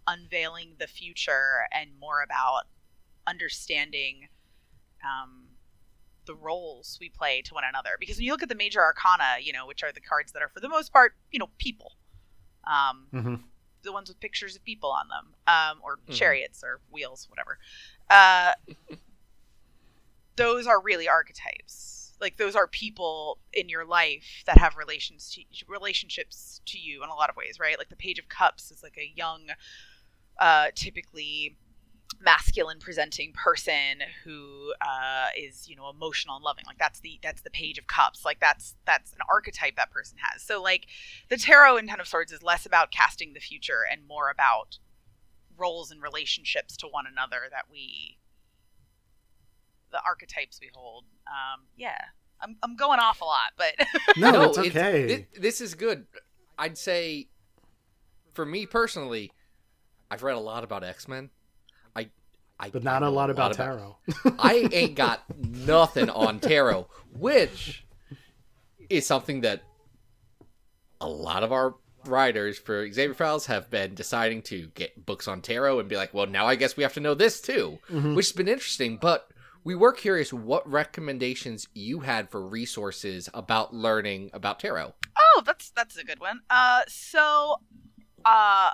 unveiling 0.08 0.76
the 0.80 0.88
future 0.88 1.68
and 1.72 1.92
more 2.00 2.22
about 2.22 2.64
understanding 3.28 4.28
um, 5.04 5.46
the 6.26 6.36
roles 6.36 6.98
we 7.00 7.10
play 7.10 7.42
to 7.42 7.54
one 7.54 7.64
another. 7.68 7.92
Because 8.00 8.18
when 8.18 8.26
you 8.26 8.32
look 8.32 8.44
at 8.44 8.50
the 8.50 8.56
major 8.56 8.82
arcana, 8.82 9.38
you 9.42 9.54
know, 9.54 9.68
which 9.68 9.84
are 9.84 9.92
the 9.92 10.02
cards 10.02 10.32
that 10.32 10.42
are 10.42 10.50
for 10.50 10.60
the 10.60 10.70
most 10.70 10.92
part, 10.92 11.14
you 11.32 11.40
know, 11.40 11.50
people. 11.58 11.94
Um, 12.66 13.08
hmm 13.12 13.36
the 13.84 13.92
ones 13.92 14.08
with 14.08 14.18
pictures 14.22 14.56
of 14.56 14.64
people 14.64 14.90
on 14.90 15.10
them, 15.10 15.36
um, 15.46 15.82
or 15.84 16.00
Mhm. 16.08 16.16
chariots 16.16 16.64
or 16.64 16.80
wheels, 16.90 17.30
whatever. 17.30 17.60
Uh, 18.14 18.54
those 20.36 20.68
are 20.68 20.80
really 20.80 21.08
archetypes. 21.08 22.14
Like 22.22 22.38
those 22.38 22.56
are 22.56 22.68
people 22.68 23.40
in 23.52 23.70
your 23.70 23.86
life 23.86 24.44
that 24.46 24.60
have 24.60 24.78
relations 24.78 25.32
to 25.32 25.66
relationships 25.68 26.62
to 26.68 26.78
you 26.78 27.04
in 27.04 27.10
a 27.10 27.16
lot 27.16 27.32
of 27.32 27.36
ways, 27.36 27.60
right? 27.60 27.78
Like 27.78 27.90
the 27.90 27.96
Page 27.96 28.20
of 28.20 28.30
Cups 28.30 28.70
is 28.72 28.84
like 28.84 28.98
a 28.98 29.12
young, 29.16 29.48
uh, 30.40 30.68
typically 30.76 31.58
masculine 32.22 32.80
presenting 32.80 33.34
person 33.34 34.02
who 34.24 34.74
uh, 34.82 35.28
is 35.38 35.68
you 35.68 35.76
know 35.76 35.90
emotional 35.90 36.36
and 36.36 36.46
loving 36.46 36.64
like 36.68 36.78
that's 36.78 37.00
the 37.00 37.20
that's 37.22 37.42
the 37.42 37.50
page 37.50 37.78
of 37.78 37.88
cups 37.88 38.24
like 38.24 38.40
that's 38.40 38.76
that's 38.86 39.12
an 39.14 39.20
archetype 39.30 39.76
that 39.76 39.92
person 39.92 40.18
has 40.22 40.42
so 40.42 40.62
like 40.62 40.86
the 41.30 41.38
tarot 41.38 41.76
in 41.76 41.88
ten 41.88 42.00
of 42.00 42.08
swords 42.08 42.32
is 42.32 42.42
less 42.44 42.66
about 42.66 42.92
casting 42.92 43.34
the 43.34 43.40
future 43.40 43.82
and 43.92 44.08
more 44.08 44.30
about 44.30 44.78
roles 45.58 45.92
and 45.92 46.02
relationships 46.02 46.76
to 46.78 46.88
one 46.88 47.06
another 47.12 47.38
that 47.52 47.64
we 47.72 48.18
the 49.92 50.00
archetypes 50.06 50.60
we 50.62 50.70
hold 50.74 51.04
um 51.28 51.62
yeah 51.78 51.98
i'm, 52.42 52.56
I'm 52.64 52.76
going 52.76 53.00
off 53.00 53.22
a 53.22 53.26
lot 53.26 53.52
but 53.58 53.74
No, 54.18 54.44
it's 54.44 54.58
it's- 54.58 54.76
okay. 54.76 55.26
thi- 55.32 55.40
this 55.40 55.62
is 55.62 55.74
good. 55.76 56.06
I'd 56.58 56.78
say, 56.78 57.28
for 58.34 58.46
me 58.46 58.68
personally, 58.68 59.32
I've 60.12 60.22
read 60.22 60.36
a 60.36 60.40
lot 60.40 60.64
about 60.64 60.84
X 60.84 61.08
Men. 61.08 61.32
I, 61.96 62.10
I, 62.60 62.70
but 62.70 62.84
not 62.84 63.02
a 63.02 63.06
know 63.06 63.12
lot 63.12 63.32
about 63.32 63.54
tarot. 63.54 63.98
I 64.40 64.70
ain't 64.72 64.94
got 64.94 65.24
nothing 65.36 66.12
on 66.12 66.40
tarot, 66.40 66.88
which 67.18 67.86
is 68.88 69.08
something 69.08 69.42
that 69.42 69.64
a 71.02 71.08
lot 71.10 71.42
of 71.44 71.52
our 71.52 71.74
writers 72.08 72.58
for 72.58 72.90
Xavier 72.92 73.14
Files 73.14 73.46
have 73.48 73.70
been 73.70 73.96
deciding 73.96 74.42
to 74.44 74.68
get 74.76 75.06
books 75.06 75.28
on 75.28 75.42
tarot 75.42 75.80
and 75.80 75.90
be 75.90 75.96
like, 75.96 76.14
well, 76.14 76.28
now 76.28 76.46
I 76.48 76.56
guess 76.56 76.76
we 76.78 76.84
have 76.84 76.94
to 76.94 77.00
know 77.00 77.14
this 77.14 77.40
too, 77.42 77.80
Mhm. 77.90 78.16
which 78.16 78.28
has 78.28 78.34
been 78.34 78.48
interesting. 78.48 78.98
But 78.98 79.30
we 79.64 79.76
were 79.76 79.94
curious 79.94 80.34
what 80.34 80.70
recommendations 80.70 81.68
you 81.74 82.02
had 82.02 82.30
for 82.30 82.46
resources 82.46 83.30
about 83.34 83.74
learning 83.74 84.30
about 84.34 84.60
tarot. 84.60 84.94
Oh, 85.18 85.42
that's 85.46 85.70
that's 85.72 85.96
a 85.98 86.04
good 86.04 86.20
one. 86.20 86.42
Uh, 86.50 86.82
so, 86.88 87.62
uh, 88.26 88.72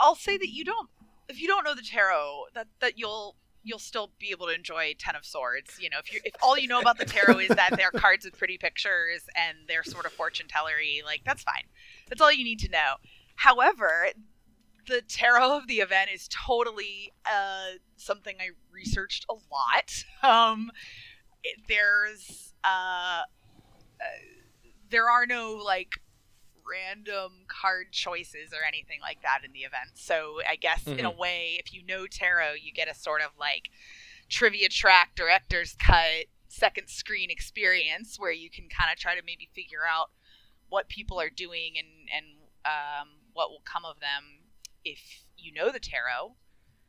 I'll 0.00 0.14
say 0.14 0.36
that 0.36 0.48
you 0.50 0.64
don't, 0.64 0.88
if 1.28 1.40
you 1.40 1.46
don't 1.48 1.64
know 1.64 1.74
the 1.74 1.82
tarot, 1.82 2.44
that 2.54 2.68
that 2.80 2.98
you'll 2.98 3.36
you'll 3.62 3.78
still 3.80 4.12
be 4.20 4.30
able 4.30 4.46
to 4.46 4.52
enjoy 4.54 4.94
Ten 4.98 5.16
of 5.16 5.24
Swords. 5.24 5.76
You 5.80 5.90
know, 5.90 5.98
if 5.98 6.12
you 6.12 6.20
if 6.24 6.34
all 6.42 6.56
you 6.56 6.68
know 6.68 6.80
about 6.80 6.98
the 6.98 7.04
tarot 7.04 7.38
is 7.40 7.48
that 7.48 7.70
they're 7.76 7.90
cards 7.96 8.24
with 8.24 8.38
pretty 8.38 8.58
pictures 8.58 9.22
and 9.34 9.56
they're 9.66 9.82
sort 9.82 10.06
of 10.06 10.12
fortune 10.12 10.46
tellery, 10.46 11.02
like 11.04 11.22
that's 11.24 11.42
fine. 11.42 11.64
That's 12.08 12.20
all 12.20 12.32
you 12.32 12.44
need 12.44 12.60
to 12.60 12.70
know. 12.70 12.94
However, 13.36 14.08
the 14.86 15.02
tarot 15.02 15.56
of 15.56 15.66
the 15.66 15.80
event 15.80 16.10
is 16.12 16.28
totally 16.28 17.12
uh, 17.24 17.78
something 17.96 18.36
I 18.40 18.50
researched 18.72 19.26
a 19.28 19.34
lot. 19.34 20.04
Um, 20.22 20.72
it, 21.44 21.60
there's 21.68 22.54
uh, 22.64 23.22
uh, 24.00 24.04
there 24.90 25.08
are 25.08 25.24
no 25.24 25.52
like 25.52 26.00
random 26.68 27.44
card 27.46 27.92
choices 27.92 28.52
or 28.52 28.66
anything 28.66 28.98
like 29.00 29.22
that 29.22 29.40
in 29.44 29.52
the 29.52 29.60
event. 29.60 29.90
So 29.94 30.40
I 30.48 30.56
guess 30.56 30.86
in 30.86 31.04
a 31.04 31.10
way, 31.10 31.58
if 31.60 31.72
you 31.72 31.84
know 31.86 32.06
tarot, 32.06 32.54
you 32.54 32.72
get 32.72 32.88
a 32.88 32.94
sort 32.94 33.20
of 33.22 33.30
like 33.38 33.70
trivia 34.28 34.68
track, 34.68 35.10
director's 35.14 35.74
cut, 35.78 36.26
second 36.48 36.88
screen 36.88 37.30
experience 37.30 38.18
where 38.18 38.32
you 38.32 38.50
can 38.50 38.68
kind 38.68 38.90
of 38.92 38.98
try 38.98 39.14
to 39.14 39.22
maybe 39.24 39.48
figure 39.54 39.86
out 39.88 40.10
what 40.68 40.88
people 40.88 41.20
are 41.20 41.30
doing 41.30 41.74
and 41.78 41.88
and 42.14 42.26
um, 42.64 43.08
what 43.32 43.50
will 43.50 43.62
come 43.64 43.84
of 43.84 44.00
them 44.00 44.40
if 44.84 45.24
you 45.38 45.52
know 45.52 45.70
the 45.70 45.78
tarot. 45.80 46.34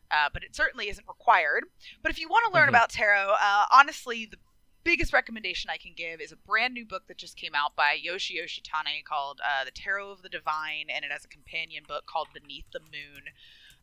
Uh, 0.10 0.30
but 0.32 0.42
it 0.44 0.56
certainly 0.56 0.88
isn't 0.90 1.08
required. 1.08 1.66
But 2.02 2.12
if 2.12 2.18
you 2.20 2.30
want 2.30 2.46
to 2.48 2.54
learn 2.54 2.68
Mhm. 2.68 2.70
about 2.70 2.90
tarot, 2.92 3.32
uh, 3.40 3.66
honestly, 3.72 4.26
the 4.26 4.38
biggest 4.86 5.12
recommendation 5.12 5.70
I 5.70 5.76
can 5.76 5.92
give 5.94 6.22
is 6.22 6.32
a 6.32 6.38
brand 6.38 6.74
new 6.74 6.86
book 6.86 7.08
that 7.08 7.18
just 7.18 7.36
came 7.36 7.54
out 7.54 7.76
by 7.76 7.92
Yoshi 7.92 8.38
Yoshitani 8.38 9.04
called 9.04 9.42
uh, 9.44 9.66
The 9.66 9.72
Tarot 9.72 10.10
of 10.10 10.22
the 10.22 10.30
Divine, 10.30 10.90
and 10.90 11.04
it 11.04 11.12
has 11.12 11.26
a 11.26 11.28
companion 11.28 11.84
book 11.86 12.06
called 12.06 12.30
Beneath 12.34 12.72
the 12.72 12.80
Moon. 12.80 13.34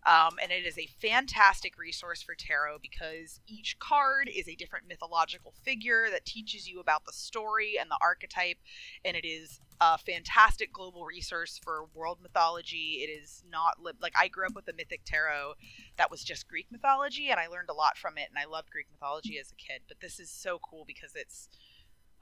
Um, 0.06 0.36
and 0.42 0.52
it 0.52 0.66
is 0.66 0.78
a 0.78 0.86
fantastic 1.00 1.78
resource 1.78 2.22
for 2.22 2.34
tarot 2.34 2.78
because 2.82 3.40
each 3.46 3.78
card 3.78 4.28
is 4.28 4.46
a 4.48 4.54
different 4.54 4.86
mythological 4.86 5.54
figure 5.62 6.08
that 6.10 6.26
teaches 6.26 6.68
you 6.68 6.78
about 6.78 7.06
the 7.06 7.12
story 7.12 7.76
and 7.80 7.90
the 7.90 7.98
archetype. 8.02 8.58
And 9.04 9.16
it 9.16 9.24
is 9.26 9.60
a 9.80 9.96
fantastic 9.96 10.72
global 10.72 11.04
resource 11.04 11.58
for 11.62 11.86
world 11.94 12.18
mythology. 12.22 13.00
It 13.02 13.10
is 13.10 13.42
not 13.50 13.82
li- 13.82 13.92
like 14.00 14.14
I 14.16 14.28
grew 14.28 14.46
up 14.46 14.54
with 14.54 14.68
a 14.68 14.74
mythic 14.74 15.02
tarot 15.04 15.54
that 15.96 16.10
was 16.10 16.22
just 16.22 16.48
Greek 16.48 16.66
mythology, 16.70 17.30
and 17.30 17.40
I 17.40 17.46
learned 17.46 17.70
a 17.70 17.74
lot 17.74 17.96
from 17.96 18.18
it, 18.18 18.28
and 18.28 18.38
I 18.38 18.44
loved 18.46 18.70
Greek 18.70 18.86
mythology 18.92 19.38
as 19.38 19.52
a 19.52 19.54
kid. 19.54 19.82
But 19.88 20.00
this 20.00 20.20
is 20.20 20.30
so 20.30 20.58
cool 20.58 20.84
because 20.86 21.12
it's 21.14 21.48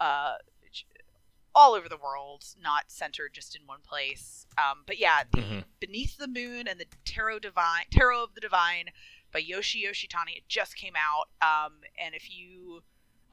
uh, 0.01 0.35
all 1.55 1.75
over 1.75 1.89
the 1.89 1.97
world, 1.97 2.45
not 2.61 2.91
centered 2.91 3.33
just 3.35 3.55
in 3.55 3.67
one 3.67 3.81
place. 3.83 4.47
Um, 4.57 4.83
but 4.87 4.99
yeah, 4.99 5.25
the 5.31 5.39
Mhm. 5.43 5.65
Beneath 5.81 6.17
the 6.17 6.29
Moon 6.29 6.67
and 6.69 6.79
the 6.81 6.87
Tarot 7.05 7.41
Divine, 7.41 7.87
Tarot 7.91 8.23
of 8.25 8.35
the 8.35 8.41
Divine 8.41 8.91
by 9.33 9.41
Yoshi 9.41 9.83
Yoshitani. 9.85 10.37
It 10.37 10.49
just 10.49 10.77
came 10.77 10.95
out, 10.97 11.29
um, 11.43 11.81
and 11.99 12.15
if 12.15 12.31
you 12.31 12.85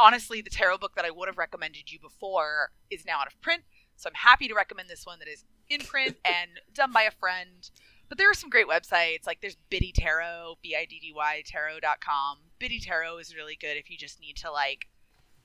honestly, 0.01 0.39
the 0.41 0.49
tarot 0.49 0.77
book 0.77 0.95
that 0.95 1.03
I 1.03 1.11
would 1.11 1.27
have 1.27 1.37
recommended 1.37 1.91
you 1.91 1.99
before 1.99 2.71
is 2.89 3.05
now 3.05 3.19
out 3.19 3.27
of 3.27 3.39
print. 3.41 3.63
So 3.97 4.09
I'm 4.09 4.15
happy 4.15 4.47
to 4.47 4.53
recommend 4.53 4.87
this 4.89 5.05
one 5.05 5.19
that 5.19 5.27
is 5.27 5.43
in 5.69 5.81
print 5.81 6.17
and 6.25 6.61
done 6.73 6.91
by 6.93 7.01
a 7.03 7.11
friend. 7.11 7.69
But 8.07 8.17
there 8.17 8.29
are 8.31 8.33
some 8.33 8.49
great 8.49 8.65
websites. 8.67 9.27
Like 9.27 9.41
there's 9.41 9.57
Biddy 9.69 9.91
Tarot, 9.91 10.57
B 10.61 10.73
I 10.75 10.85
D 10.85 10.99
D 10.99 11.11
Y 11.13 11.43
Tarot.com. 11.45 12.39
Biddy 12.59 12.79
Tarot 12.79 13.17
is 13.17 13.35
really 13.35 13.55
good 13.55 13.75
if 13.77 13.89
you 13.89 13.97
just 13.97 14.19
need 14.21 14.37
to 14.37 14.49
like. 14.51 14.87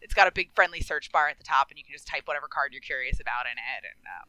It's 0.04 0.14
got 0.14 0.28
a 0.28 0.32
big 0.32 0.54
friendly 0.54 0.80
search 0.80 1.10
bar 1.10 1.28
at 1.28 1.38
the 1.38 1.44
top, 1.44 1.70
and 1.70 1.78
you 1.78 1.84
can 1.84 1.92
just 1.92 2.06
type 2.06 2.22
whatever 2.26 2.46
card 2.46 2.72
you're 2.72 2.82
curious 2.82 3.20
about 3.20 3.46
in 3.46 3.52
it, 3.52 3.88
and 3.90 4.06
um, 4.20 4.28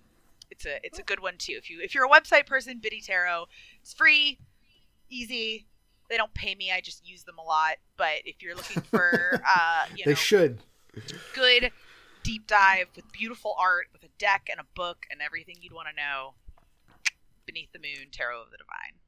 it's 0.49 0.65
a 0.65 0.79
it's 0.83 0.99
a 0.99 1.03
good 1.03 1.19
one 1.19 1.35
too. 1.37 1.55
If 1.57 1.69
you 1.69 1.81
if 1.81 1.93
you're 1.93 2.05
a 2.05 2.09
website 2.09 2.47
person, 2.47 2.79
Biddy 2.81 3.01
Tarot, 3.01 3.45
it's 3.81 3.93
free, 3.93 4.39
easy. 5.09 5.67
They 6.09 6.17
don't 6.17 6.33
pay 6.33 6.55
me. 6.55 6.71
I 6.71 6.81
just 6.81 7.07
use 7.07 7.23
them 7.23 7.37
a 7.37 7.43
lot. 7.43 7.75
But 7.97 8.21
if 8.23 8.41
you're 8.41 8.55
looking 8.55 8.81
for 8.91 9.41
uh, 9.45 9.85
you 9.95 10.05
they 10.05 10.11
know 10.11 10.15
should. 10.15 10.59
good 11.33 11.71
deep 12.23 12.47
dive 12.47 12.87
with 12.95 13.11
beautiful 13.11 13.55
art, 13.59 13.87
with 13.93 14.03
a 14.03 14.09
deck 14.17 14.47
and 14.49 14.59
a 14.59 14.65
book 14.75 15.05
and 15.11 15.21
everything 15.21 15.57
you'd 15.61 15.73
want 15.73 15.87
to 15.89 15.95
know, 15.95 16.33
Beneath 17.45 17.71
the 17.71 17.79
Moon, 17.79 18.07
Tarot 18.11 18.41
of 18.41 18.51
the 18.51 18.57
Divine. 18.57 18.99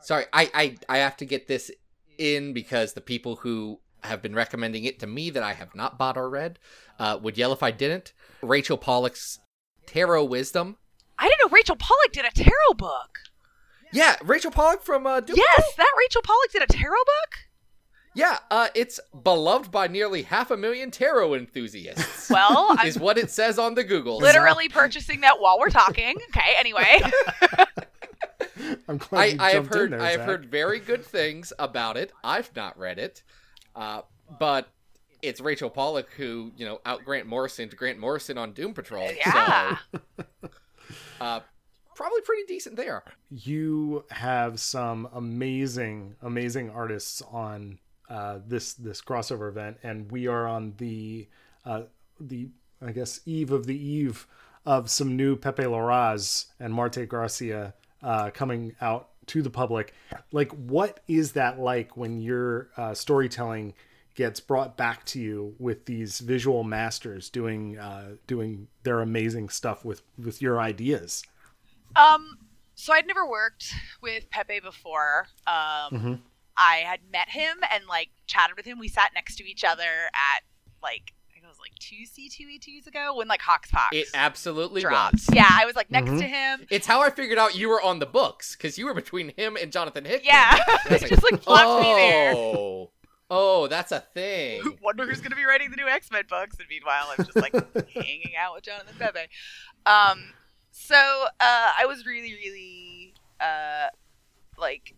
Sorry, 0.00 0.26
I, 0.32 0.50
I 0.54 0.76
I 0.88 0.98
have 0.98 1.16
to 1.16 1.24
get 1.24 1.48
this 1.48 1.70
in 2.18 2.52
because 2.52 2.92
the 2.92 3.00
people 3.00 3.36
who 3.36 3.80
have 4.04 4.22
been 4.22 4.34
recommending 4.34 4.84
it 4.84 4.98
to 5.00 5.06
me 5.06 5.30
that 5.30 5.42
I 5.42 5.54
have 5.54 5.74
not 5.74 5.98
bought 5.98 6.16
or 6.16 6.28
read 6.30 6.58
uh, 6.98 7.18
would 7.22 7.36
yell 7.38 7.52
if 7.52 7.62
I 7.62 7.70
didn't. 7.70 8.12
Rachel 8.42 8.76
Pollack's 8.78 9.38
Tarot 9.86 10.24
Wisdom. 10.24 10.76
I 11.18 11.28
didn't 11.28 11.40
know 11.50 11.54
Rachel 11.56 11.76
Pollack 11.76 12.12
did 12.12 12.24
a 12.24 12.30
tarot 12.30 12.74
book. 12.76 13.18
Yeah, 13.92 14.16
Rachel 14.22 14.50
Pollack 14.50 14.82
from 14.82 15.06
uh, 15.06 15.20
Doom 15.20 15.36
Yes, 15.36 15.74
that 15.76 15.92
Rachel 15.98 16.22
Pollack 16.22 16.52
did 16.52 16.62
a 16.62 16.66
tarot 16.66 16.92
book. 16.92 17.38
Yeah, 18.14 18.38
uh, 18.50 18.68
it's 18.74 18.98
beloved 19.22 19.70
by 19.70 19.86
nearly 19.86 20.22
half 20.22 20.50
a 20.50 20.56
million 20.56 20.90
tarot 20.90 21.34
enthusiasts. 21.34 22.28
Well, 22.30 22.76
I'm 22.78 22.86
is 22.86 22.98
what 22.98 23.16
it 23.16 23.30
says 23.30 23.58
on 23.58 23.74
the 23.74 23.84
Google. 23.84 24.18
literally 24.18 24.68
purchasing 24.68 25.22
that 25.22 25.40
while 25.40 25.58
we're 25.58 25.70
talking. 25.70 26.18
Okay, 26.28 26.54
anyway. 26.58 27.00
I'm 28.88 28.98
glad 28.98 29.20
I, 29.20 29.24
you 29.26 29.36
I 29.40 29.50
have 29.52 29.70
jumped 29.70 29.74
in 29.74 29.78
heard 29.80 29.92
there, 29.92 30.00
I 30.00 30.10
have 30.10 30.20
Zach. 30.20 30.26
heard 30.26 30.44
very 30.50 30.78
good 30.78 31.04
things 31.04 31.52
about 31.58 31.96
it. 31.96 32.12
I've 32.22 32.54
not 32.54 32.78
read 32.78 32.98
it, 32.98 33.22
uh, 33.78 34.02
but 34.38 34.68
it's 35.22 35.40
Rachel 35.40 35.70
Pollack 35.70 36.10
who 36.16 36.52
you 36.56 36.66
know 36.66 36.80
out 36.84 37.04
Grant 37.04 37.26
Morrison 37.26 37.68
to 37.70 37.76
Grant 37.76 37.98
Morrison 37.98 38.36
on 38.36 38.52
Doom 38.52 38.74
Patrol. 38.74 39.10
Yeah. 39.16 39.78
So, 39.90 40.20
uh, 41.20 41.40
probably 41.94 42.20
pretty 42.22 42.44
decent 42.46 42.76
there. 42.76 43.02
you 43.30 44.04
have 44.10 44.60
some 44.60 45.08
amazing 45.14 46.14
amazing 46.22 46.70
artists 46.70 47.22
on 47.32 47.78
uh, 48.10 48.38
this 48.46 48.74
this 48.74 49.00
crossover 49.00 49.48
event 49.48 49.76
and 49.82 50.10
we 50.10 50.26
are 50.26 50.46
on 50.46 50.74
the 50.78 51.26
uh, 51.64 51.82
the 52.20 52.48
i 52.80 52.92
guess 52.92 53.20
eve 53.26 53.50
of 53.50 53.66
the 53.66 53.76
eve 53.76 54.26
of 54.64 54.88
some 54.88 55.16
new 55.16 55.34
pepe 55.36 55.64
larraz 55.64 56.46
and 56.60 56.72
marte 56.72 57.06
gracia 57.08 57.74
uh, 58.02 58.30
coming 58.30 58.74
out 58.80 59.08
to 59.28 59.42
the 59.42 59.50
public. 59.50 59.94
Like, 60.32 60.52
what 60.52 61.00
is 61.08 61.32
that 61.32 61.58
like 61.58 61.96
when 61.96 62.20
your 62.20 62.70
uh, 62.76 62.94
storytelling 62.94 63.74
gets 64.14 64.40
brought 64.40 64.76
back 64.76 65.04
to 65.06 65.20
you 65.20 65.54
with 65.58 65.84
these 65.84 66.18
visual 66.18 66.64
masters 66.64 67.30
doing 67.30 67.78
uh, 67.78 68.16
doing 68.26 68.68
their 68.82 69.00
amazing 69.00 69.48
stuff 69.48 69.84
with 69.84 70.02
with 70.18 70.42
your 70.42 70.60
ideas? 70.60 71.24
Um, 71.96 72.38
so 72.74 72.92
I'd 72.92 73.06
never 73.06 73.28
worked 73.28 73.72
with 74.02 74.28
Pepe 74.30 74.60
before. 74.60 75.28
Um, 75.46 75.90
Mhm. 75.92 76.20
I 76.56 76.76
had 76.78 77.00
met 77.12 77.28
him 77.28 77.58
and 77.70 77.86
like 77.86 78.10
chatted 78.26 78.56
with 78.56 78.66
him. 78.66 78.78
We 78.78 78.88
sat 78.88 79.12
next 79.14 79.36
to 79.36 79.48
each 79.48 79.62
other 79.64 80.10
at 80.12 80.42
like 80.82 81.02
I 81.02 81.02
think 81.02 81.12
it 81.12 81.17
was 81.58 81.64
like 81.70 81.78
two 81.78 82.04
C 82.06 82.28
two 82.28 82.44
E 82.44 82.58
twos 82.58 82.86
ago 82.86 83.16
when 83.16 83.28
like 83.28 83.40
Hoxpox 83.40 83.88
It 83.92 84.08
absolutely 84.14 84.82
dropped. 84.82 85.14
was. 85.14 85.28
Yeah, 85.32 85.48
I 85.50 85.64
was 85.66 85.74
like 85.76 85.90
next 85.90 86.10
Mhm. 86.10 86.18
to 86.20 86.24
him. 86.26 86.66
It's 86.70 86.86
how 86.86 87.00
I 87.02 87.10
figured 87.10 87.38
out 87.38 87.54
you 87.56 87.68
were 87.68 87.82
on 87.82 87.98
the 87.98 88.06
books 88.06 88.54
because 88.56 88.78
you 88.78 88.86
were 88.86 88.94
between 88.94 89.32
him 89.36 89.56
and 89.60 89.72
Jonathan 89.72 90.04
Hickman. 90.04 90.26
Yeah, 90.26 90.54
And 90.54 90.62
I 90.68 90.88
was 90.94 91.02
it 91.02 91.08
just 91.08 91.22
like 91.22 91.40
plopped 91.42 91.82
me 91.82 91.94
there. 91.94 92.32
Oh, 92.36 92.90
oh, 93.30 93.66
that's 93.66 93.92
a 93.92 94.00
thing. 94.00 94.62
Wonder 94.82 95.06
who's 95.06 95.20
gonna 95.20 95.36
be 95.36 95.44
writing 95.44 95.70
the 95.70 95.76
new 95.76 95.88
X 95.88 96.10
Men 96.10 96.24
books. 96.28 96.56
And 96.58 96.68
meanwhile, 96.68 97.12
I'm 97.18 97.24
just 97.24 97.36
like 97.36 97.52
hanging 97.94 98.32
out 98.38 98.54
with 98.54 98.64
Jonathan 98.64 98.94
Pepe. 98.98 99.28
Um, 99.86 100.32
so 100.70 100.94
uh, 100.96 101.70
I 101.78 101.86
was 101.86 102.06
really, 102.06 102.32
really 102.34 103.14
uh, 103.40 103.88
like 104.56 104.92
n- 104.92 104.96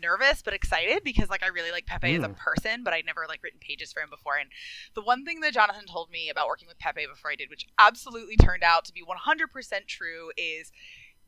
nervous 0.00 0.42
but 0.42 0.54
excited 0.54 1.02
because 1.04 1.30
like 1.30 1.42
I 1.42 1.48
really 1.48 1.70
like 1.70 1.86
Pepe 1.86 2.14
as 2.14 2.22
a 2.24 2.28
Mm. 2.28 2.36
person, 2.36 2.82
but 2.84 2.92
I'd 2.94 3.06
never 3.06 3.26
like 3.28 3.42
written 3.42 3.60
pages 3.60 3.92
for 3.92 4.00
him 4.00 4.10
before. 4.10 4.36
And 4.36 4.50
the 4.94 5.02
one 5.02 5.24
thing 5.24 5.40
that 5.40 5.54
Jonathan 5.54 5.86
told 5.86 6.10
me 6.10 6.28
about 6.28 6.48
working 6.48 6.68
with 6.68 6.78
Pepe 6.78 7.06
before 7.06 7.30
I 7.30 7.36
did, 7.36 7.50
which 7.50 7.66
absolutely 7.78 8.36
turned 8.36 8.62
out 8.62 8.84
to 8.86 8.92
be 8.92 9.02
100% 9.02 9.86
true, 9.86 10.30
is 10.36 10.72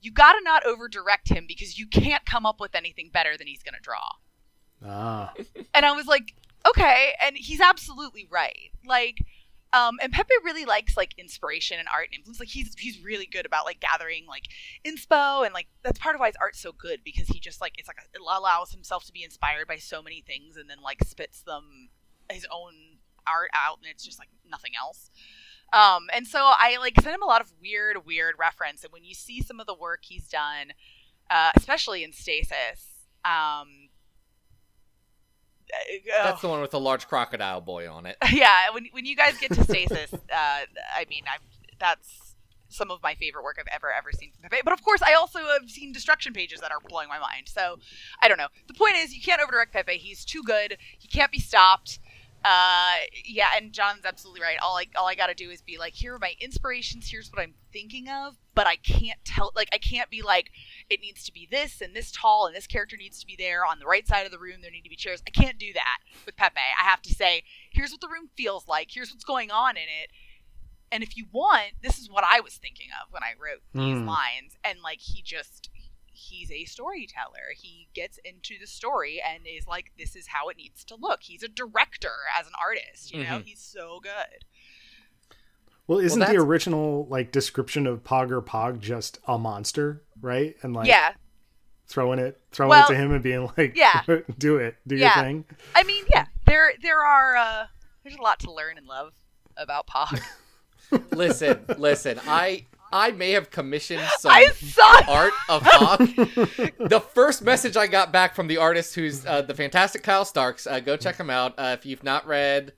you 0.00 0.12
gotta 0.12 0.40
not 0.42 0.64
over 0.64 0.88
direct 0.88 1.28
him 1.28 1.44
because 1.48 1.78
you 1.78 1.86
can't 1.86 2.24
come 2.24 2.46
up 2.46 2.60
with 2.60 2.74
anything 2.74 3.10
better 3.12 3.36
than 3.36 3.46
he's 3.46 3.62
gonna 3.62 3.78
draw. 3.80 4.08
Ah, 4.84 5.34
And 5.74 5.84
I 5.84 5.92
was 5.92 6.06
like, 6.06 6.34
okay, 6.66 7.14
and 7.20 7.36
he's 7.36 7.60
absolutely 7.60 8.26
right. 8.30 8.70
Like, 8.84 9.24
um, 9.72 9.98
and 10.02 10.12
Pepe 10.12 10.32
really 10.44 10.64
likes 10.64 10.96
like 10.96 11.14
inspiration 11.18 11.78
and 11.78 11.88
art 11.92 12.08
and 12.10 12.18
influence. 12.18 12.40
Like 12.40 12.48
he's 12.48 12.74
he's 12.78 13.02
really 13.02 13.26
good 13.26 13.44
about 13.44 13.66
like 13.66 13.80
gathering 13.80 14.24
like 14.26 14.44
inspo 14.84 15.44
and 15.44 15.52
like 15.52 15.66
that's 15.82 15.98
part 15.98 16.14
of 16.14 16.20
why 16.20 16.28
his 16.28 16.36
art's 16.40 16.60
so 16.60 16.72
good 16.72 17.00
because 17.04 17.28
he 17.28 17.38
just 17.38 17.60
like 17.60 17.74
it's 17.78 17.88
like 17.88 17.98
it 18.14 18.20
allows 18.20 18.72
himself 18.72 19.04
to 19.06 19.12
be 19.12 19.22
inspired 19.22 19.68
by 19.68 19.76
so 19.76 20.02
many 20.02 20.22
things 20.26 20.56
and 20.56 20.70
then 20.70 20.78
like 20.82 21.04
spits 21.04 21.42
them 21.42 21.90
his 22.30 22.46
own 22.50 22.98
art 23.26 23.50
out 23.54 23.78
and 23.82 23.90
it's 23.90 24.04
just 24.04 24.18
like 24.18 24.28
nothing 24.48 24.72
else. 24.80 25.10
Um, 25.72 26.06
and 26.14 26.26
so 26.26 26.38
I 26.42 26.78
like 26.80 26.98
sent 27.00 27.14
him 27.14 27.22
a 27.22 27.26
lot 27.26 27.42
of 27.42 27.52
weird, 27.60 28.06
weird 28.06 28.36
reference. 28.38 28.84
And 28.84 28.92
when 28.92 29.04
you 29.04 29.14
see 29.14 29.42
some 29.42 29.60
of 29.60 29.66
the 29.66 29.74
work 29.74 30.00
he's 30.04 30.26
done, 30.28 30.72
uh, 31.30 31.50
especially 31.56 32.02
in 32.02 32.12
Stasis, 32.12 33.06
um, 33.24 33.87
uh, 36.18 36.24
That's 36.24 36.40
the 36.42 36.48
one 36.48 36.60
with 36.60 36.70
the 36.70 36.80
large 36.80 37.06
crocodile 37.08 37.60
boy 37.60 37.90
on 37.90 38.06
it. 38.06 38.16
yeah 38.32 38.70
when, 38.72 38.86
when 38.92 39.04
you 39.06 39.16
guys 39.16 39.36
get 39.38 39.52
to 39.52 39.64
stasis 39.64 40.12
uh, 40.14 40.16
i 40.32 41.04
mean 41.08 41.22
i'm 41.32 41.40
that's 41.78 42.34
some 42.70 42.90
of 42.90 43.02
my 43.02 43.14
favorite 43.14 43.42
work 43.42 43.56
i've 43.58 43.72
ever 43.72 43.92
ever 43.92 44.10
seen 44.12 44.30
but 44.50 44.72
of 44.72 44.82
course 44.82 45.00
i 45.02 45.14
also 45.14 45.38
have 45.38 45.70
seen 45.70 45.92
destruction 45.92 46.32
pages 46.32 46.60
that 46.60 46.70
are 46.70 46.80
blowing 46.88 47.08
my 47.08 47.18
mind 47.18 47.48
so 47.48 47.78
i 48.22 48.28
don't 48.28 48.38
know. 48.38 48.48
The 48.66 48.74
point 48.74 48.96
is 48.96 49.14
you 49.14 49.22
can't 49.22 49.40
overdirect 49.40 49.72
pepe. 49.72 49.96
He's 49.98 50.24
too 50.24 50.42
good. 50.42 50.76
He 50.98 51.08
can't 51.08 51.32
be 51.32 51.38
stopped 51.38 51.98
uh 52.44 52.92
yeah 53.24 53.48
and 53.56 53.72
john's 53.72 54.04
absolutely 54.04 54.40
right. 54.40 54.58
All 54.62 54.76
i 54.76 54.84
all 54.96 55.06
i 55.06 55.14
gotta 55.16 55.34
do 55.34 55.50
is 55.50 55.60
be 55.60 55.76
like 55.76 55.94
here 55.94 56.14
are 56.14 56.18
my 56.20 56.34
inspirations 56.40 57.08
here's 57.10 57.28
what 57.32 57.42
i'm 57.42 57.54
thinking 57.72 58.08
of 58.08 58.36
but 58.54 58.66
i 58.66 58.76
can't 58.76 59.18
tell 59.24 59.50
like 59.56 59.68
i 59.72 59.78
can't 59.78 60.08
be 60.08 60.22
like 60.22 60.50
it 60.88 61.00
needs 61.00 61.24
to 61.24 61.32
be 61.32 61.48
this 61.50 61.80
and 61.80 61.94
this 61.96 62.12
tall 62.12 62.46
and 62.46 62.54
this 62.54 62.66
character 62.68 62.96
needs 62.96 63.18
to 63.18 63.26
be 63.26 63.34
there 63.36 63.66
on 63.66 63.80
the 63.80 63.86
right 63.86 64.06
side 64.06 64.24
of 64.24 64.30
the 64.30 64.38
room 64.38 64.60
there 64.62 64.70
need 64.70 64.82
to 64.82 64.88
be 64.88 64.96
chairs. 64.96 65.22
I 65.26 65.30
can't 65.30 65.58
do 65.58 65.72
that 65.74 65.98
with 66.24 66.36
pepe. 66.36 66.54
I 66.80 66.84
have 66.84 67.02
to 67.02 67.12
say 67.12 67.42
here's 67.70 67.90
what 67.90 68.00
the 68.00 68.08
room 68.08 68.28
feels 68.36 68.68
like 68.68 68.88
here's 68.92 69.10
what's 69.10 69.24
going 69.24 69.50
on 69.50 69.76
in 69.76 69.82
it. 70.02 70.10
And 70.92 71.02
if 71.02 71.16
you 71.16 71.26
want 71.32 71.72
this 71.82 71.98
is 71.98 72.08
what 72.10 72.24
i 72.24 72.40
was 72.40 72.54
thinking 72.54 72.86
of 73.02 73.12
when 73.12 73.22
i 73.22 73.32
wrote 73.38 73.62
these 73.74 73.98
Hmm. 73.98 74.06
lines 74.08 74.56
and 74.64 74.78
like 74.82 75.00
he 75.00 75.22
just 75.22 75.68
he's 76.18 76.50
a 76.50 76.64
storyteller 76.64 77.52
he 77.56 77.88
gets 77.94 78.18
into 78.24 78.58
the 78.60 78.66
story 78.66 79.22
and 79.24 79.44
is 79.46 79.66
like 79.68 79.92
this 79.96 80.16
is 80.16 80.26
how 80.28 80.48
it 80.48 80.56
needs 80.56 80.82
to 80.84 80.96
look 80.96 81.20
he's 81.22 81.42
a 81.44 81.48
director 81.48 82.10
as 82.38 82.46
an 82.46 82.52
artist 82.60 83.12
you 83.14 83.22
know 83.22 83.38
Mhm. 83.38 83.44
he's 83.44 83.60
so 83.60 84.00
good 84.02 84.44
well, 85.86 86.00
isn't 86.00 86.20
the 86.20 86.36
original 86.36 87.06
like 87.08 87.32
description 87.32 87.86
of 87.86 88.04
Pogg 88.04 88.30
Ur-Pogg 88.30 88.78
just 88.78 89.18
a 89.26 89.38
monster, 89.38 90.02
right? 90.20 90.54
And 90.62 90.74
like 90.74 90.86
yeah 90.88 91.12
throwing 91.86 92.18
it, 92.18 92.38
throwing 92.52 92.68
Well, 92.68 92.84
it 92.84 92.88
to 92.88 92.94
him 92.94 93.12
and 93.12 93.22
being 93.22 93.50
like, 93.56 93.74
yeah. 93.74 94.02
do 94.38 94.56
it, 94.58 94.76
do 94.86 94.96
Yeah. 94.96 95.14
your 95.14 95.24
thing." 95.24 95.44
i 95.74 95.82
mean 95.84 96.04
yeah 96.12 96.26
there 96.44 96.72
there 96.82 97.00
are 97.00 97.36
uh 97.36 97.66
there's 98.02 98.16
a 98.16 98.20
lot 98.22 98.38
to 98.40 98.52
learn 98.52 98.76
and 98.76 98.86
love 98.86 99.14
about 99.56 99.86
pogg 99.86 100.20
Listen, 101.12 101.64
listen. 101.78 102.18
I 102.26 102.64
I 102.92 103.10
may 103.12 103.32
have 103.32 103.50
commissioned 103.50 104.02
some 104.18 104.32
art 105.08 105.32
of 105.48 105.62
Hawk. 105.64 105.98
the 106.78 107.02
first 107.14 107.42
message 107.42 107.76
I 107.76 107.86
got 107.86 108.12
back 108.12 108.34
from 108.34 108.46
the 108.48 108.56
artist, 108.56 108.94
who's 108.94 109.24
uh, 109.26 109.42
the 109.42 109.54
fantastic 109.54 110.02
Kyle 110.02 110.24
Starks. 110.24 110.66
Uh, 110.66 110.80
go 110.80 110.96
check 110.96 111.16
him 111.16 111.30
out 111.30 111.54
uh, 111.58 111.76
if 111.78 111.84
you've 111.86 112.04
not 112.04 112.26
read 112.26 112.72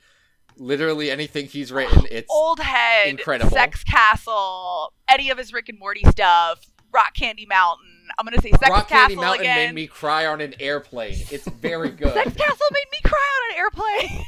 literally 0.57 1.11
anything 1.11 1.47
he's 1.47 1.73
written. 1.73 2.07
It's 2.11 2.29
old 2.31 2.59
head 2.61 3.07
incredible. 3.09 3.51
sex 3.51 3.83
castle 3.85 4.93
any 5.09 5.31
of 5.31 5.39
his 5.39 5.53
rick 5.53 5.69
and 5.69 5.79
morty 5.79 6.03
stuff 6.11 6.61
rock 6.93 7.15
candy 7.15 7.47
mountain 7.47 8.09
i'm 8.19 8.27
gonna 8.27 8.41
say 8.41 8.51
sex 8.51 8.69
Rock 8.69 8.89
castle 8.89 9.07
Candy 9.09 9.17
Mountain 9.17 9.41
again 9.43 9.69
made 9.69 9.83
me 9.83 9.87
cry 9.87 10.27
on 10.27 10.41
an 10.41 10.55
airplane. 10.61 11.15
It's 11.31 11.49
very 11.49 11.91
good. 12.03 12.13
Sex 12.13 12.35
Castle 12.35 12.67
made 12.73 12.87
me 12.91 12.99
cry 13.05 13.29
on 13.37 13.53
an 13.53 13.59
airplane. 13.59 14.25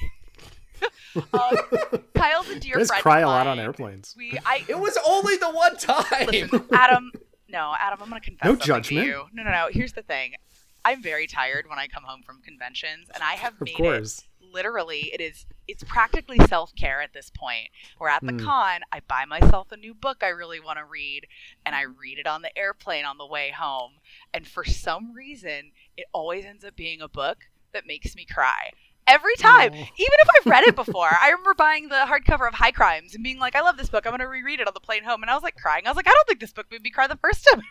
um, 1.32 1.56
Kyle's 2.14 2.48
a 2.50 2.58
dear 2.58 2.74
You 2.74 2.78
guys 2.78 2.88
friend. 2.88 3.02
cry 3.02 3.18
of 3.20 3.24
a 3.24 3.28
lot 3.28 3.46
on 3.46 3.58
airplanes. 3.58 4.14
We, 4.16 4.38
I, 4.46 4.64
it 4.68 4.78
was 4.78 4.98
only 5.06 5.36
the 5.36 5.50
one 5.50 5.76
time. 5.76 6.26
listen, 6.26 6.64
Adam. 6.72 7.10
No, 7.48 7.74
Adam, 7.78 7.98
I'm 8.02 8.08
gonna 8.08 8.20
confess. 8.20 8.44
No 8.46 8.56
judgment. 8.56 8.86
To 8.86 8.94
you. 8.94 9.24
No, 9.32 9.42
no, 9.42 9.50
no. 9.50 9.68
Here's 9.70 9.92
the 9.92 10.02
thing. 10.02 10.32
I'm 10.84 11.02
very 11.02 11.26
tired 11.26 11.66
when 11.68 11.78
I 11.78 11.86
come 11.86 12.02
home 12.04 12.22
from 12.22 12.40
conventions, 12.42 13.08
and 13.14 13.22
I 13.22 13.34
have 13.34 13.54
Of 13.54 13.60
made 13.66 13.74
course. 13.76 14.18
it 14.20 14.24
literally. 14.52 15.10
It 15.12 15.20
is. 15.20 15.46
It's 15.68 15.84
practically 15.84 16.38
self 16.48 16.74
care 16.74 17.00
at 17.02 17.12
this 17.12 17.30
point. 17.30 17.68
We're 18.00 18.08
at 18.08 18.22
the 18.22 18.32
Mm. 18.32 18.44
con. 18.44 18.80
I 18.90 19.00
buy 19.06 19.24
myself 19.26 19.70
a 19.70 19.76
new 19.76 19.94
book 19.94 20.22
I 20.22 20.28
really 20.28 20.60
want 20.60 20.78
to 20.78 20.84
read, 20.84 21.26
and 21.64 21.74
I 21.76 21.82
read 21.82 22.18
it 22.18 22.26
on 22.26 22.42
the 22.42 22.56
airplane 22.58 23.04
on 23.04 23.18
the 23.18 23.26
way 23.26 23.50
home. 23.50 23.92
And 24.34 24.46
for 24.46 24.64
some 24.64 25.12
reason, 25.14 25.72
it 25.96 26.06
always 26.12 26.44
ends 26.44 26.64
up 26.64 26.74
being 26.74 27.00
a 27.00 27.08
book 27.08 27.44
that 27.72 27.86
makes 27.86 28.16
me 28.16 28.26
cry. 28.26 28.72
Every 29.07 29.34
time, 29.36 29.72
Aw. 29.72 29.76
even 29.76 29.88
if 29.98 30.28
I've 30.36 30.46
read 30.46 30.64
it 30.64 30.76
before, 30.76 31.11
I 31.20 31.30
remember 31.30 31.55
buying 31.55 31.88
the 31.88 32.07
hardcover 32.07 32.46
of 32.46 32.55
High 32.55 32.70
Crimes 32.70 33.14
and 33.14 33.24
being 33.24 33.38
like, 33.38 33.57
"I 33.57 33.61
love 33.61 33.76
this 33.76 33.88
book. 33.88 34.07
I'm 34.07 34.12
going 34.12 34.20
to 34.20 34.28
reread 34.28 34.61
it 34.61 34.68
on 34.68 34.74
the 34.74 34.80
plane 34.80 35.05
home." 35.05 35.22
And 35.22 35.30
I 35.30 35.34
was 35.34 35.42
like 35.42 35.57
crying. 35.57 35.86
I 35.86 35.90
was 35.90 35.96
like, 35.96 36.07
"I 36.07 36.12
don't 36.12 36.26
think 36.28 36.40
this 36.40 36.53
book 36.53 36.66
made 36.70 36.82
me 36.82 36.90
cry 36.90 37.07
the 37.07 37.16
first 37.16 37.46
time." 37.53 37.62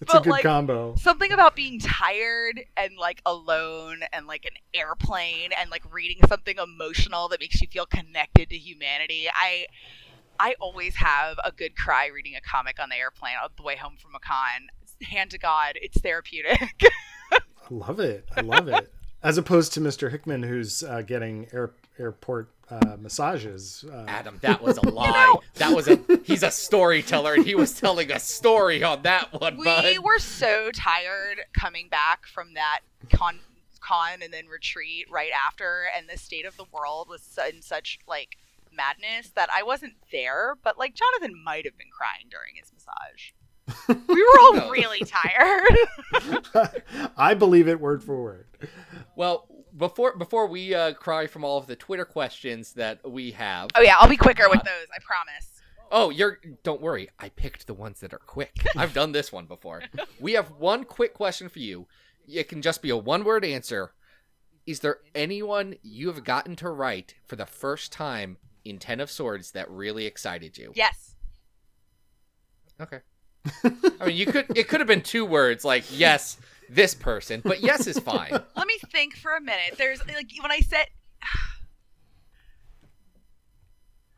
It's 0.00 0.14
a 0.14 0.20
good 0.20 0.42
combo. 0.42 0.94
something 0.96 1.32
about 1.32 1.54
being 1.54 1.78
tired 1.78 2.64
and 2.76 2.96
like 2.96 3.20
alone 3.26 4.00
and 4.12 4.26
like 4.26 4.44
an 4.44 4.56
airplane 4.72 5.50
and 5.58 5.70
like 5.70 5.82
reading 5.92 6.18
something 6.28 6.56
emotional 6.56 7.28
that 7.28 7.40
makes 7.40 7.60
you 7.60 7.68
feel 7.68 7.86
connected 7.86 8.50
to 8.50 8.56
humanity. 8.56 9.26
I 9.32 9.66
I 10.38 10.54
always 10.60 10.96
have 10.96 11.38
a 11.44 11.52
good 11.52 11.76
cry 11.76 12.06
reading 12.06 12.34
a 12.36 12.40
comic 12.40 12.80
on 12.80 12.88
the 12.88 12.96
airplane 12.96 13.34
on 13.42 13.50
the 13.56 13.62
way 13.62 13.76
home 13.76 13.96
from 14.00 14.14
a 14.14 14.20
con. 14.20 14.68
Hand 15.02 15.30
to 15.32 15.38
God, 15.38 15.74
it's 15.76 16.00
therapeutic. 16.00 16.60
I 17.32 17.38
love 17.70 18.00
it. 18.00 18.28
I 18.36 18.40
love 18.40 18.68
it. 18.68 18.92
As 19.24 19.38
opposed 19.38 19.72
to 19.72 19.80
Mr. 19.80 20.10
Hickman, 20.10 20.42
who's 20.44 20.82
uh, 20.84 21.00
getting 21.02 21.48
air, 21.52 21.72
airport 21.98 22.50
uh, 22.70 22.96
massages. 23.00 23.84
Uh, 23.90 24.04
Adam, 24.06 24.38
that 24.42 24.60
was 24.62 24.76
a 24.78 24.88
lie. 24.88 25.34
That 25.54 25.74
was 25.74 25.88
a. 25.88 25.98
He's 26.24 26.42
a 26.42 26.50
storyteller, 26.50 27.34
and 27.34 27.44
he 27.44 27.54
was 27.54 27.72
telling 27.80 28.12
a 28.12 28.18
story 28.20 28.82
on 28.82 29.02
that 29.02 29.32
one, 29.40 29.56
we 29.56 29.64
bud. 29.64 29.98
were 30.02 30.18
so 30.18 30.70
tired 30.74 31.40
coming 31.58 31.88
back 31.88 32.26
from 32.26 32.54
that 32.54 32.80
con 33.12 33.40
con 33.80 34.22
and 34.22 34.32
then 34.32 34.46
retreat 34.46 35.06
right 35.10 35.30
after 35.46 35.84
and 35.94 36.08
the 36.08 36.16
state 36.16 36.46
of 36.46 36.56
the 36.56 36.64
world 36.72 37.06
was 37.08 37.38
in 37.52 37.60
such 37.60 37.98
like 38.08 38.38
madness 38.72 39.28
that 39.36 39.50
I 39.54 39.62
wasn't 39.62 39.92
there 40.10 40.54
but 40.64 40.78
like 40.78 40.94
Jonathan 40.94 41.38
might 41.44 41.66
have 41.66 41.76
been 41.76 41.90
crying 41.92 42.24
during 42.30 42.54
his 42.56 42.72
massage. 42.72 43.32
we 44.08 44.22
were 44.22 44.40
all 44.40 44.54
No. 44.54 44.70
really 44.70 45.00
tired. 45.00 46.82
I 47.18 47.34
believe 47.34 47.68
it 47.68 47.78
word 47.78 48.02
for 48.02 48.22
word. 48.22 48.46
Well, 49.16 49.46
before 49.76 50.16
before 50.16 50.46
we 50.46 50.74
uh, 50.74 50.94
cry 50.94 51.26
from 51.26 51.44
all 51.44 51.58
of 51.58 51.66
the 51.66 51.76
Twitter 51.76 52.04
questions 52.04 52.72
that 52.74 53.08
we 53.08 53.32
have. 53.32 53.70
oh 53.74 53.82
yeah, 53.82 53.96
I'll 53.98 54.08
be 54.08 54.16
quicker 54.16 54.48
with 54.48 54.62
those, 54.62 54.86
I 54.94 54.98
promise. 55.02 55.50
Oh, 55.90 56.10
you're. 56.10 56.40
Don't 56.62 56.80
worry. 56.80 57.08
I 57.18 57.28
picked 57.28 57.66
the 57.66 57.74
ones 57.74 58.00
that 58.00 58.12
are 58.12 58.18
quick. 58.18 58.66
I've 58.76 58.94
done 58.94 59.12
this 59.12 59.30
one 59.30 59.46
before. 59.46 59.82
We 60.18 60.32
have 60.32 60.50
one 60.50 60.84
quick 60.84 61.14
question 61.14 61.48
for 61.48 61.60
you. 61.60 61.86
It 62.26 62.48
can 62.48 62.62
just 62.62 62.82
be 62.82 62.90
a 62.90 62.96
one-word 62.96 63.44
answer. 63.44 63.92
Is 64.66 64.80
there 64.80 64.98
anyone 65.14 65.74
you 65.82 66.08
have 66.08 66.24
gotten 66.24 66.56
to 66.56 66.70
write 66.70 67.14
for 67.26 67.36
the 67.36 67.46
first 67.46 67.92
time 67.92 68.38
in 68.64 68.78
Ten 68.78 68.98
of 68.98 69.10
Swords 69.10 69.50
that 69.52 69.70
really 69.70 70.06
excited 70.06 70.56
you? 70.56 70.72
Yes. 70.74 71.16
Okay. 72.80 73.00
I 74.00 74.06
mean, 74.06 74.16
you 74.16 74.26
could 74.26 74.56
it 74.56 74.68
could 74.68 74.80
have 74.80 74.86
been 74.86 75.02
two 75.02 75.26
words 75.26 75.64
like 75.64 75.84
yes, 75.90 76.38
this 76.74 76.94
person, 76.94 77.40
but 77.44 77.60
yes 77.60 77.86
is 77.86 77.98
fine. 78.00 78.30
Let 78.32 78.66
me 78.66 78.78
think 78.92 79.16
for 79.16 79.34
a 79.34 79.40
minute. 79.40 79.74
There's 79.78 80.00
like 80.06 80.30
when 80.40 80.50
I 80.50 80.60
said 80.60 80.86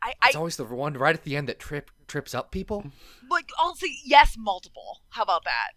I, 0.01 0.13
I 0.21 0.27
It's 0.27 0.35
always 0.35 0.57
the 0.57 0.65
one 0.65 0.93
right 0.93 1.15
at 1.15 1.23
the 1.23 1.35
end 1.35 1.49
that 1.49 1.59
trip 1.59 1.89
trips 2.07 2.33
up 2.35 2.51
people. 2.51 2.85
like 3.29 3.49
I'll 3.57 3.75
say 3.75 3.89
yes 4.05 4.35
multiple. 4.37 5.01
How 5.09 5.23
about 5.23 5.43
that? 5.45 5.71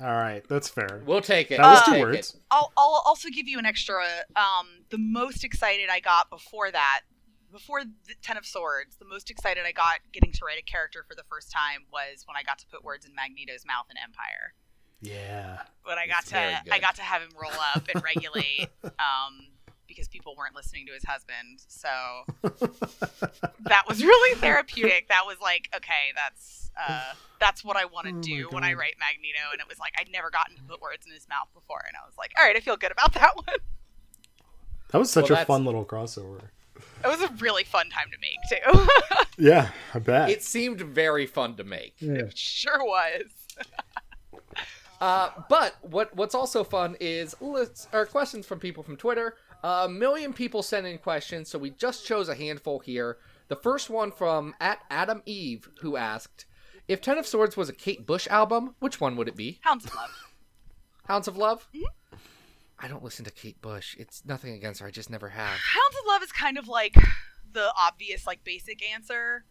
All 0.00 0.12
right, 0.12 0.42
that's 0.48 0.68
fair. 0.68 1.02
We'll 1.06 1.20
take 1.20 1.52
it. 1.52 1.58
That 1.58 1.70
was 1.70 1.82
We'll 1.86 1.96
two 1.96 2.02
words. 2.02 2.36
I'll 2.50 2.72
I'll 2.76 3.02
also 3.06 3.28
give 3.28 3.46
you 3.48 3.58
an 3.58 3.66
extra. 3.66 4.04
Um, 4.36 4.66
the 4.90 4.98
most 4.98 5.44
excited 5.44 5.88
I 5.90 6.00
got 6.00 6.30
before 6.30 6.70
that, 6.72 7.02
before 7.52 7.84
the 7.84 8.14
Ten 8.20 8.36
of 8.36 8.44
Swords, 8.44 8.96
the 8.96 9.04
most 9.04 9.30
excited 9.30 9.62
I 9.66 9.72
got 9.72 10.00
getting 10.12 10.32
to 10.32 10.44
write 10.44 10.58
a 10.58 10.62
character 10.62 11.04
for 11.08 11.14
the 11.14 11.22
first 11.30 11.50
time 11.52 11.84
was 11.92 12.24
when 12.26 12.36
I 12.36 12.42
got 12.42 12.58
to 12.58 12.66
put 12.66 12.82
words 12.84 13.06
in 13.06 13.14
Magneto's 13.14 13.64
mouth 13.64 13.86
in 13.88 13.96
Empyre. 13.96 14.52
Yeah. 15.04 15.58
But 15.84 15.98
I 15.98 16.06
got 16.06 16.26
to. 16.26 16.60
I 16.72 16.78
got 16.78 16.96
to 16.96 17.02
have 17.02 17.22
him 17.22 17.30
roll 17.40 17.52
up 17.74 17.84
and 17.94 18.02
regulate. 18.02 18.68
um, 18.84 19.46
because 19.86 20.08
people 20.08 20.34
weren't 20.36 20.56
listening 20.56 20.86
to 20.86 20.92
his 20.92 21.04
husband, 21.04 21.60
so 21.68 21.88
that 23.64 23.84
was 23.88 24.02
really 24.02 24.34
therapeutic. 24.40 25.08
That 25.08 25.22
was 25.26 25.36
like, 25.40 25.68
okay, 25.76 26.10
that's 26.16 26.70
uh, 26.88 27.12
that's 27.38 27.62
what 27.64 27.76
I 27.76 27.84
want 27.84 28.08
to 28.08 28.14
Oh 28.16 28.20
do 28.20 28.48
when 28.50 28.64
I 28.64 28.72
write 28.72 28.94
Magneto, 28.98 29.38
and 29.52 29.60
it 29.60 29.68
was 29.68 29.78
like 29.78 29.92
I'd 29.98 30.10
never 30.10 30.30
gotten 30.30 30.56
to 30.56 30.62
put 30.62 30.80
words 30.80 31.06
in 31.06 31.12
his 31.12 31.28
mouth 31.28 31.48
before, 31.54 31.82
and 31.86 31.94
I 32.02 32.04
was 32.06 32.14
like, 32.18 32.32
all 32.38 32.44
right, 32.44 32.56
I 32.56 32.60
feel 32.60 32.76
good 32.76 32.90
about 32.92 33.12
that 33.14 33.36
one. 33.36 33.56
That 34.90 34.98
was 34.98 35.10
such 35.10 35.24
Well, 35.24 35.32
a 35.32 35.40
that's- 35.40 35.46
fun 35.46 35.64
little 35.64 35.84
crossover. 35.84 36.40
It 37.04 37.06
was 37.08 37.20
a 37.20 37.28
really 37.38 37.62
fun 37.64 37.88
time 37.90 38.06
to 38.10 38.18
make 38.18 38.38
too. 38.48 38.86
Yeah, 39.38 39.68
I 39.92 39.98
bet. 40.00 40.30
It 40.30 40.42
seemed 40.42 40.80
very 40.80 41.26
fun 41.26 41.54
to 41.56 41.64
make. 41.64 41.94
yeah. 42.00 42.12
it 42.14 42.36
sure 42.38 42.82
was. 42.84 43.22
Uh, 45.00 45.30
but 45.48 45.74
what 45.82 46.14
what's 46.16 46.34
also 46.34 46.64
fun 46.64 46.96
is 47.00 47.34
lists 47.40 47.88
or 47.92 48.06
questions 48.06 48.46
from 48.46 48.58
people 48.58 48.82
from 48.82 48.96
Twitter. 48.96 49.36
a 49.62 49.88
million 49.88 50.32
people 50.32 50.62
sent 50.62 50.86
in 50.86 50.98
questions, 50.98 51.48
so 51.48 51.58
we 51.58 51.70
just 51.70 52.06
chose 52.06 52.28
a 52.28 52.34
handful 52.34 52.78
here. 52.80 53.18
The 53.48 53.56
first 53.56 53.90
one 53.90 54.10
from 54.12 54.54
at 54.60 54.78
Adam 54.90 55.22
Eve, 55.26 55.68
who 55.80 55.96
asked, 55.96 56.46
"If 56.88 57.00
Ten 57.00 57.18
of 57.18 57.26
Swords 57.26 57.56
was 57.56 57.68
a 57.68 57.72
Kate 57.72 58.06
Bush 58.06 58.26
album, 58.28 58.74
which 58.78 59.00
one 59.00 59.16
would 59.16 59.28
it 59.28 59.36
be? 59.36 59.58
Hounds 59.62 59.84
of 59.84 59.94
Love. 59.94 60.10
Hounds 61.06 61.28
of 61.28 61.36
Love." 61.36 61.68
I 62.78 62.88
don't 62.88 63.04
listen 63.04 63.24
to 63.24 63.30
Kate 63.30 63.60
Bush. 63.62 63.96
It's 63.98 64.24
nothing 64.24 64.52
against 64.54 64.80
her. 64.80 64.86
I 64.86 64.90
just 64.90 65.08
never 65.08 65.28
have. 65.28 65.58
Hounds 65.58 65.96
of 66.00 66.06
Love 66.06 66.22
is 66.22 66.32
kind 66.32 66.58
of 66.58 66.68
like 66.68 66.94
the 67.52 67.72
obvious, 67.78 68.26
like 68.26 68.44
basic 68.44 68.82
answer. 68.90 69.44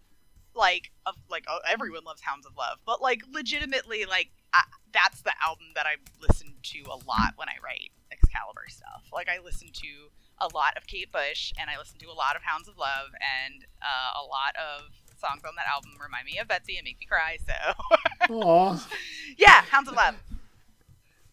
Like, 0.56 0.92
of 1.06 1.16
like 1.30 1.46
oh, 1.48 1.60
everyone 1.68 2.04
loves 2.04 2.22
Hounds 2.22 2.46
of 2.46 2.56
Love, 2.56 2.78
but 2.86 3.02
like 3.02 3.22
legitimately, 3.32 4.06
like 4.06 4.30
I, 4.54 4.64
that's 4.94 5.22
the 5.22 5.34
album 5.44 5.68
that 5.76 5.86
I 5.86 5.96
listen 6.22 6.54
to 6.62 6.80
a 6.88 6.98
lot 7.08 7.34
when 7.36 7.50
I 7.50 7.56
write 7.64 7.92
Excalibur 8.12 8.66
stuff. 8.70 9.10
Like 9.12 9.28
I 9.30 9.40
listen 9.44 9.70
to 9.72 9.88
a 10.40 10.48
lot 10.56 10.78
of 10.78 10.88
Kate 10.88 11.12
Bush, 11.12 11.54
and 11.60 11.70
I 11.70 11.78
listen 11.78 12.00
to 12.00 12.08
a 12.08 12.14
lot 12.14 12.36
of 12.36 12.44
Hounds 12.44 12.68
of 12.68 12.78
Love, 12.78 13.10
and 13.46 13.66
uh, 13.82 14.22
a 14.22 14.26
lot 14.26 14.56
of 14.56 14.90
songs 15.18 15.42
on 15.46 15.56
that 15.56 15.66
album 15.72 15.92
remind 16.02 16.26
me 16.26 16.38
of 16.40 16.48
Betsy 16.48 16.78
and 16.78 16.86
make 16.86 17.00
me 17.00 17.06
cry. 17.06 17.38
So 17.46 18.34
Aw. 18.34 18.88
yeah, 19.38 19.62
Hounds 19.70 19.90
of 19.90 19.96
Love. 19.96 20.16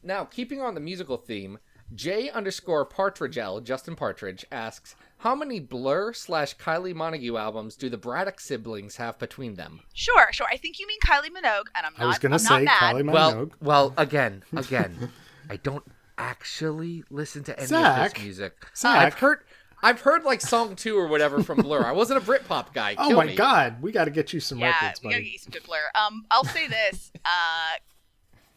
Now, 0.02 0.24
keeping 0.24 0.62
on 0.62 0.74
the 0.74 0.80
musical 0.80 1.18
theme, 1.18 1.58
J 1.94 2.30
underscore 2.30 2.86
Partridgel, 2.86 3.62
Justin 3.62 3.96
Partridge, 3.96 4.46
asks, 4.50 4.94
How 5.20 5.34
many 5.34 5.60
Blur 5.60 6.14
slash 6.14 6.56
Kylie 6.56 6.94
Montague 6.94 7.36
albums 7.36 7.76
do 7.76 7.90
the 7.90 7.98
Braddock 7.98 8.40
siblings 8.40 8.96
have 8.96 9.18
between 9.18 9.54
them? 9.54 9.80
Sure, 9.92 10.28
sure. 10.32 10.46
I 10.50 10.56
think 10.56 10.78
you 10.78 10.86
mean 10.86 10.98
Kylie 11.04 11.28
Minogue, 11.28 11.66
and 11.74 11.84
I'm 11.84 11.92
not. 11.92 12.00
I 12.00 12.06
was 12.06 12.18
gonna 12.18 12.38
say. 12.38 12.64
Kylie 12.64 13.02
Minogue. 13.02 13.12
Well, 13.12 13.50
well, 13.60 13.94
again, 13.98 14.42
again, 14.56 15.12
I 15.50 15.56
don't 15.56 15.84
actually 16.16 17.04
listen 17.10 17.44
to 17.44 17.56
any 17.56 17.64
of 17.64 17.68
Zach. 17.68 18.14
this 18.14 18.22
music. 18.22 18.54
Zach. 18.74 18.96
I've 18.96 19.14
heard, 19.18 19.40
I've 19.82 20.00
heard 20.00 20.24
like 20.24 20.40
song 20.40 20.74
two 20.74 20.96
or 20.96 21.06
whatever 21.06 21.42
from 21.42 21.58
Blur. 21.60 21.84
I 21.84 21.92
wasn't 21.92 22.22
a 22.22 22.24
Britpop 22.24 22.72
guy. 22.72 22.94
oh 22.96 23.14
my 23.14 23.26
me. 23.26 23.34
god, 23.34 23.82
we 23.82 23.92
got 23.92 24.06
to 24.06 24.10
get 24.10 24.32
you 24.32 24.40
some 24.40 24.58
yeah, 24.58 24.68
records, 24.68 25.02
we 25.02 25.10
gotta 25.10 25.22
get 25.22 25.32
you 25.32 25.38
some 25.38 25.50
good 25.50 25.64
Blur. 25.64 25.90
Um, 25.94 26.24
I'll 26.30 26.44
say 26.44 26.66
this. 26.66 27.12
Uh, 27.22 27.76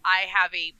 I 0.05 0.25
have 0.33 0.53
a 0.53 0.73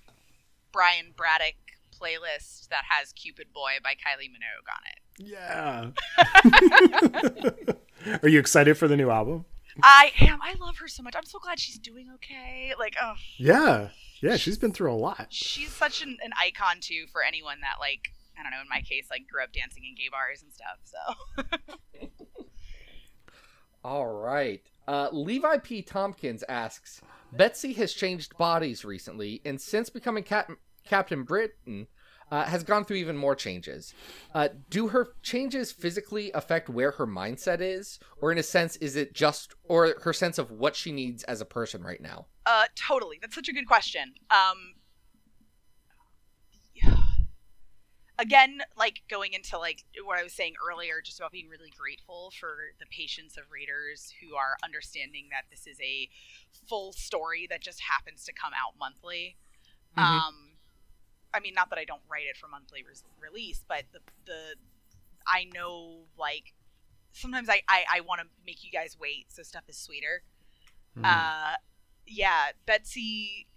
Brian 0.72 1.08
Braddock 1.16 1.56
playlist 1.92 2.70
that 2.70 2.84
has 2.90 3.12
"Cupid 3.12 3.48
Boy" 3.54 3.74
by 3.84 3.92
Kylie 3.92 4.32
Minogue 4.32 4.68
on 4.72 4.82
it. 4.90 5.03
Yeah. 5.18 5.92
Are 8.24 8.30
you 8.30 8.40
excited 8.40 8.78
for 8.78 8.88
the 8.88 8.98
new 8.98 9.10
album? 9.10 9.46
I 9.82 10.12
am. 10.22 10.40
I 10.42 10.56
love 10.60 10.78
her 10.78 10.88
so 10.88 11.02
much. 11.04 11.16
I'm 11.16 11.26
so 11.26 11.40
glad 11.40 11.60
she's 11.60 11.80
doing 11.80 12.08
okay. 12.16 12.74
Like, 12.78 12.96
oh, 13.02 13.14
Yeah. 13.38 13.90
Yeah, 14.22 14.38
she's 14.38 14.58
been 14.58 14.72
through 14.72 14.94
a 14.94 14.96
lot. 14.96 15.28
she's 15.32 15.72
such 15.74 16.02
an, 16.02 16.18
an 16.24 16.32
icon 16.40 16.78
too 16.80 17.06
for 17.12 17.22
anyone 17.24 17.60
that 17.62 17.76
like 17.80 18.10
I 18.40 18.44
don't 18.44 18.52
know. 18.52 18.62
In 18.62 18.70
my 18.70 18.82
case, 18.82 19.08
like 19.12 19.28
grew 19.30 19.44
up 19.44 19.52
dancing 19.52 19.84
in 19.86 19.96
gay 19.96 20.10
bars 20.10 20.44
and 20.44 20.54
stuff. 20.54 21.68
So 22.00 22.04
All 23.84 24.06
right. 24.08 24.62
Uh, 24.88 25.10
Levi 25.12 25.58
P. 25.58 25.82
Tompkins 25.82 26.44
asks 26.48 27.02
Betsy 27.34 27.74
has 27.74 27.94
changed 27.94 28.38
bodies 28.38 28.86
recently, 28.86 29.42
and 29.44 29.60
since 29.60 29.90
becoming 29.90 30.24
Cap- 30.24 30.52
Captain 30.86 31.24
Britain, 31.24 31.88
uh, 32.34 32.46
has 32.46 32.64
gone 32.64 32.84
through 32.84 32.98
even 32.98 33.16
more 33.16 33.36
changes. 33.36 33.94
Uh, 34.34 34.48
do 34.72 34.88
her 34.88 35.10
changes 35.22 35.72
physically 35.72 36.32
affect 36.32 36.68
where 36.68 36.90
her 36.90 37.06
mindset 37.06 37.62
is, 37.62 38.00
or 38.20 38.32
in 38.32 38.40
a 38.40 38.44
sense, 38.44 38.76
is 38.78 38.96
it 38.96 39.14
just, 39.14 39.54
or 39.66 39.98
her 40.02 40.14
sense 40.14 40.40
of 40.40 40.50
what 40.50 40.76
she 40.76 40.92
needs 40.92 41.24
as 41.26 41.42
a 41.42 41.46
person 41.46 41.84
right 41.84 42.02
now? 42.02 42.26
Uh, 42.48 42.66
totally. 42.76 43.20
That's 43.22 43.36
such 43.36 43.50
a 43.50 43.54
good 43.54 43.68
question. 43.68 44.16
Um, 44.32 44.74
again, 48.18 48.64
like 48.76 49.02
going 49.08 49.34
into 49.34 49.60
like 49.60 49.84
what 50.04 50.18
I 50.18 50.24
was 50.24 50.34
saying 50.34 50.56
earlier, 50.68 51.02
just 51.06 51.20
about 51.20 51.32
being 51.32 51.50
really 51.50 51.72
grateful 51.78 52.34
for 52.40 52.56
the 52.80 52.88
patience 52.88 53.38
of 53.38 53.44
readers 53.52 54.12
who 54.20 54.36
are 54.36 54.58
understanding 54.64 55.28
that 55.30 55.52
this 55.52 55.68
is 55.68 55.80
a 55.80 56.10
full 56.68 56.94
story 56.94 57.46
that 57.52 57.62
just 57.62 57.82
happens 57.82 58.24
to 58.26 58.34
come 58.34 58.54
out 58.54 58.74
monthly. 58.80 59.38
Mhm. 59.96 60.02
Um, 60.02 60.53
I 61.34 61.40
mean, 61.40 61.54
not 61.54 61.70
that 61.72 61.80
I 61.80 61.86
don't 61.86 62.02
write 62.10 62.26
it 62.30 62.38
for 62.38 62.48
monthly 62.48 62.84
res- 62.88 63.04
release, 63.22 63.62
but 63.68 63.84
the 63.92 64.00
the 64.26 64.56
I 65.28 65.46
know 65.54 66.02
like 66.18 66.54
sometimes 67.14 67.50
I 67.50 67.62
I, 67.68 67.86
I 67.96 68.00
want 68.02 68.22
to 68.22 68.28
make 68.46 68.64
you 68.64 68.72
guys 68.72 68.98
wait 69.00 69.26
so 69.30 69.44
stuff 69.44 69.64
is 69.68 69.78
sweeter 69.78 70.24
Mm. 70.96 71.06
uh 71.06 71.56
yeah 72.06 72.50
betsy 72.68 73.48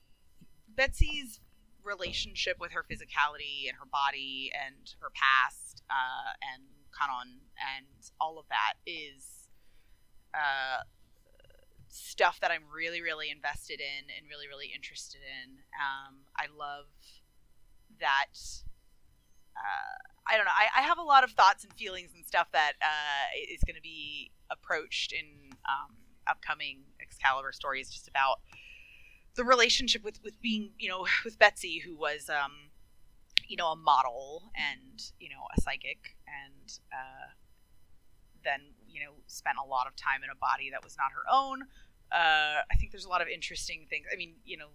betsy's 0.74 1.38
relationship 1.84 2.56
with 2.58 2.72
her 2.72 2.82
physicality 2.82 3.68
and 3.68 3.76
her 3.78 3.84
body 3.92 4.50
and 4.54 4.94
her 5.00 5.10
past 5.14 5.82
uh 5.90 6.32
and 6.54 6.62
canon 6.98 7.40
and 7.76 7.84
all 8.18 8.38
of 8.38 8.46
that 8.48 8.74
is 8.86 9.48
uh 10.32 10.80
stuff 11.88 12.40
that 12.40 12.50
i'm 12.50 12.64
really 12.74 13.02
really 13.02 13.28
invested 13.30 13.80
in 13.80 14.04
and 14.16 14.26
really 14.30 14.48
really 14.48 14.72
interested 14.74 15.20
in 15.20 15.58
um 15.76 16.16
i 16.38 16.46
love 16.58 16.86
that 18.00 18.34
uh 19.56 20.16
I 20.26 20.36
don't 20.36 20.44
know. 20.44 20.52
I, 20.54 20.80
I 20.80 20.82
have 20.82 20.98
a 20.98 21.02
lot 21.02 21.22
of 21.22 21.30
thoughts 21.30 21.62
and 21.62 21.72
feelings 21.74 22.10
and 22.14 22.26
stuff 22.26 22.48
that 22.52 22.72
uh, 22.82 23.52
is 23.52 23.62
going 23.62 23.76
to 23.76 23.82
be 23.82 24.32
approached 24.50 25.12
in 25.12 25.26
um, 25.68 25.96
upcoming 26.26 26.80
Excalibur 27.00 27.52
stories, 27.52 27.90
just 27.90 28.08
about 28.08 28.40
the 29.36 29.44
relationship 29.44 30.02
with 30.02 30.18
with 30.24 30.40
being, 30.42 30.70
you 30.78 30.88
know, 30.88 31.06
with 31.24 31.38
Betsy, 31.38 31.78
who 31.78 31.96
was, 31.96 32.28
um, 32.28 32.70
you 33.46 33.56
know, 33.56 33.68
a 33.68 33.76
model 33.76 34.50
and 34.56 35.12
you 35.20 35.28
know 35.28 35.46
a 35.56 35.60
psychic, 35.60 36.16
and 36.26 36.78
uh, 36.92 37.30
then 38.44 38.60
you 38.88 39.04
know 39.04 39.12
spent 39.28 39.56
a 39.64 39.66
lot 39.66 39.86
of 39.86 39.94
time 39.94 40.24
in 40.24 40.30
a 40.30 40.36
body 40.36 40.70
that 40.72 40.82
was 40.82 40.96
not 40.96 41.12
her 41.12 41.22
own. 41.32 41.62
Uh, 42.10 42.62
I 42.70 42.76
think 42.78 42.90
there's 42.90 43.04
a 43.04 43.08
lot 43.08 43.22
of 43.22 43.28
interesting 43.28 43.86
things. 43.88 44.06
I 44.12 44.16
mean, 44.16 44.34
you 44.44 44.56
know, 44.56 44.68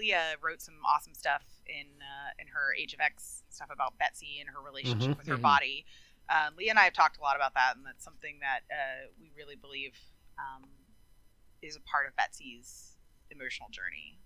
Leah 0.00 0.36
wrote 0.42 0.62
some 0.62 0.74
awesome 0.88 1.14
stuff 1.14 1.42
in 1.66 1.86
uh, 2.00 2.30
in 2.40 2.48
her 2.48 2.74
Age 2.74 2.94
of 2.94 3.00
X 3.00 3.42
stuff 3.50 3.68
about 3.70 3.98
Betsy 3.98 4.40
and 4.40 4.48
her 4.48 4.60
relationship 4.62 5.12
Mhm, 5.12 5.18
with 5.18 5.26
her 5.28 5.36
mhm. 5.36 5.42
body. 5.42 5.84
Um, 6.28 6.54
Leah 6.56 6.70
and 6.70 6.78
I 6.78 6.84
have 6.84 6.94
talked 6.94 7.18
a 7.18 7.20
lot 7.20 7.36
about 7.36 7.54
that, 7.54 7.76
and 7.76 7.84
that's 7.84 8.02
something 8.04 8.38
that 8.40 8.60
uh, 8.72 9.08
we 9.20 9.30
really 9.36 9.56
believe 9.56 9.94
um, 10.38 10.64
is 11.60 11.76
a 11.76 11.80
part 11.80 12.06
of 12.06 12.16
Betsy's 12.16 12.96
emotional 13.30 13.68
journey. 13.70 14.18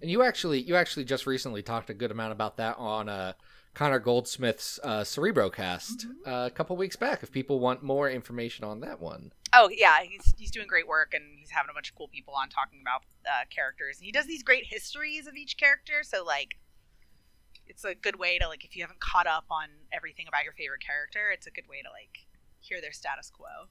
And 0.00 0.10
you 0.10 0.22
actually, 0.22 0.60
you 0.60 0.76
actually 0.76 1.04
just 1.04 1.26
recently 1.26 1.62
talked 1.62 1.90
a 1.90 1.94
good 1.94 2.10
amount 2.10 2.32
about 2.32 2.56
that 2.58 2.76
on 2.76 3.08
uh, 3.08 3.32
Connor 3.74 3.98
Goldsmith's 3.98 4.78
uh, 4.82 5.00
Cerebrocast 5.02 6.04
uh, 6.26 6.46
a 6.46 6.50
couple 6.50 6.76
weeks 6.76 6.96
back. 6.96 7.22
If 7.22 7.32
people 7.32 7.60
want 7.60 7.82
more 7.82 8.10
information 8.10 8.64
on 8.64 8.80
that 8.80 9.00
one, 9.00 9.32
Oh 9.52 9.68
yeah, 9.70 10.02
he's 10.02 10.34
he's 10.38 10.50
doing 10.50 10.66
great 10.66 10.88
work, 10.88 11.12
and 11.14 11.24
he's 11.38 11.50
having 11.50 11.70
a 11.70 11.74
bunch 11.74 11.90
of 11.90 11.94
cool 11.96 12.08
people 12.08 12.34
on 12.34 12.48
talking 12.48 12.80
about 12.80 13.02
uh, 13.26 13.44
characters. 13.54 13.98
And 13.98 14.06
he 14.06 14.12
does 14.12 14.26
these 14.26 14.42
great 14.42 14.66
histories 14.66 15.26
of 15.26 15.34
each 15.34 15.56
character, 15.58 16.02
so 16.02 16.24
like, 16.24 16.56
it's 17.66 17.84
a 17.84 17.94
good 17.94 18.18
way 18.18 18.38
to 18.38 18.48
like 18.48 18.64
if 18.64 18.74
you 18.76 18.82
haven't 18.82 19.00
caught 19.00 19.26
up 19.26 19.44
on 19.50 19.68
everything 19.92 20.26
about 20.26 20.44
your 20.44 20.54
favorite 20.54 20.80
character, 20.80 21.30
it's 21.32 21.46
a 21.46 21.50
good 21.50 21.68
way 21.68 21.82
to 21.82 21.90
like 21.90 22.26
hear 22.60 22.80
their 22.80 22.92
status 22.92 23.30
quo. 23.30 23.68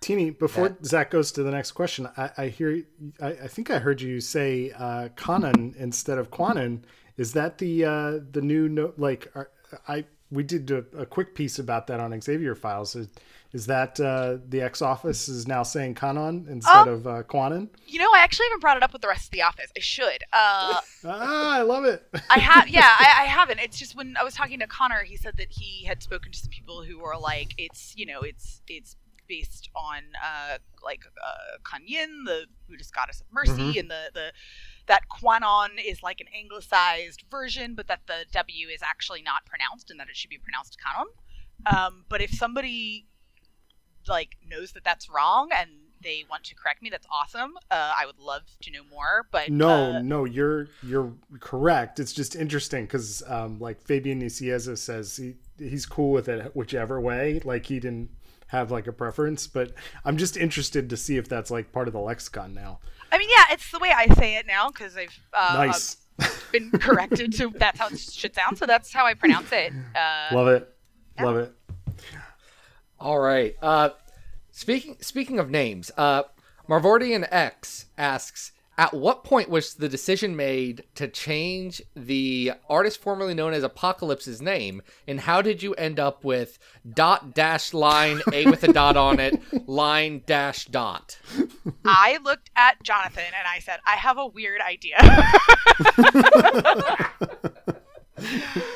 Tini, 0.00 0.30
before 0.30 0.68
That- 0.68 0.84
Zach 0.84 1.10
goes 1.10 1.32
to 1.32 1.42
the 1.42 1.50
next 1.50 1.72
question, 1.72 2.08
I, 2.16 2.30
I 2.36 2.48
hear, 2.48 2.82
I, 3.20 3.28
I 3.28 3.48
think 3.48 3.70
I 3.70 3.78
heard 3.78 4.00
you 4.00 4.20
say 4.20 4.70
uh, 4.72 5.08
Kanan 5.16 5.74
instead 5.76 6.18
of 6.18 6.30
Kwannon. 6.30 6.82
Is 7.16 7.32
that 7.32 7.58
the 7.58 7.84
uh, 7.84 8.18
the 8.30 8.42
new 8.42 8.68
no, 8.68 8.92
like? 8.98 9.30
Are, 9.34 9.50
I 9.88 10.04
we 10.30 10.42
did 10.42 10.70
a, 10.70 10.84
a 10.98 11.06
quick 11.06 11.34
piece 11.34 11.58
about 11.58 11.86
that 11.86 12.00
on 12.00 12.18
Xavier 12.20 12.54
Files. 12.54 12.96
Is, 12.96 13.08
is 13.52 13.66
that 13.66 13.98
uh, 14.00 14.38
the 14.48 14.60
X 14.60 14.82
Office 14.82 15.28
is 15.28 15.46
now 15.46 15.62
saying 15.62 15.94
Kanon 15.94 16.48
instead 16.48 16.88
Um, 16.88 16.88
of 16.88 17.06
uh, 17.06 17.22
Kwannon? 17.22 17.68
You 17.86 18.00
know, 18.00 18.10
I 18.12 18.18
actually 18.18 18.46
haven't 18.46 18.60
brought 18.60 18.76
it 18.76 18.82
up 18.82 18.92
with 18.92 19.02
the 19.02 19.08
rest 19.08 19.26
of 19.26 19.30
the 19.30 19.42
office. 19.42 19.70
I 19.76 19.80
should. 19.80 20.22
Uh, 20.32 20.80
Ah, 21.06 21.58
I 21.58 21.62
love 21.62 21.84
it. 21.84 22.02
I 22.30 22.38
have, 22.40 22.68
yeah, 22.68 22.88
I, 22.98 23.22
I 23.22 23.24
haven't. 23.38 23.60
It's 23.60 23.78
just 23.78 23.94
when 23.96 24.16
I 24.20 24.24
was 24.24 24.34
talking 24.34 24.58
to 24.58 24.66
Connor, 24.66 25.04
he 25.04 25.16
said 25.16 25.36
that 25.38 25.48
he 25.50 25.84
had 25.84 26.02
spoken 26.02 26.32
to 26.32 26.38
some 26.38 26.50
people 26.50 26.82
who 26.82 26.98
were 26.98 27.16
like, 27.16 27.54
it's, 27.56 27.94
you 27.96 28.04
know, 28.06 28.20
it's 28.22 28.62
it's 28.68 28.96
based 29.28 29.70
on 29.74 29.98
uh, 30.24 30.58
like 30.84 31.02
uh, 31.24 31.58
Kanyin, 31.64 32.24
the 32.26 32.46
Buddhist 32.68 32.94
goddess 32.94 33.20
of 33.20 33.26
mercy, 33.32 33.72
Mhm. 33.74 33.80
and 33.80 33.90
the 33.90 34.02
the 34.14 34.32
that 34.86 35.02
Kwannon 35.08 35.70
is 35.84 36.02
like 36.02 36.20
an 36.20 36.26
anglicized 36.36 37.24
version, 37.30 37.74
but 37.74 37.88
that 37.88 38.00
the 38.06 38.24
W 38.32 38.68
is 38.68 38.82
actually 38.82 39.22
not 39.22 39.44
pronounced, 39.46 39.90
and 39.90 39.98
that 40.00 40.08
it 40.08 40.16
should 40.16 40.30
be 40.30 40.38
pronounced 40.38 40.76
Kanon. 40.78 41.06
Um, 41.66 42.04
but 42.08 42.20
if 42.20 42.30
somebody 42.30 43.06
like 44.08 44.36
knows 44.48 44.72
that 44.72 44.84
that's 44.84 45.08
wrong 45.08 45.48
and 45.52 45.70
they 46.02 46.24
want 46.30 46.44
to 46.44 46.54
correct 46.54 46.82
me, 46.82 46.90
that's 46.90 47.06
awesome. 47.10 47.54
Uh, 47.70 47.94
I 47.96 48.06
would 48.06 48.18
love 48.18 48.42
to 48.62 48.70
know 48.70 48.82
more. 48.90 49.26
But 49.30 49.50
No, 49.50 49.94
uh, 49.94 50.02
no, 50.02 50.24
you're 50.24 50.68
you're 50.82 51.12
correct. 51.40 51.98
It's 51.98 52.12
just 52.12 52.36
interesting 52.36 52.84
because 52.84 53.22
um, 53.26 53.58
like 53.58 53.80
Fabian 53.82 54.20
Nicieza 54.22 54.78
says 54.78 55.16
he 55.16 55.34
he's 55.58 55.86
cool 55.86 56.12
with 56.12 56.28
it 56.28 56.54
whichever 56.54 57.00
way. 57.00 57.40
Like 57.44 57.66
he 57.66 57.80
didn't 57.80 58.10
have 58.48 58.70
like 58.70 58.86
a 58.86 58.92
preference, 58.92 59.46
but 59.46 59.72
I'm 60.04 60.16
just 60.16 60.36
interested 60.36 60.88
to 60.90 60.96
see 60.96 61.16
if 61.16 61.28
that's 61.28 61.50
like 61.50 61.72
part 61.72 61.88
of 61.88 61.94
the 61.94 62.00
lexicon 62.00 62.54
now. 62.54 62.78
I 63.16 63.18
mean, 63.18 63.30
yeah, 63.30 63.54
it's 63.54 63.70
the 63.70 63.78
way 63.78 63.90
I 63.90 64.08
say 64.14 64.36
it 64.36 64.46
now 64.46 64.68
because 64.68 64.94
I've 64.94 65.18
uh, 65.32 65.54
nice, 65.54 65.96
been 66.52 66.70
corrected 66.70 67.32
to 67.38 67.48
that's 67.56 67.78
how 67.78 67.86
it 67.86 67.98
should 67.98 68.34
sound. 68.34 68.58
So 68.58 68.66
that's 68.66 68.92
how 68.92 69.06
I 69.06 69.14
pronounce 69.14 69.50
it. 69.52 69.72
Uh, 69.94 70.34
love 70.34 70.48
it, 70.48 70.68
love 71.18 71.36
it. 71.38 71.52
All 73.00 73.18
right. 73.18 73.56
Uh, 73.62 73.90
speaking 74.50 74.98
speaking 75.00 75.38
of 75.38 75.48
names, 75.48 75.90
uh, 75.96 76.24
Marvordian 76.68 77.26
X 77.30 77.86
asks, 77.96 78.52
at 78.78 78.92
what 78.92 79.24
point 79.24 79.48
was 79.48 79.74
the 79.74 79.88
decision 79.88 80.36
made 80.36 80.84
to 80.94 81.08
change 81.08 81.80
the 81.94 82.52
artist 82.68 83.00
formerly 83.00 83.32
known 83.34 83.54
as 83.54 83.62
Apocalypse's 83.62 84.42
name, 84.42 84.82
and 85.08 85.20
how 85.20 85.40
did 85.40 85.62
you 85.62 85.72
end 85.74 85.98
up 85.98 86.24
with 86.24 86.58
dot 86.94 87.34
dash 87.34 87.72
line 87.72 88.20
a 88.32 88.46
with 88.46 88.62
a 88.64 88.72
dot 88.72 88.96
on 88.96 89.18
it 89.18 89.40
line 89.68 90.22
dash 90.26 90.66
dot? 90.66 91.18
I 91.84 92.18
looked 92.22 92.50
at 92.54 92.82
Jonathan 92.82 93.24
and 93.26 93.46
I 93.46 93.60
said, 93.60 93.80
I 93.86 93.96
have 93.96 94.18
a 94.18 94.26
weird 94.26 94.60
idea. 94.60 94.96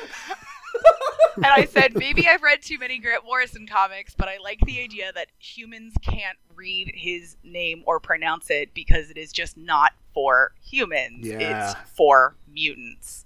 and 1.35 1.45
I 1.45 1.65
said, 1.65 1.95
maybe 1.95 2.27
I've 2.27 2.41
read 2.41 2.61
too 2.61 2.77
many 2.77 2.99
Grant 2.99 3.23
Morrison 3.25 3.67
comics, 3.67 4.13
but 4.15 4.27
I 4.27 4.37
like 4.37 4.59
the 4.65 4.81
idea 4.81 5.11
that 5.13 5.27
humans 5.39 5.93
can't 6.01 6.37
read 6.55 6.91
his 6.95 7.37
name 7.43 7.83
or 7.85 7.99
pronounce 7.99 8.49
it 8.49 8.73
because 8.73 9.09
it 9.09 9.17
is 9.17 9.31
just 9.31 9.57
not 9.57 9.93
for 10.13 10.51
humans. 10.63 11.27
Yeah. 11.27 11.71
It's 11.71 11.79
for 11.95 12.35
mutants. 12.51 13.25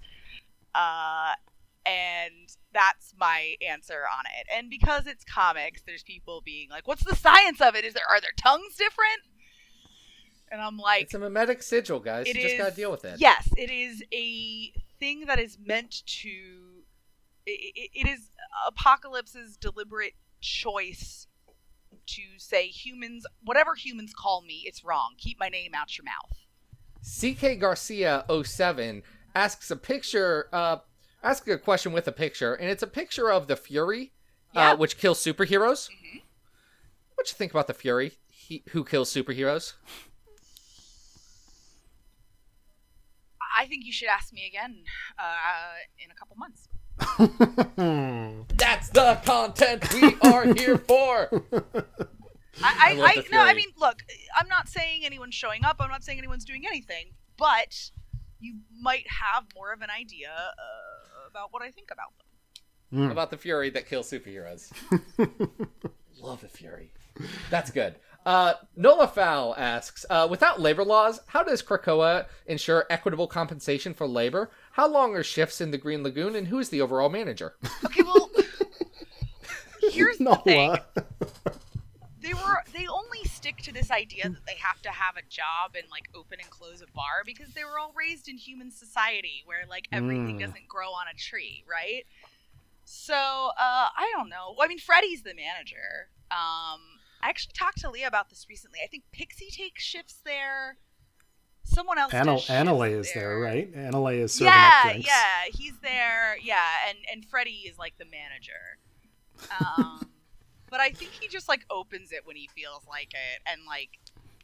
Uh, 0.74 1.34
and 1.84 2.56
that's 2.72 3.14
my 3.18 3.54
answer 3.66 4.02
on 4.12 4.24
it. 4.38 4.46
And 4.54 4.68
because 4.68 5.06
it's 5.06 5.24
comics, 5.24 5.82
there's 5.86 6.02
people 6.02 6.42
being 6.44 6.68
like, 6.68 6.86
"What's 6.86 7.04
the 7.04 7.16
science 7.16 7.60
of 7.60 7.74
it? 7.74 7.84
Is 7.84 7.94
there 7.94 8.08
are 8.08 8.20
their 8.20 8.32
tongues 8.36 8.76
different?" 8.76 9.22
And 10.50 10.60
I'm 10.60 10.78
like, 10.78 11.04
It's 11.04 11.14
a 11.14 11.18
mimetic 11.18 11.62
sigil, 11.62 11.98
guys. 11.98 12.28
You 12.28 12.34
just 12.34 12.58
gotta 12.58 12.74
deal 12.74 12.90
with 12.90 13.04
it. 13.04 13.18
Yes, 13.18 13.48
it 13.56 13.70
is 13.70 14.02
a 14.12 14.72
thing 14.98 15.26
that 15.26 15.38
is 15.38 15.58
meant 15.64 16.02
to. 16.06 16.65
It, 17.46 17.90
it, 17.94 18.08
is 18.08 18.30
Apocalypse's 18.66 19.56
deliberate 19.56 20.14
choice 20.40 21.28
to 22.06 22.22
say 22.38 22.66
humans, 22.68 23.24
whatever 23.44 23.74
humans 23.74 24.12
call 24.16 24.42
me, 24.42 24.62
it's 24.66 24.84
wrong. 24.84 25.14
Keep 25.18 25.38
my 25.38 25.48
name 25.48 25.72
out 25.74 25.96
your 25.96 26.04
mouth. 26.04 26.38
CK 27.02 27.58
Garcia 27.60 28.24
07 28.44 29.02
asks 29.34 29.70
a 29.70 29.76
picture, 29.76 30.48
uh, 30.52 30.78
asks 31.22 31.46
a 31.48 31.58
question 31.58 31.92
with 31.92 32.08
a 32.08 32.12
picture, 32.12 32.54
and 32.54 32.68
it's 32.70 32.82
a 32.82 32.86
picture 32.88 33.30
of 33.30 33.46
the 33.46 33.56
Fury, 33.56 34.12
Yeah. 34.54 34.72
uh, 34.72 34.76
which 34.76 34.98
kills 34.98 35.22
superheroes. 35.22 35.88
What 37.14 37.30
you 37.30 37.36
think 37.36 37.52
about 37.52 37.66
the 37.66 37.74
Fury? 37.74 38.18
He, 38.28 38.62
who 38.70 38.84
kills 38.84 39.12
superheroes? 39.12 39.74
I 43.58 43.66
think 43.66 43.84
you 43.84 43.92
should 43.92 44.08
ask 44.08 44.32
me 44.32 44.46
again 44.46 44.84
uh, 45.18 45.80
in 46.04 46.10
a 46.10 46.14
couple 46.14 46.36
months. 46.36 46.65
That's 48.56 48.88
the 48.90 49.20
content 49.24 49.92
we 49.94 50.16
are 50.22 50.54
here 50.54 50.78
for. 50.78 51.42
I, 52.62 52.90
I, 52.90 52.92
love 52.94 53.10
I, 53.10 53.24
no, 53.30 53.40
I 53.40 53.52
mean, 53.52 53.68
look, 53.78 54.02
I'm 54.34 54.48
not 54.48 54.68
saying 54.68 55.04
anyone's 55.04 55.34
showing 55.34 55.64
up. 55.64 55.76
I'm 55.78 55.90
not 55.90 56.02
saying 56.02 56.18
anyone's 56.18 56.44
doing 56.44 56.64
anything, 56.66 57.12
but 57.36 57.90
you 58.40 58.56
might 58.80 59.04
have 59.08 59.44
more 59.54 59.72
of 59.72 59.82
an 59.82 59.90
idea 59.90 60.30
uh, 60.30 61.28
about 61.30 61.52
what 61.52 61.62
I 61.62 61.70
think 61.70 61.90
about 61.90 62.12
them. 62.18 63.10
about 63.10 63.30
the 63.30 63.36
Fury 63.36 63.68
that 63.70 63.86
kills 63.86 64.10
superheroes. 64.10 64.72
Love 66.20 66.40
the 66.40 66.48
Fury. 66.48 66.92
That's 67.50 67.70
good. 67.70 67.96
Uh, 68.24 68.54
Nola 68.74 69.06
Fowl 69.06 69.54
asks, 69.56 70.04
uh, 70.10 70.26
without 70.28 70.60
labor 70.60 70.84
laws, 70.84 71.20
how 71.28 71.44
does 71.44 71.62
Krakoa 71.62 72.26
ensure 72.46 72.84
equitable 72.90 73.28
compensation 73.28 73.94
for 73.94 74.06
labor? 74.06 74.50
How 74.76 74.86
long 74.86 75.14
are 75.16 75.22
shifts 75.22 75.62
in 75.62 75.70
the 75.70 75.78
Green 75.78 76.02
Lagoon, 76.02 76.36
and 76.36 76.48
who 76.48 76.58
is 76.58 76.68
the 76.68 76.82
overall 76.82 77.08
manager? 77.08 77.54
Okay, 77.84 78.02
well, 78.02 78.30
here's 79.90 80.18
the 80.18 80.36
thing. 80.44 80.76
They 82.20 82.34
were 82.34 82.62
they 82.74 82.86
only 82.86 83.24
stick 83.24 83.56
to 83.58 83.72
this 83.72 83.90
idea 83.90 84.28
that 84.28 84.44
they 84.46 84.56
have 84.58 84.82
to 84.82 84.90
have 84.90 85.16
a 85.16 85.22
job 85.30 85.76
and 85.76 85.84
like 85.90 86.08
open 86.14 86.38
and 86.42 86.50
close 86.50 86.82
a 86.82 86.86
bar 86.94 87.22
because 87.24 87.48
they 87.54 87.64
were 87.64 87.78
all 87.78 87.94
raised 87.96 88.28
in 88.28 88.36
human 88.36 88.70
society 88.70 89.42
where 89.46 89.64
like 89.68 89.86
everything 89.92 90.36
Mm. 90.36 90.40
doesn't 90.40 90.68
grow 90.68 90.88
on 90.90 91.06
a 91.10 91.16
tree 91.16 91.64
right 91.70 92.04
so 92.84 93.14
uh 93.14 93.86
i 93.96 94.12
don't 94.16 94.28
know 94.28 94.54
Well, 94.58 94.64
i 94.64 94.68
mean 94.68 94.78
freddie's 94.78 95.22
the 95.22 95.34
manager 95.34 96.08
um 96.32 96.80
i 97.22 97.28
actually 97.28 97.52
talked 97.56 97.78
to 97.82 97.90
leah 97.90 98.08
about 98.08 98.28
this 98.28 98.46
recently 98.48 98.80
i 98.84 98.88
think 98.88 99.04
pixie 99.12 99.50
takes 99.50 99.82
shifts 99.84 100.20
there 100.24 100.76
someone 101.66 101.98
else 101.98 102.14
Anna, 102.14 102.36
is 102.36 103.12
there, 103.12 103.38
right? 103.38 103.72
Annalee 103.74 104.22
is 104.22 104.32
serving 104.32 104.52
yeah, 104.52 104.72
up 104.76 104.90
drinks. 104.90 105.08
yeah, 105.08 105.50
he's 105.52 105.78
there. 105.82 106.36
Yeah, 106.42 106.64
and 106.88 106.98
and 107.12 107.24
Freddie 107.24 107.64
is 107.68 107.78
like 107.78 107.98
the 107.98 108.06
manager. 108.06 108.78
Um, 109.60 110.08
but 110.70 110.80
I 110.80 110.90
think 110.90 111.12
he 111.12 111.28
just 111.28 111.48
like 111.48 111.64
opens 111.70 112.12
it 112.12 112.20
when 112.24 112.36
he 112.36 112.48
feels 112.54 112.84
like 112.88 113.12
it, 113.12 113.42
and 113.46 113.62
like 113.66 113.98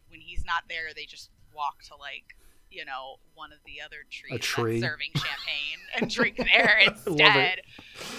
when 0.09 0.21
he's 0.21 0.45
not 0.45 0.65
there, 0.69 0.89
they 0.95 1.05
just 1.05 1.31
walk 1.55 1.83
to 1.85 1.97
like 1.97 2.37
you 2.71 2.85
know 2.85 3.17
one 3.35 3.53
of 3.53 3.59
the 3.65 3.81
other 3.85 4.05
trees 4.11 4.41
tree. 4.41 4.81
serving 4.81 5.11
champagne 5.15 5.81
and 5.97 6.11
drink 6.15 6.37
there 6.37 6.79
instead. 6.87 7.61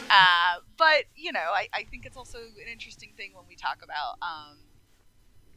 Uh, 0.09 0.59
but 0.77 1.05
you 1.15 1.31
know, 1.31 1.39
I, 1.39 1.67
I 1.73 1.83
think 1.83 2.05
it's 2.05 2.17
also 2.17 2.37
an 2.37 2.71
interesting 2.71 3.11
thing 3.17 3.31
when 3.33 3.45
we 3.47 3.55
talk 3.55 3.79
about 3.83 4.17
um, 4.21 4.57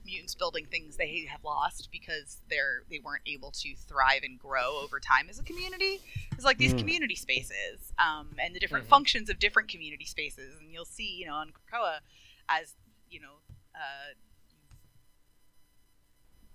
mutants 0.06 0.34
building 0.34 0.66
things 0.70 0.96
they 0.96 1.26
have 1.30 1.44
lost 1.44 1.88
because 1.92 2.38
they're 2.48 2.84
they 2.88 3.00
weren't 3.04 3.22
able 3.26 3.50
to 3.50 3.74
thrive 3.76 4.22
and 4.22 4.38
grow 4.38 4.80
over 4.82 4.98
time 5.00 5.26
as 5.28 5.38
a 5.38 5.42
community. 5.42 6.00
It's 6.32 6.44
like 6.44 6.58
these 6.58 6.72
Mm. 6.72 6.78
community 6.78 7.16
spaces 7.16 7.92
um, 7.98 8.36
and 8.38 8.54
the 8.54 8.60
different 8.60 8.86
Mhm. 8.86 8.90
functions 8.90 9.28
of 9.28 9.38
different 9.38 9.68
community 9.68 10.04
spaces, 10.06 10.58
and 10.58 10.72
you'll 10.72 10.84
see, 10.86 11.16
you 11.16 11.26
know, 11.26 11.34
on 11.34 11.52
Krakoa 11.52 12.00
as 12.48 12.74
you 13.10 13.20
know. 13.20 13.40
Uh, 13.74 14.14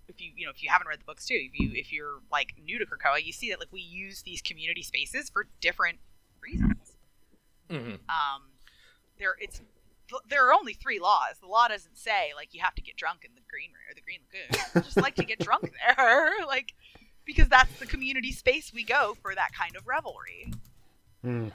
if 0.07 0.19
you 0.19 0.31
you 0.35 0.45
know 0.45 0.51
if 0.51 0.61
you 0.63 0.69
haven't 0.69 0.87
read 0.87 0.99
the 0.99 1.05
books 1.05 1.25
too, 1.25 1.35
if 1.51 1.59
you 1.59 1.71
if 1.73 1.91
you're 1.93 2.19
like 2.31 2.53
new 2.63 2.79
to 2.79 2.85
Krakoa, 2.85 3.23
you 3.23 3.31
see 3.31 3.49
that 3.49 3.59
like 3.59 3.71
we 3.71 3.81
use 3.81 4.23
these 4.23 4.41
community 4.41 4.83
spaces 4.83 5.29
for 5.29 5.47
different 5.61 5.99
reasons. 6.41 6.97
hmm 7.69 7.95
Um, 8.09 8.51
there 9.17 9.35
it's 9.39 9.61
there 10.29 10.47
are 10.47 10.53
only 10.53 10.73
three 10.73 10.99
laws. 10.99 11.37
The 11.41 11.47
law 11.47 11.67
doesn't 11.67 11.97
say 11.97 12.31
like 12.35 12.53
you 12.53 12.61
have 12.61 12.75
to 12.75 12.81
get 12.81 12.95
drunk 12.95 13.25
in 13.25 13.31
the 13.35 13.41
green 13.49 13.71
room 13.71 13.89
or 13.89 13.95
the 13.95 14.01
green 14.01 14.19
lagoon. 14.27 14.65
I 14.75 14.79
just 14.79 14.97
like 14.97 15.15
to 15.15 15.23
get 15.23 15.39
drunk 15.47 15.71
there, 15.95 16.31
like 16.47 16.73
because 17.25 17.47
that's 17.47 17.79
the 17.79 17.85
community 17.85 18.31
space 18.31 18.73
we 18.73 18.83
go 18.83 19.15
for 19.21 19.33
that 19.35 19.49
kind 19.57 19.75
of 19.75 19.87
revelry. 19.87 20.51
Mm. 21.25 21.51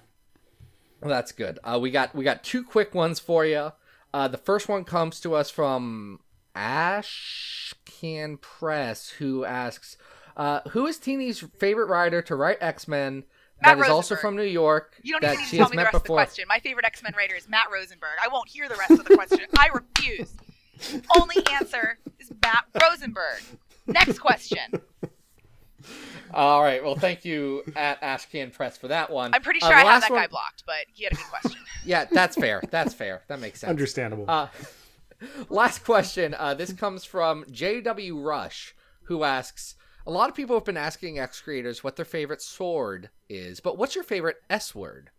Well, 1.01 1.11
that's 1.11 1.33
good. 1.33 1.59
Uh, 1.63 1.79
we 1.81 1.91
got 1.91 2.15
we 2.15 2.25
got 2.25 2.43
two 2.43 2.65
quick 2.65 2.95
ones 2.95 3.21
for 3.21 3.45
you. 3.45 3.73
Uh, 4.15 4.29
the 4.29 4.39
first 4.39 4.69
one 4.69 4.85
comes 4.85 5.21
to 5.21 5.35
us 5.35 5.51
from 5.51 6.21
Ash 6.55 7.75
Can 7.85 8.39
Press, 8.39 9.11
who 9.11 9.45
asks, 9.45 9.97
uh, 10.37 10.61
"Who 10.71 10.87
is 10.87 10.99
Tini's 10.99 11.41
favorite 11.59 11.87
writer 11.87 12.23
to 12.23 12.37
write 12.37 12.59
X 12.61 12.89
Men? 12.89 13.25
Matt 13.63 13.79
That 13.79 13.85
is 13.87 13.91
also 13.91 14.15
Rosenberg. 14.15 14.21
from 14.21 14.37
New 14.37 14.43
York. 14.51 14.95
You 15.03 15.13
don't 15.13 15.23
that 15.23 15.33
even 15.35 15.45
need 15.45 15.51
to 15.51 15.57
tell 15.57 15.67
me 15.69 15.71
the 15.71 15.77
met 15.77 15.83
rest 15.85 15.95
of 15.97 16.03
the 16.03 16.09
question. 16.09 16.45
My 16.49 16.59
favorite 16.59 16.85
X 16.85 17.03
Men 17.03 17.15
writer 17.17 17.35
is 17.35 17.49
Matt 17.49 17.67
Rosenberg. 17.73 18.17
I 18.23 18.29
won't 18.29 18.49
hear 18.49 18.69
the 18.69 18.77
rest 18.77 18.91
of 18.93 19.05
the 19.05 19.15
question. 19.15 19.41
I 19.59 19.69
refuse. 19.73 20.35
Only 21.19 21.37
answer 21.53 21.99
is 22.19 22.31
Matt 22.43 22.65
Rosenberg. 22.81 23.41
Next 23.87 24.19
question. 24.19 24.59
All 26.35 26.63
right. 26.63 26.85
Well, 26.85 26.97
thank 26.97 27.25
you 27.25 27.63
at 27.77 28.01
Ashcan 28.03 28.53
Press 28.53 28.77
for 28.77 28.89
that 28.89 29.11
one. 29.11 29.33
I'm 29.35 29.43
pretty 29.43 29.63
Uh, 29.63 29.69
sure 29.69 29.77
the 29.77 29.83
I 29.87 29.93
have 29.93 30.03
that 30.03 30.11
one- 30.11 30.21
guy 30.21 30.27
blocked, 30.27 30.65
but 30.67 30.87
he 30.93 31.05
had 31.05 31.13
a 31.13 31.17
good 31.17 31.27
question. 31.27 31.61
Yeah, 31.85 32.05
that's 32.11 32.35
fair. 32.35 32.61
That's 32.73 32.93
fair. 32.95 33.23
That 33.29 33.39
makes 33.39 33.61
sense. 33.61 33.71
Understandable. 33.71 34.25
Uh, 34.29 34.49
last 35.49 35.85
question. 35.85 36.35
Uh, 36.37 36.53
this 36.53 36.73
comes 36.73 37.05
from 37.05 37.45
JW 37.45 38.25
Rush, 38.25 38.75
who 39.05 39.23
asks 39.23 39.77
A 40.07 40.11
lot 40.11 40.29
of 40.29 40.37
people 40.37 40.55
have 40.57 40.65
been 40.65 40.77
asking 40.77 41.19
X 41.19 41.41
creators 41.41 41.83
what 41.83 41.97
their 41.97 42.05
favorite 42.05 42.41
sword 42.41 43.11
is, 43.29 43.59
but 43.61 43.77
what's 43.77 43.95
your 43.95 44.05
favorite 44.05 44.37
S 44.49 44.75
word? 44.75 45.11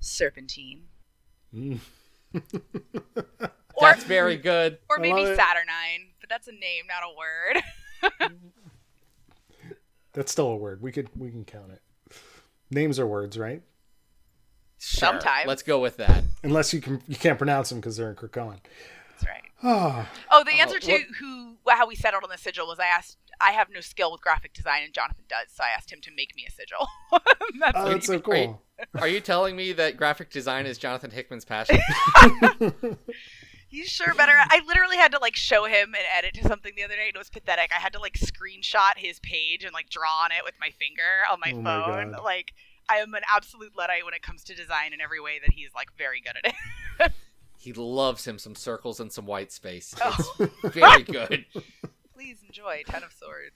Serpentine. 0.00 0.82
Mm. 1.54 1.78
That's 3.80 4.04
very 4.04 4.36
good. 4.36 4.78
or 4.90 4.98
maybe. 4.98 5.24
Saturnine, 5.34 6.08
but 6.20 6.28
that's 6.28 6.48
a 6.48 6.52
name, 6.52 6.84
not 6.88 7.02
a 7.02 8.20
word. 8.28 8.32
That's 10.12 10.32
still 10.32 10.48
a 10.48 10.56
word. 10.56 10.82
We 10.82 10.90
could 10.90 11.08
we 11.16 11.30
can 11.30 11.44
count 11.44 11.70
it. 11.70 11.80
Names 12.70 12.98
are 12.98 13.06
words, 13.06 13.38
right? 13.38 13.62
Sure. 14.78 15.10
Sometimes. 15.10 15.46
Let's 15.46 15.62
go 15.62 15.78
with 15.78 15.98
that. 15.98 16.24
Unless 16.42 16.72
you 16.74 16.80
can 16.80 17.00
you 17.06 17.14
can't 17.14 17.38
pronounce 17.38 17.68
them 17.68 17.78
because 17.78 17.96
they're 17.96 18.10
in 18.10 18.16
Krakoan. 18.16 18.58
That's 19.62 19.96
right. 19.96 20.06
Oh, 20.30 20.44
the 20.44 20.60
answer 20.60 20.78
to 20.78 20.92
what- 20.92 21.02
who 21.18 21.56
how 21.68 21.86
we 21.86 21.94
settled 21.94 22.24
on 22.24 22.30
the 22.30 22.38
sigil 22.38 22.66
was 22.66 22.78
I 22.78 22.86
asked. 22.86 23.16
I 23.40 23.52
have 23.52 23.68
no 23.70 23.80
skill 23.80 24.12
with 24.12 24.20
graphic 24.20 24.52
design, 24.52 24.82
and 24.84 24.92
Jonathan 24.92 25.24
does, 25.28 25.48
so 25.54 25.62
I 25.64 25.68
asked 25.76 25.90
him 25.92 26.00
to 26.02 26.10
make 26.14 26.34
me 26.36 26.46
a 26.46 26.50
sigil. 26.50 26.86
that's 27.60 27.72
oh, 27.78 27.88
that's 27.90 28.06
he- 28.06 28.12
so 28.14 28.20
cool. 28.20 28.62
Are 28.98 29.08
you 29.08 29.20
telling 29.20 29.56
me 29.56 29.72
that 29.72 29.96
graphic 29.96 30.30
design 30.30 30.66
is 30.66 30.78
Jonathan 30.78 31.10
Hickman's 31.10 31.44
passion? 31.44 31.78
He's 33.68 33.88
sure 33.88 34.14
better. 34.14 34.32
I 34.36 34.62
literally 34.66 34.96
had 34.96 35.12
to 35.12 35.18
like 35.20 35.36
show 35.36 35.64
him 35.64 35.94
an 35.94 36.04
edit 36.16 36.34
to 36.34 36.48
something 36.48 36.72
the 36.76 36.82
other 36.82 36.96
day, 36.96 37.06
and 37.08 37.14
it 37.14 37.18
was 37.18 37.30
pathetic. 37.30 37.70
I 37.74 37.78
had 37.80 37.92
to 37.92 38.00
like 38.00 38.14
screenshot 38.14 38.96
his 38.96 39.20
page 39.20 39.62
and 39.64 39.72
like 39.72 39.88
draw 39.90 40.24
on 40.24 40.32
it 40.32 40.42
with 40.44 40.54
my 40.60 40.70
finger 40.70 41.22
on 41.30 41.38
my 41.40 41.52
Oh 41.52 41.62
phone. 41.62 42.12
God. 42.12 42.24
like 42.24 42.52
I 42.88 42.96
am 42.96 43.14
an 43.14 43.22
absolute 43.32 43.76
luddite 43.76 44.04
when 44.04 44.14
it 44.14 44.22
comes 44.22 44.42
to 44.44 44.54
design 44.56 44.92
in 44.92 45.00
every 45.00 45.20
way 45.20 45.38
that 45.40 45.54
he's 45.54 45.70
like 45.74 45.88
very 45.96 46.20
good 46.20 46.34
at 46.44 46.54
it. 47.06 47.12
He 47.60 47.74
loves 47.74 48.26
him 48.26 48.38
some 48.38 48.54
circles 48.54 49.00
and 49.00 49.12
some 49.12 49.26
white 49.26 49.52
space. 49.52 49.94
Oh. 50.02 50.34
It's 50.38 50.74
very 50.74 51.02
good. 51.02 51.44
Please 52.14 52.38
enjoy 52.42 52.82
Ten 52.86 53.02
of 53.02 53.12
Swords. 53.12 53.54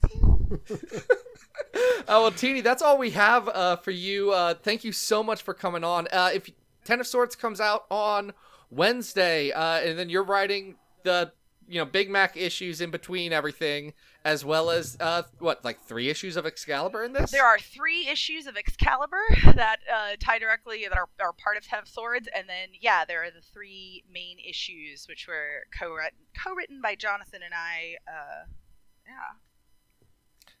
Oh 2.07 2.21
well, 2.21 2.31
Tini, 2.31 2.61
that's 2.61 2.83
all 2.83 2.99
we 2.99 3.09
have 3.11 3.49
uh, 3.49 3.77
for 3.77 3.89
you. 3.89 4.31
Uh, 4.31 4.53
thank 4.53 4.83
you 4.83 4.91
so 4.91 5.23
much 5.23 5.41
for 5.41 5.55
coming 5.55 5.83
on. 5.83 6.07
Uh, 6.11 6.29
if 6.35 6.47
Ten 6.83 6.99
of 6.99 7.07
Swords 7.07 7.35
comes 7.35 7.59
out 7.59 7.85
on 7.89 8.33
Wednesday, 8.69 9.51
uh, 9.51 9.79
and 9.79 9.97
then 9.97 10.09
you're 10.09 10.23
writing 10.23 10.75
the 11.01 11.31
you 11.67 11.79
know 11.79 11.85
Big 11.85 12.07
Mac 12.07 12.37
issues 12.37 12.81
in 12.81 12.91
between 12.91 13.33
everything, 13.33 13.93
as 14.25 14.43
well 14.43 14.71
as 14.71 14.97
uh, 14.99 15.21
what 15.37 15.63
like 15.63 15.79
three 15.81 16.09
issues 16.09 16.35
of 16.35 16.47
Excalibur 16.47 17.03
in 17.03 17.13
this. 17.13 17.29
There 17.29 17.45
are 17.45 17.59
three 17.59 18.07
issues 18.07 18.47
of 18.47 18.57
Excalibur 18.57 19.21
that 19.53 19.77
uh, 19.89 20.15
tie 20.19 20.39
directly 20.39 20.85
that 20.89 20.97
are, 20.97 21.07
are 21.21 21.31
part 21.31 21.57
of 21.57 21.63
Ten 21.63 21.79
of 21.79 21.87
Swords, 21.87 22.27
and 22.35 22.49
then 22.49 22.69
yeah, 22.81 23.05
there 23.05 23.23
are 23.23 23.29
the 23.29 23.41
three 23.53 24.03
main 24.11 24.37
issues 24.39 25.05
which 25.07 25.27
were 25.27 25.67
co-written, 25.79 26.17
co-written 26.43 26.81
by 26.81 26.95
Jonathan 26.95 27.41
and 27.45 27.53
I. 27.53 27.97
Uh, 28.09 28.45
yeah. 29.05 29.37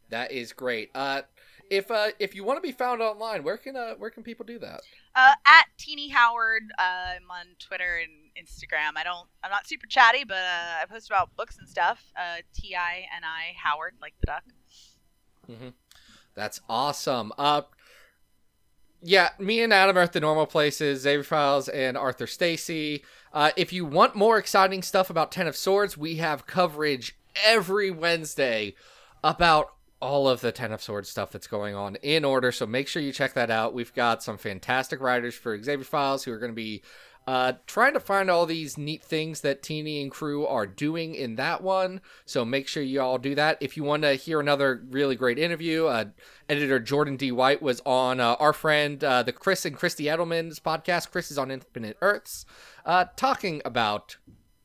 That 0.09 0.31
is 0.31 0.53
great. 0.53 0.91
Uh, 0.93 1.23
if 1.71 1.89
uh, 1.89 2.09
if 2.19 2.35
you 2.35 2.43
want 2.43 2.57
to 2.57 2.61
be 2.61 2.71
found 2.71 3.01
online, 3.01 3.43
where 3.43 3.57
can 3.57 3.75
uh, 3.75 3.95
where 3.95 4.11
can 4.11 4.21
people 4.21 4.45
do 4.45 4.59
that? 4.59 4.81
Uh, 5.15 5.33
at 5.47 5.65
Tini 5.79 6.09
Howard, 6.09 6.63
uh, 6.77 7.15
I'm 7.15 7.31
on 7.31 7.47
Twitter 7.57 7.97
and 8.03 8.24
Instagram. 8.41 8.97
I 8.97 9.03
don't, 9.03 9.27
I'm 9.43 9.51
not 9.51 9.67
super 9.67 9.87
chatty, 9.87 10.23
but 10.23 10.37
uh, 10.37 10.81
I 10.81 10.85
post 10.89 11.09
about 11.09 11.35
books 11.35 11.57
and 11.57 11.67
stuff. 11.67 12.03
Uh, 12.15 12.37
T 12.53 12.75
I 12.75 13.05
N 13.15 13.23
I 13.23 13.53
Howard, 13.61 13.93
like 14.01 14.13
the 14.19 14.27
duck. 14.27 14.43
Mm-hmm. 15.49 15.69
That's 16.33 16.59
awesome. 16.67 17.31
Uh, 17.37 17.61
yeah, 19.01 19.29
me 19.39 19.61
and 19.61 19.71
Adam 19.71 19.97
are 19.97 20.01
at 20.01 20.13
the 20.13 20.19
normal 20.19 20.47
places, 20.47 21.01
Xavier 21.01 21.23
Files 21.23 21.69
and 21.69 21.95
Arthur 21.95 22.27
Stacy. 22.27 23.03
Uh, 23.31 23.51
if 23.55 23.71
you 23.71 23.85
want 23.85 24.15
more 24.15 24.37
exciting 24.37 24.81
stuff 24.81 25.09
about 25.09 25.31
Ten 25.31 25.47
of 25.47 25.55
Swords, 25.55 25.97
we 25.97 26.15
have 26.15 26.47
coverage 26.47 27.15
every 27.43 27.91
Wednesday 27.91 28.73
about 29.23 29.73
all 30.01 30.27
of 30.27 30.41
the 30.41 30.51
Ten 30.51 30.71
of 30.71 30.81
Swords 30.81 31.09
stuff 31.09 31.31
that's 31.31 31.47
going 31.47 31.75
on 31.75 31.95
in 31.97 32.25
order. 32.25 32.51
So 32.51 32.65
make 32.65 32.87
sure 32.87 33.01
you 33.01 33.11
check 33.11 33.33
that 33.33 33.49
out. 33.49 33.73
We've 33.73 33.93
got 33.93 34.23
some 34.23 34.37
fantastic 34.37 34.99
writers 34.99 35.35
for 35.35 35.61
Xavier 35.61 35.85
Files 35.85 36.23
who 36.23 36.31
are 36.31 36.39
going 36.39 36.51
to 36.51 36.55
be 36.55 36.81
uh, 37.27 37.53
trying 37.65 37.93
to 37.93 37.99
find 37.99 38.29
all 38.29 38.45
these 38.45 38.77
neat 38.77 39.03
things 39.03 39.41
that 39.41 39.63
Tini 39.63 40.01
and 40.01 40.11
crew 40.11 40.45
are 40.45 40.67
doing 40.67 41.15
in 41.15 41.35
that 41.37 41.61
one. 41.63 42.01
So 42.25 42.45
make 42.45 42.67
sure 42.67 42.83
you 42.83 43.01
all 43.01 43.17
do 43.17 43.33
that. 43.35 43.57
If 43.61 43.75
you 43.77 43.83
want 43.83 44.03
to 44.03 44.13
hear 44.13 44.39
another 44.39 44.83
really 44.91 45.15
great 45.15 45.39
interview, 45.39 45.85
uh, 45.87 46.05
editor 46.47 46.79
Jordan 46.79 47.17
D. 47.17 47.31
White 47.31 47.61
was 47.61 47.81
on 47.85 48.19
uh, 48.19 48.35
our 48.39 48.53
friend, 48.53 49.03
uh, 49.03 49.23
the 49.23 49.31
Chris 49.31 49.65
and 49.65 49.75
Christy 49.75 50.03
Edelman's 50.05 50.59
podcast. 50.59 51.09
Chris 51.11 51.31
is 51.31 51.37
on 51.39 51.49
Infinite 51.49 51.97
Earths, 52.01 52.45
uh, 52.85 53.05
talking 53.15 53.61
about 53.65 54.17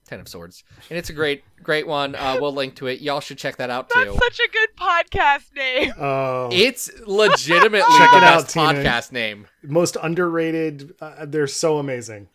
Ten 0.06 0.20
of 0.20 0.28
Swords. 0.28 0.64
And 0.90 0.98
it's 0.98 1.08
a 1.08 1.12
great, 1.14 1.44
great 1.62 1.86
one. 1.86 2.14
Uh, 2.16 2.36
we'll 2.40 2.52
link 2.52 2.74
to 2.76 2.88
it. 2.88 3.00
Y'all 3.00 3.20
should 3.20 3.38
check 3.38 3.56
that 3.56 3.70
out 3.70 3.88
too. 3.88 4.04
That's 4.04 4.18
such 4.18 4.40
a 4.40 4.50
good 4.50 4.68
podcast 4.76 5.54
name. 5.56 5.92
Oh, 5.98 6.48
It's 6.52 6.90
legitimately 7.06 7.96
Check 7.96 8.10
the 8.10 8.16
it 8.18 8.22
out, 8.24 8.42
best 8.42 8.50
Tina. 8.50 8.66
podcast 8.74 9.12
name. 9.12 9.46
most 9.62 9.96
underrated. 10.02 10.94
Uh, 11.00 11.24
they're 11.26 11.46
so 11.46 11.78
amazing. 11.78 12.28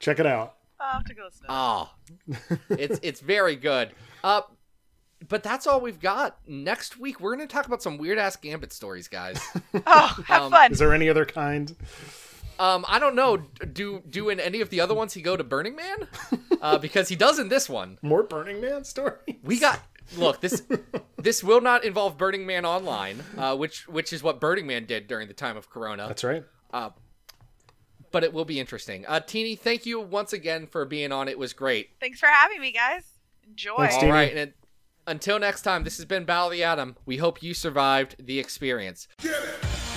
Check 0.00 0.18
it 0.18 0.26
out. 0.26 0.56
I'll 0.80 0.94
have 0.94 1.04
to 1.04 1.14
go 1.14 1.24
listen. 1.24 1.46
Oh, 1.48 1.90
it's 2.70 2.98
it's 3.02 3.20
very 3.20 3.54
good. 3.54 3.90
Uh, 4.24 4.42
but 5.28 5.42
that's 5.42 5.66
all 5.66 5.80
we've 5.80 6.00
got. 6.00 6.38
Next 6.48 6.98
week 6.98 7.20
we're 7.20 7.36
gonna 7.36 7.46
talk 7.46 7.66
about 7.66 7.82
some 7.82 7.98
weird 7.98 8.18
ass 8.18 8.36
Gambit 8.36 8.72
stories, 8.72 9.06
guys. 9.06 9.40
Oh, 9.86 10.22
have 10.26 10.42
um, 10.42 10.50
fun. 10.50 10.72
Is 10.72 10.78
there 10.78 10.92
any 10.92 11.08
other 11.08 11.24
kind? 11.24 11.74
Um, 12.58 12.84
I 12.88 12.98
don't 12.98 13.14
know. 13.14 13.36
Do 13.36 14.02
do 14.08 14.30
in 14.30 14.40
any 14.40 14.60
of 14.60 14.70
the 14.70 14.80
other 14.80 14.94
ones 14.94 15.12
he 15.12 15.22
go 15.22 15.36
to 15.36 15.44
Burning 15.44 15.76
Man? 15.76 16.08
Uh, 16.60 16.76
because 16.76 17.08
he 17.08 17.16
does 17.16 17.38
in 17.38 17.48
this 17.48 17.70
one. 17.70 17.96
More 18.02 18.22
Burning 18.22 18.60
Man 18.60 18.84
stories? 18.84 19.16
We 19.42 19.58
got 19.58 19.80
look 20.18 20.42
this 20.42 20.62
this 21.16 21.42
will 21.42 21.62
not 21.62 21.84
involve 21.84 22.18
Burning 22.18 22.44
Man 22.44 22.66
online, 22.66 23.22
uh, 23.38 23.56
which 23.56 23.88
which 23.88 24.12
is 24.12 24.22
what 24.22 24.42
Burning 24.42 24.66
Man 24.66 24.84
did 24.84 25.06
during 25.06 25.26
the 25.26 25.32
time 25.32 25.56
of 25.56 25.70
Corona. 25.70 26.06
That's 26.06 26.22
right. 26.22 26.44
But 28.12 28.24
it 28.24 28.32
will 28.32 28.44
be 28.44 28.58
interesting. 28.58 29.04
Uh, 29.06 29.20
Tini, 29.20 29.54
thank 29.56 29.86
you 29.86 30.00
once 30.00 30.32
again 30.32 30.66
for 30.66 30.84
being 30.84 31.12
on. 31.12 31.28
It 31.28 31.38
was 31.38 31.52
great. 31.52 31.90
Thanks 32.00 32.18
for 32.18 32.26
having 32.26 32.60
me, 32.60 32.72
guys. 32.72 33.04
Enjoy. 33.46 33.76
Thanks, 33.78 33.94
All 33.94 34.00
Tini. 34.00 34.12
right, 34.12 34.36
and 34.36 34.52
until 35.06 35.38
next 35.38 35.62
time, 35.62 35.84
this 35.84 35.96
has 35.96 36.06
been 36.06 36.24
Battle 36.24 36.46
of 36.46 36.52
the 36.52 36.64
Atom. 36.64 36.96
We 37.06 37.16
hope 37.18 37.42
you 37.42 37.54
survived 37.54 38.16
the 38.18 38.38
experience. 38.38 39.08
Get 39.22 39.32
it! 39.32 39.89